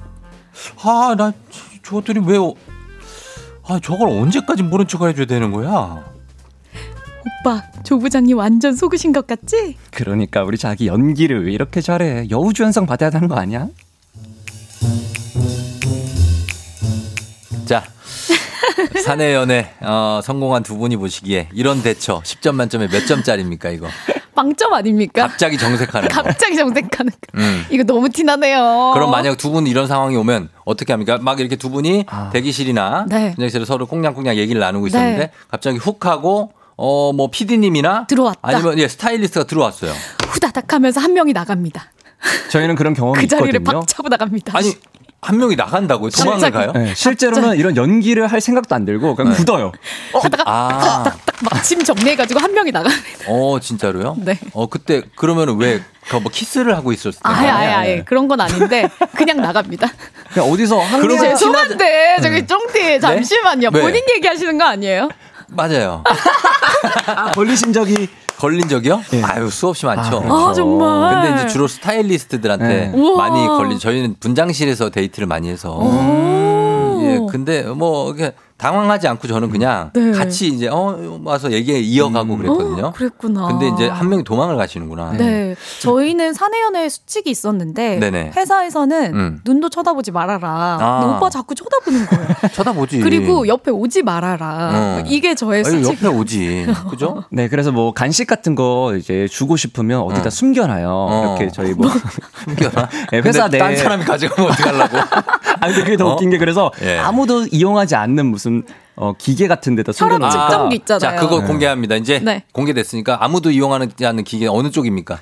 [0.84, 1.32] 아, 나
[1.84, 2.54] 저- 저들이 왜 어-
[3.68, 6.04] 아, 저걸 언제까지 모른 척을 해줘야 되는 거야?
[7.44, 9.76] 오빠 조 부장님 완전 속으신 것 같지?
[9.92, 12.28] 그러니까 우리 자기 연기를 왜 이렇게 잘해?
[12.30, 13.68] 여우주연상 받아야 하는 거 아니야?
[17.66, 17.84] 자.
[19.04, 23.88] 사내 연애 어, 성공한 두 분이 보시기에 이런 대처 10점 만점에 몇 점짜리입니까 이거?
[24.36, 25.28] 빵점 아닙니까?
[25.28, 26.24] 갑자기 정색하는 거.
[26.24, 27.66] 갑자기 정색하는 거 음.
[27.70, 31.18] 이거 너무 티나네요 그럼 만약 두 분 이런 상황이 오면 어떻게 합니까?
[31.22, 33.34] 막 이렇게 두 분이 대기실이나 네.
[33.36, 35.32] 분장실에 서로 꽁냥꽁냥 얘기를 나누고 있었는데 네.
[35.50, 38.40] 갑자기 훅 하고 어 뭐 PD님이나 들어왔다.
[38.42, 39.92] 아니면 예 스타일리스트가 들어왔어요.
[40.30, 41.92] 후다닥 하면서 한 명이 나갑니다
[42.50, 43.80] 저희는 그런 경험이 그 자리를 있거든요.
[43.82, 44.74] 팍 차고 나갑니다 아니
[45.24, 46.10] 한 명이 나간다고요?
[46.10, 46.54] 도망을 갑자기.
[46.54, 46.72] 가요?
[46.74, 49.72] 네, 실제로는 이런 연기를 할 생각도 안 들고 그냥 굳어요.
[50.46, 51.04] 아,
[51.44, 52.96] 막침 정리해가지고 한 명이 나가네
[53.28, 54.16] 어 진짜로요?
[54.18, 54.40] 네.
[54.54, 57.20] 어 그때 그러면은 왜뭐 키스를 하고 있었을 때?
[57.24, 59.88] 아예 아예 아예 그런 건 아닌데 그냥 나갑니다
[60.34, 63.78] 그냥 어디서 한 그러면 개- 죄송한데 저기 쫑디 잠시만요 네?
[63.78, 63.82] 왜?
[63.84, 65.10] 본인 얘기하시는 거 아니에요?
[65.50, 66.04] 맞아요.
[67.08, 68.08] 아, 걸리신 적이
[68.42, 69.02] 걸린 적이요?
[69.24, 70.18] 아유 수없이 많죠.
[70.18, 70.36] 아, 그렇죠.
[70.36, 73.16] 아 정말 근데 이제 주로 스타일리스트들한테 네.
[73.16, 77.00] 많이 걸린 저희는 분장실에서 데이트를 많이 해서 오.
[77.04, 80.12] 예 근데 뭐 이렇게 당황하지 않고 저는 그냥 네.
[80.12, 82.86] 같이 이제 어 와서 얘기 이어가고 그랬거든요.
[82.86, 83.48] 어, 그랬구나.
[83.48, 85.14] 근데 이제 한 명이 도망을 가시는구나.
[85.18, 85.56] 네.
[85.82, 88.34] 저희는 사내연애 수칙이 있었는데 네네.
[88.36, 89.40] 회사에서는 음.
[89.44, 90.78] 눈도 쳐다보지 말아라.
[90.80, 91.16] 아.
[91.18, 92.28] 오빠 자꾸 쳐다보는 거예요.
[92.54, 93.00] 쳐다보지.
[93.00, 94.72] 그리고 옆에 오지 말아라.
[94.74, 95.04] 어.
[95.08, 96.04] 이게 저의 수칙.
[96.04, 96.68] 옆에 오지.
[96.92, 97.24] 그죠?
[97.32, 100.30] 네, 그래서 뭐 간식 같은 거 이제 주고 싶으면 어디다 어.
[100.30, 100.88] 숨겨놔요.
[100.88, 101.36] 어.
[101.40, 101.90] 이렇게 저희 뭐
[102.46, 102.90] 숨겨라.
[103.12, 104.98] 네, 회사 내 딴 사람이 가져가면 어떡하려고.
[105.62, 106.14] 아니 근데 그게 더 어?
[106.14, 106.98] 웃긴 게 그래서 예.
[107.00, 108.51] 아무도 이용하지 않는 무슨
[108.96, 111.00] 어, 기계 같은 데다 혈압 측정기 있잖아요.
[111.00, 111.48] 자, 그거 네.
[111.48, 111.96] 공개합니다.
[111.96, 112.44] 이제 네.
[112.54, 115.20] 공개됐으니까 아무도 이용하지 않는 기계 어느 쪽입니까?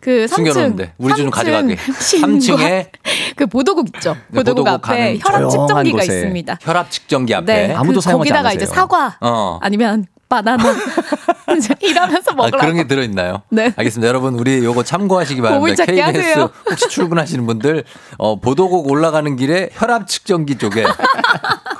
[0.00, 0.28] 그 3층.
[0.28, 0.94] 숨겨놓는데.
[0.98, 1.76] 우리 좀 가져가게.
[1.76, 2.86] 3층 3층에
[3.36, 4.14] 그 보도국 있죠.
[4.28, 6.14] 네, 보도국, 보도국 앞에 혈압 측정기가 곳에.
[6.16, 6.58] 있습니다.
[6.62, 7.66] 혈압 측정기 앞에.
[7.68, 7.74] 네.
[7.74, 8.64] 아무도 그 사용하지 거기다가 않으세요.
[8.64, 9.58] 이제 사과 어.
[9.62, 10.62] 아니면 바나나
[11.80, 12.58] 이러면서 아, 먹으라고.
[12.58, 13.42] 그런 게 들어있나요?
[13.50, 13.72] 네.
[13.76, 14.06] 알겠습니다.
[14.08, 15.84] 여러분, 우리 요거 참고하시기 바랍니다.
[15.84, 16.50] KBS 하세요.
[16.70, 17.84] 혹시 출근하시는 분들,
[18.16, 20.84] 어, 보도국 올라가는 길에 혈압 측정기 쪽에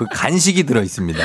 [0.01, 1.19] 그 간식이 들어 있습니다.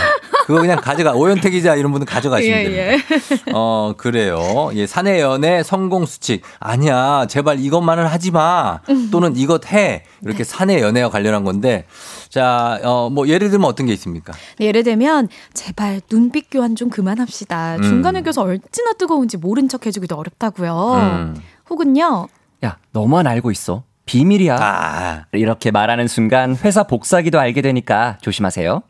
[0.44, 2.82] 그거 그냥 가져가, 오현태 기자 이런 분들 가져가시면 예, 됩니다.
[2.82, 3.52] 예.
[3.54, 4.70] 어, 그래요.
[4.74, 6.42] 예, 사내 연애 성공 수칙.
[6.60, 8.80] 아니야, 제발 이것만은 하지 마.
[8.90, 9.08] 음.
[9.10, 10.04] 또는 이것 해.
[10.22, 11.86] 이렇게 사내 연애와 관련한 건데.
[12.28, 14.34] 자, 어, 뭐 예를 들면 어떤 게 있습니까?
[14.58, 17.76] 네, 예를 들면 제발 눈빛 교환 좀 그만합시다.
[17.76, 17.82] 음.
[17.82, 20.92] 중간에 껴서 얼마나 뜨거운지 모른 척 해주기도 어렵다고요.
[20.96, 21.36] 음.
[21.70, 22.28] 혹은요.
[22.64, 28.82] 야 너만 알고 있어 비밀이야 아, 이렇게 말하는 순간 회사 복사기도 알게 되니까 조심하세요.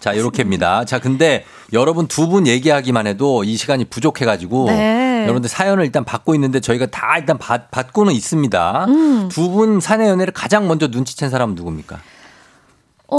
[0.00, 0.84] 자, 요렇게입니다.
[0.84, 5.22] 자, 근데 여러분 두 분 얘기하기만 해도 이 시간이 부족해가지고 네.
[5.24, 8.84] 여러분들 사연을 일단 받고 있는데 저희가 다 일단 받, 받고는 있습니다.
[8.88, 9.28] 음.
[9.28, 11.98] 두분 사내 연애를 가장 먼저 눈치챈 사람은 누굽니까?
[13.08, 13.16] 어,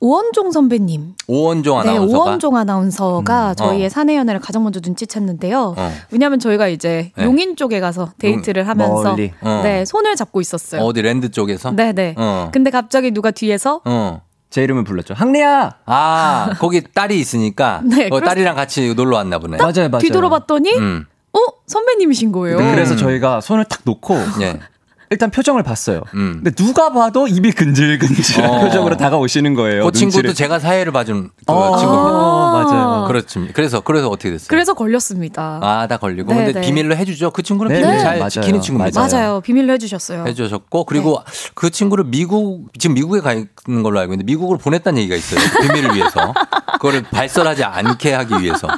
[0.00, 1.14] 오언종 선배님.
[1.26, 2.24] 오언종 네, 아나운서가.
[2.24, 3.88] 오언종 아나운서가 음, 저희의 어.
[3.88, 5.74] 사내 연애를 가장 먼저 눈치챘는데요.
[5.76, 5.92] 어.
[6.10, 7.24] 왜냐하면 저희가 이제 네.
[7.24, 9.32] 용인 쪽에 가서 데이트를 하면서 멀리.
[9.40, 9.60] 어.
[9.62, 10.82] 네 손을 잡고 있었어요.
[10.82, 11.72] 어디 랜드 쪽에서?
[11.72, 12.14] 네네.
[12.16, 12.50] 어.
[12.52, 14.22] 근데 갑자기 누가 뒤에서 어.
[14.50, 15.14] 제 이름을 불렀죠.
[15.14, 15.76] 항리야.
[15.86, 19.58] 아, 거기 딸이 있으니까 네, 어, 딸이랑 같이 놀러 왔나 보네.
[19.58, 20.00] 맞아요, 맞아요.
[20.00, 21.06] 뒤돌아봤더니 음.
[21.32, 22.58] 어 선배님이신 거예요.
[22.58, 24.58] 네, 그래서 저희가 손을 딱 놓고 예.
[25.12, 26.02] 일단 표정을 봤어요.
[26.14, 26.40] 음.
[26.44, 28.60] 근데 누가 봐도 입이 근질근질한 어.
[28.62, 29.84] 표정으로 다가오시는 거예요.
[29.84, 30.34] 그 친구도 눈치를.
[30.34, 32.12] 제가 사회를 봐준 그 어, 친구입니다.
[32.12, 33.04] 맞아요.
[33.08, 33.48] 그렇지.
[33.52, 34.46] 그래서 그래서 어떻게 됐어요?
[34.48, 35.58] 그래서 걸렸습니다.
[35.64, 36.32] 아, 다 걸리고.
[36.32, 36.64] 네, 근데 네.
[36.64, 37.32] 비밀로 해주죠.
[37.32, 38.00] 그 친구는 네, 비밀 네.
[38.00, 38.28] 잘 맞아요.
[38.28, 39.00] 지키는 친구입니다.
[39.00, 39.40] 맞아요.
[39.40, 40.26] 비밀로 해주셨어요.
[40.28, 41.20] 해주셨고 그리고
[41.54, 45.40] 그 친구를 미국 지금 미국에 가 있는 걸로 알고 있는데 미국으로 보냈다는 얘기가 있어요.
[45.40, 46.32] 그 비밀을 위해서
[46.74, 48.68] 그거를 발설하지 않게 하기 위해서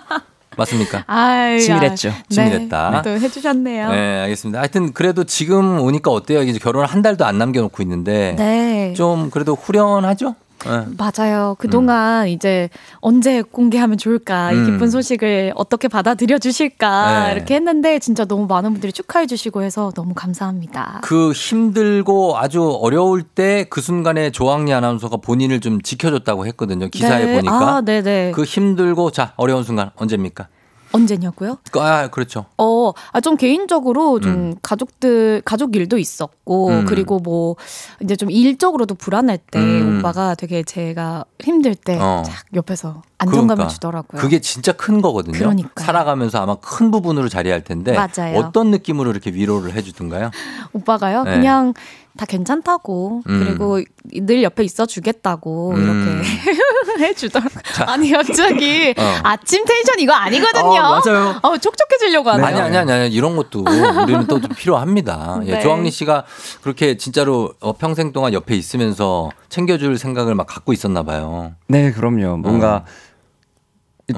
[0.56, 1.04] 맞습니까?
[1.06, 2.10] 아이, 치밀했죠.
[2.10, 2.90] 아, 치밀했다.
[2.90, 3.90] 네, 또 해주셨네요.
[3.90, 4.58] 네, 알겠습니다.
[4.60, 6.42] 하여튼 그래도 지금 오니까 어때요?
[6.42, 8.92] 이제 결혼 한 달도 안 남겨놓고 있는데 네.
[8.94, 10.34] 좀 그래도 후련하죠?
[10.64, 10.86] 네.
[10.96, 11.56] 맞아요.
[11.58, 12.68] 그동안 이제
[13.00, 14.66] 언제 공개하면 좋을까, 이 음.
[14.66, 17.32] 기쁜 소식을 어떻게 받아들여 주실까, 네.
[17.32, 21.00] 이렇게 했는데 진짜 너무 많은 분들이 축하해 주시고 해서 너무 감사합니다.
[21.02, 26.88] 그 힘들고 아주 어려울 때 그 순간에 조항리 아나운서가 본인을 좀 지켜줬다고 했거든요.
[26.88, 27.34] 기사에 네.
[27.36, 27.76] 보니까.
[27.76, 28.32] 아, 네네.
[28.32, 30.48] 그 힘들고 자 어려운 순간 언제입니까?
[30.92, 31.58] 언제냐고요?
[31.74, 32.46] 아 그렇죠.
[32.58, 34.54] 어, 아, 좀 개인적으로 좀 음.
[34.62, 36.84] 가족들, 가족 일도 있었고, 음.
[36.86, 37.56] 그리고 뭐,
[38.00, 39.98] 이제 좀 일적으로도 불안할 때, 음.
[39.98, 42.22] 오빠가 되게 제가 힘들 때, 어.
[42.24, 43.68] 쫙 옆에서 안정감을 그러니까.
[43.68, 44.20] 주더라고요.
[44.20, 45.38] 그게 진짜 큰 거거든요.
[45.38, 45.84] 그러니까요.
[45.84, 48.38] 살아가면서 아마 큰 부분으로 자리할 텐데 맞아요.
[48.38, 50.30] 어떤 느낌으로 이렇게 위로를 해주던가요?
[50.72, 51.22] 오빠가요?
[51.22, 51.32] 네.
[51.36, 51.74] 그냥
[52.16, 53.44] 다 괜찮다고, 음.
[53.44, 53.80] 그리고
[54.12, 55.82] 늘 옆에 있어 주겠다고, 음.
[55.82, 56.52] 이렇게
[57.08, 57.62] 해주더라고요.
[57.86, 59.02] 아니, 갑자기 어.
[59.22, 60.80] 아침 텐션 이거 아니거든요.
[60.80, 61.38] 어, 맞아요.
[61.42, 62.46] 어, 촉촉해지려고 하네요.
[62.46, 63.64] 아니 아니 아니 아니 이런 것도
[64.02, 65.40] 우리는 또좀 필요합니다.
[65.46, 65.60] 예, 네.
[65.60, 66.24] 조항리 씨가
[66.62, 71.52] 그렇게 진짜로 어, 평생 동안 옆에 있으면서 챙겨줄 생각을 막 갖고 있었나 봐요.
[71.68, 72.36] 네, 그럼요.
[72.38, 72.84] 뭔가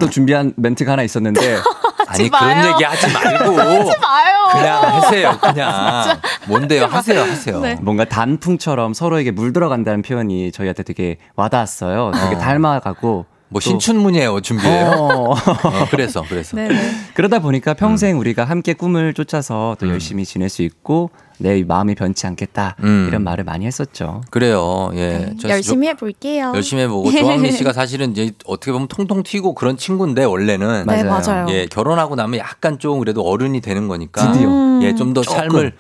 [0.01, 1.41] 또 준비한 멘트가 하나 있었는데
[2.07, 2.55] 아니 마요.
[2.63, 4.49] 그런 얘기 하지 말고 하지 마요.
[4.53, 5.39] 그냥 하세요.
[5.41, 6.85] 그냥 뭔데요?
[6.87, 7.61] 하세요, 하세요.
[7.61, 7.77] 네.
[7.81, 12.13] 뭔가 단풍처럼 서로에게 물들어간다는 표현이 저희한테 되게 와닿았어요.
[12.15, 12.39] 되게 어.
[12.39, 14.87] 닮아가고 뭐 또- 신춘문예요 준비해요.
[14.89, 15.31] 어.
[15.37, 16.57] 어, 그래서 그래서.
[16.57, 16.75] 네네.
[17.15, 17.77] 그러다 보니까 음.
[17.77, 23.07] 평생 우리가 함께 꿈을 쫓아서 또 열심히 지낼 수 있고 내 마음이 변치 않겠다 음.
[23.09, 24.23] 이런 말을 많이 했었죠.
[24.31, 24.91] 그래요.
[24.95, 25.35] 예.
[25.41, 26.51] 저- 열심히 해볼게요.
[26.53, 31.05] 조- 열심히 해보고 조항리 씨가 사실은 이제 어떻게 보면 통통 튀고 그런 친구인데 원래는 네,
[31.05, 31.23] 맞아요.
[31.27, 31.47] 맞아요.
[31.51, 34.49] 예 결혼하고 나면 약간 좀 그래도 어른이 되는 거니까 드디어.
[34.49, 34.83] 음.
[34.83, 35.39] 예좀더 조금.
[35.39, 35.75] 삶을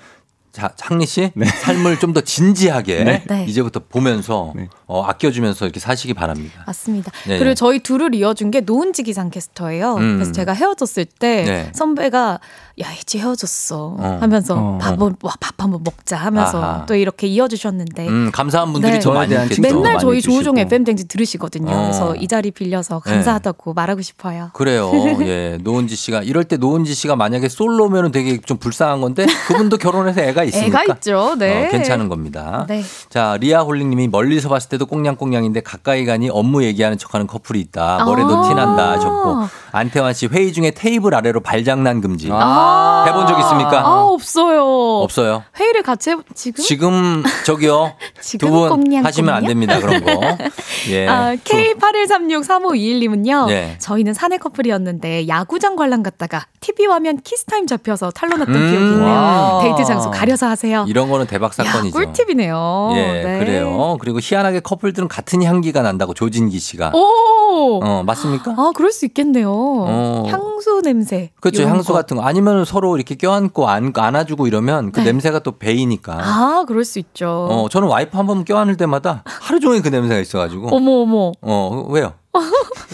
[0.54, 1.32] 자 상리 씨
[1.62, 3.24] 삶을 좀 더 진지하게 네.
[3.26, 3.44] 네.
[3.48, 4.68] 이제부터 보면서 네.
[4.86, 6.62] 어, 아껴주면서 이렇게 사시기 바랍니다.
[6.64, 7.10] 맞습니다.
[7.26, 7.54] 네, 그리고 네.
[7.56, 9.96] 저희 둘을 이어준 게 노은지 기상캐스터예요.
[9.96, 10.14] 음.
[10.14, 11.70] 그래서 제가 헤어졌을 때 네.
[11.74, 12.38] 선배가
[12.82, 14.18] 야 이제 헤어졌어 어.
[14.20, 14.78] 하면서 어.
[14.80, 16.86] 밥, 한- 와, 밥 한번 먹자 하면서 아하.
[16.86, 18.98] 또 이렇게 이어주셨는데 음 감사한 분들이 네.
[19.00, 19.62] 더 저에 많이 대한 있겠죠.
[19.62, 20.20] 맨날 많이 저희.
[20.20, 21.72] 조우종 FM 댕지 들으시거든요.
[21.72, 21.82] 어.
[21.82, 23.10] 그래서 이 자리 빌려서 네.
[23.12, 24.50] 감사하다고 말하고 싶어요.
[24.54, 24.92] 그래요.
[25.22, 25.58] 예.
[25.62, 30.43] 노은지 씨가 이럴 때 노은지 씨가 만약에 솔로면은 되게 좀 불쌍한 건데 그분도 결혼해서 애가
[30.44, 31.34] 있으니까 애가 있죠.
[31.38, 31.66] 네.
[31.66, 32.66] 어, 괜찮은 겁니다.
[32.68, 32.82] 네.
[33.08, 38.04] 자, 리아 홀링님이 멀리서 봤을 때도 꽁냥꽁냥인데 가까이 가니 업무 얘기하는 척하는 커플이 있다.
[38.04, 38.48] 뭐래도 아.
[38.48, 39.36] 티난다 하셨고
[39.72, 42.28] 안태환 씨 회의 중에 테이블 아래로 발장난 금지.
[42.32, 43.04] 아.
[43.08, 43.80] 해본 적 있습니까?
[43.80, 44.64] 아 없어요.
[45.02, 45.42] 없어요.
[45.58, 49.44] 회의를 같이 해 지금 지금 저기요 지금 두분 하시면 안?
[49.44, 50.10] 됩니다 그런 거.
[50.90, 51.08] 예.
[51.08, 53.46] 아, K81363521님은요.
[53.46, 53.76] 네.
[53.78, 58.70] 저희는 사내 커플이었는데 야구장 관람 갔다가 TV 화면 키스타임 잡혀서 탄로 났던 음.
[58.70, 59.04] 기억이 있네요.
[59.06, 59.60] 와.
[59.62, 60.84] 데이트 장소 가려 서 하세요.
[60.88, 61.96] 이런 거는 대박 야, 사건이죠.
[61.98, 62.90] 꿀팁이네요.
[62.94, 63.38] 예, 네.
[63.38, 63.96] 그래요.
[64.00, 66.92] 그리고 희한하게 커플들은 같은 향기가 난다고 조진기 씨가.
[66.94, 67.80] 오.
[67.84, 68.52] 어, 맞습니까?
[68.56, 69.50] 아, 그럴 수 있겠네요.
[69.52, 70.24] 어.
[70.26, 71.30] 향수 냄새.
[71.40, 71.62] 그렇죠.
[71.64, 71.94] 향수 거.
[71.94, 72.22] 같은 거.
[72.24, 75.06] 아니면 서로 이렇게 껴안고 안, 안아주고 이러면 그 네.
[75.06, 76.18] 냄새가 또 배이니까.
[76.20, 77.46] 아, 그럴 수 있죠.
[77.50, 80.74] 어, 저는 와이프 한 번 껴안을 때마다 하루 종일 그 냄새가 있어가지고.
[80.74, 81.32] 어머 어머.
[81.42, 82.14] 어, 왜요?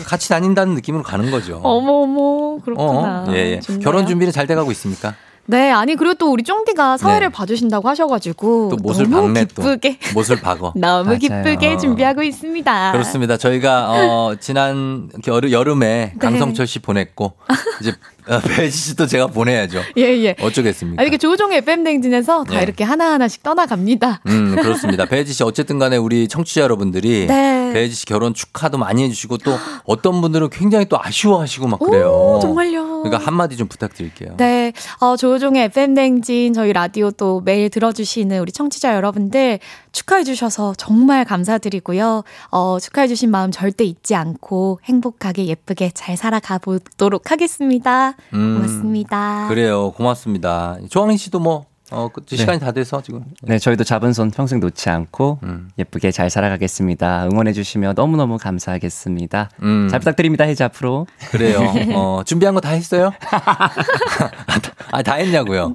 [0.07, 1.61] 같이 다닌다는 느낌으로 가는 거죠.
[1.63, 2.59] 어머 어머.
[2.65, 3.25] 그렇구나.
[3.27, 3.79] 어, 예, 예.
[3.79, 5.15] 결혼 준비는 잘 돼가고 있습니까?
[5.51, 7.33] 네, 아니 그리고 또 우리 쫑디가 사회를 네.
[7.33, 9.63] 봐주신다고 하셔가지고 또 못을 너무 박네 또.
[9.63, 10.73] 기쁘게 못을 박어.
[10.77, 11.19] 너무 맞아요.
[11.19, 11.77] 기쁘게 어.
[11.77, 12.93] 준비하고 있습니다.
[12.93, 13.37] 그렇습니다.
[13.37, 16.19] 저희가 어, 지난 여름, 여름에 네.
[16.21, 17.33] 강성철 씨 보냈고
[17.81, 17.93] 이제
[18.29, 19.81] 어, 배지 씨도 제가 보내야죠.
[19.97, 20.37] 예, 예.
[20.41, 21.01] 어쩌겠습니까?
[21.01, 22.63] 아, 이렇게 조종의 FM 댕진에서 다 예.
[22.63, 24.21] 이렇게 하나하나씩 떠나갑니다.
[24.29, 25.05] 음, 그렇습니다.
[25.07, 27.73] 배지 씨 어쨌든 간에 우리 청취자 여러분들이 네.
[27.73, 32.37] 배지 씨 결혼 축하도 많이 해주시고 또 어떤 분들은 굉장히 또 아쉬워하시고 막 그래요.
[32.37, 32.90] 오, 정말요.
[33.03, 34.35] 그러니까 한마디 좀 부탁드릴게요.
[34.37, 39.59] 네, 어, 조우종의 FM 냉진 저희 라디오 또 매일 들어주시는 우리 청취자 여러분들
[39.93, 42.23] 축하해주셔서 정말 감사드리고요.
[42.51, 48.15] 어, 축하해주신 마음 절대 잊지 않고 행복하게 예쁘게 잘 살아가 보도록 하겠습니다.
[48.35, 49.47] 음, 고맙습니다.
[49.49, 49.93] 그래요.
[49.93, 50.79] 고맙습니다.
[50.89, 53.25] 조항린 씨도 뭐, 어, 그 시간이 다 돼서 지금.
[53.43, 55.71] 네, 저희도 잡은 손 평생 놓지 않고 음.
[55.79, 57.27] 예쁘게 잘 살아가겠습니다.
[57.31, 59.51] 응원해 주시면 너무너무 감사하겠습니다.
[59.63, 59.89] 음.
[59.91, 60.45] 잘 부탁드립니다.
[60.45, 61.07] 해지 앞으로.
[61.31, 61.59] 그래요.
[61.95, 63.11] 어, 준비한 거 다 했어요?
[64.93, 65.75] 아, 다 했냐고요?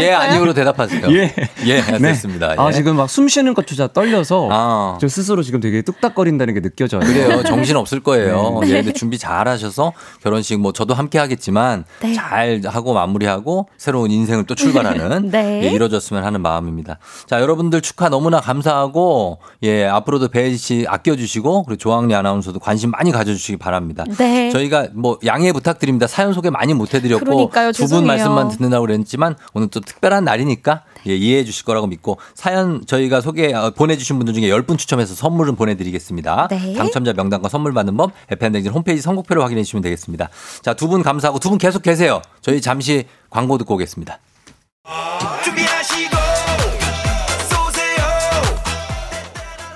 [0.00, 1.06] 예, 아니요로 대답하세요.
[1.12, 1.34] 예.
[1.66, 1.98] 예, 네.
[1.98, 2.54] 됐습니다.
[2.58, 2.72] 아, 예.
[2.72, 4.98] 지금 막 숨 쉬는 것조차 떨려서 아.
[5.00, 7.00] 저 스스로 지금 되게 뚝딱거린다는 게 느껴져요.
[7.00, 7.42] 그래요.
[7.44, 8.58] 정신 없을 거예요.
[8.62, 8.68] 네.
[8.70, 12.12] 예, 근데 준비 잘 하셔서 결혼식 뭐 저도 함께 하겠지만 네.
[12.12, 15.55] 잘 하고 마무리하고 새로운 인생을 또 출발하는 네.
[15.64, 16.98] 예, 이뤄졌으면 하는 마음입니다.
[17.26, 22.90] 자, 여러분들 축하 너무나 감사하고 예, 앞으로도 배지 씨 아껴 주시고 그리고 조항리 아나운서도 관심
[22.90, 24.04] 많이 가져 주시기 바랍니다.
[24.18, 24.50] 네.
[24.50, 26.06] 저희가 뭐 양해 부탁드립니다.
[26.06, 27.72] 사연 소개 많이 못 해 드렸고 그러니까요.
[27.72, 28.06] 두 분.
[28.06, 33.52] 말씀만 듣는다고 그랬지만 오늘 또 특별한 날이니까 예, 이해해 주실 거라고 믿고 사연 저희가 소개
[33.52, 36.48] 어, 보내 주신 분들 중에 10분 추첨해서 선물은 보내 드리겠습니다.
[36.50, 36.74] 네.
[36.74, 40.28] 당첨자 명단과 선물 받는 법 FM대행진 홈페이지 선곡표를 확인해 주시면 되겠습니다.
[40.62, 42.22] 자, 두 분 감사하고 두 분 계속 계세요.
[42.40, 44.18] 저희 잠시 광고 듣고 오겠습니다.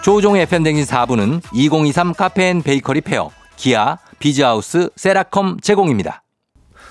[0.02, 6.22] 조우종의 FM대행진 4부는 2023 카페 앤 베이커리 페어, 기아, 비즈하우스, 세라컴 제공입니다.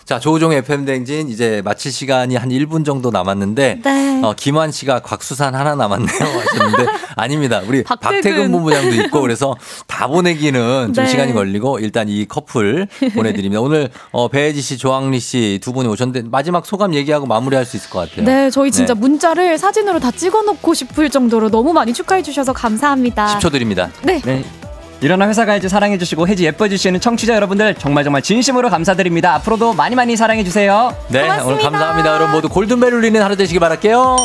[0.09, 4.21] 자, 조우종의 FM댕진 이제 마칠 시간이 한 1분 정도 남았는데 네.
[4.23, 7.61] 어, 김환 씨가 곽수산 하나 남았네요 하셨는데 아닙니다.
[7.63, 8.21] 우리 박태근.
[8.23, 9.55] 박태근 본부장도 있고 그래서
[9.85, 11.11] 다 보내기는 좀 네.
[11.11, 13.61] 시간이 걸리고 일단 이 커플 보내드립니다.
[13.61, 17.91] 오늘 어, 배혜지 씨, 조항리 씨 두 분이 오셨는데 마지막 소감 얘기하고 마무리할 수 있을
[17.91, 18.25] 것 같아요.
[18.25, 18.99] 네, 저희 진짜 네.
[18.99, 23.37] 문자를 사진으로 다 찍어놓고 싶을 정도로 너무 많이 축하해 주셔서 감사합니다.
[23.37, 23.91] 10초 드립니다.
[24.01, 24.19] 네.
[24.99, 25.05] 네.
[25.05, 29.33] 일어나 회사 가야지 사랑해주시고 해지 예뻐해주시는 청취자 여러분들 정말 정말 진심으로 감사드립니다.
[29.35, 30.95] 앞으로도 많이 많이 사랑해주세요.
[31.09, 31.69] 네, 오늘 고맙습니다.
[31.69, 32.13] 감사합니다.
[32.13, 34.17] 여러분 모두 골든벨 울리는 하루 되시길 바랄게요.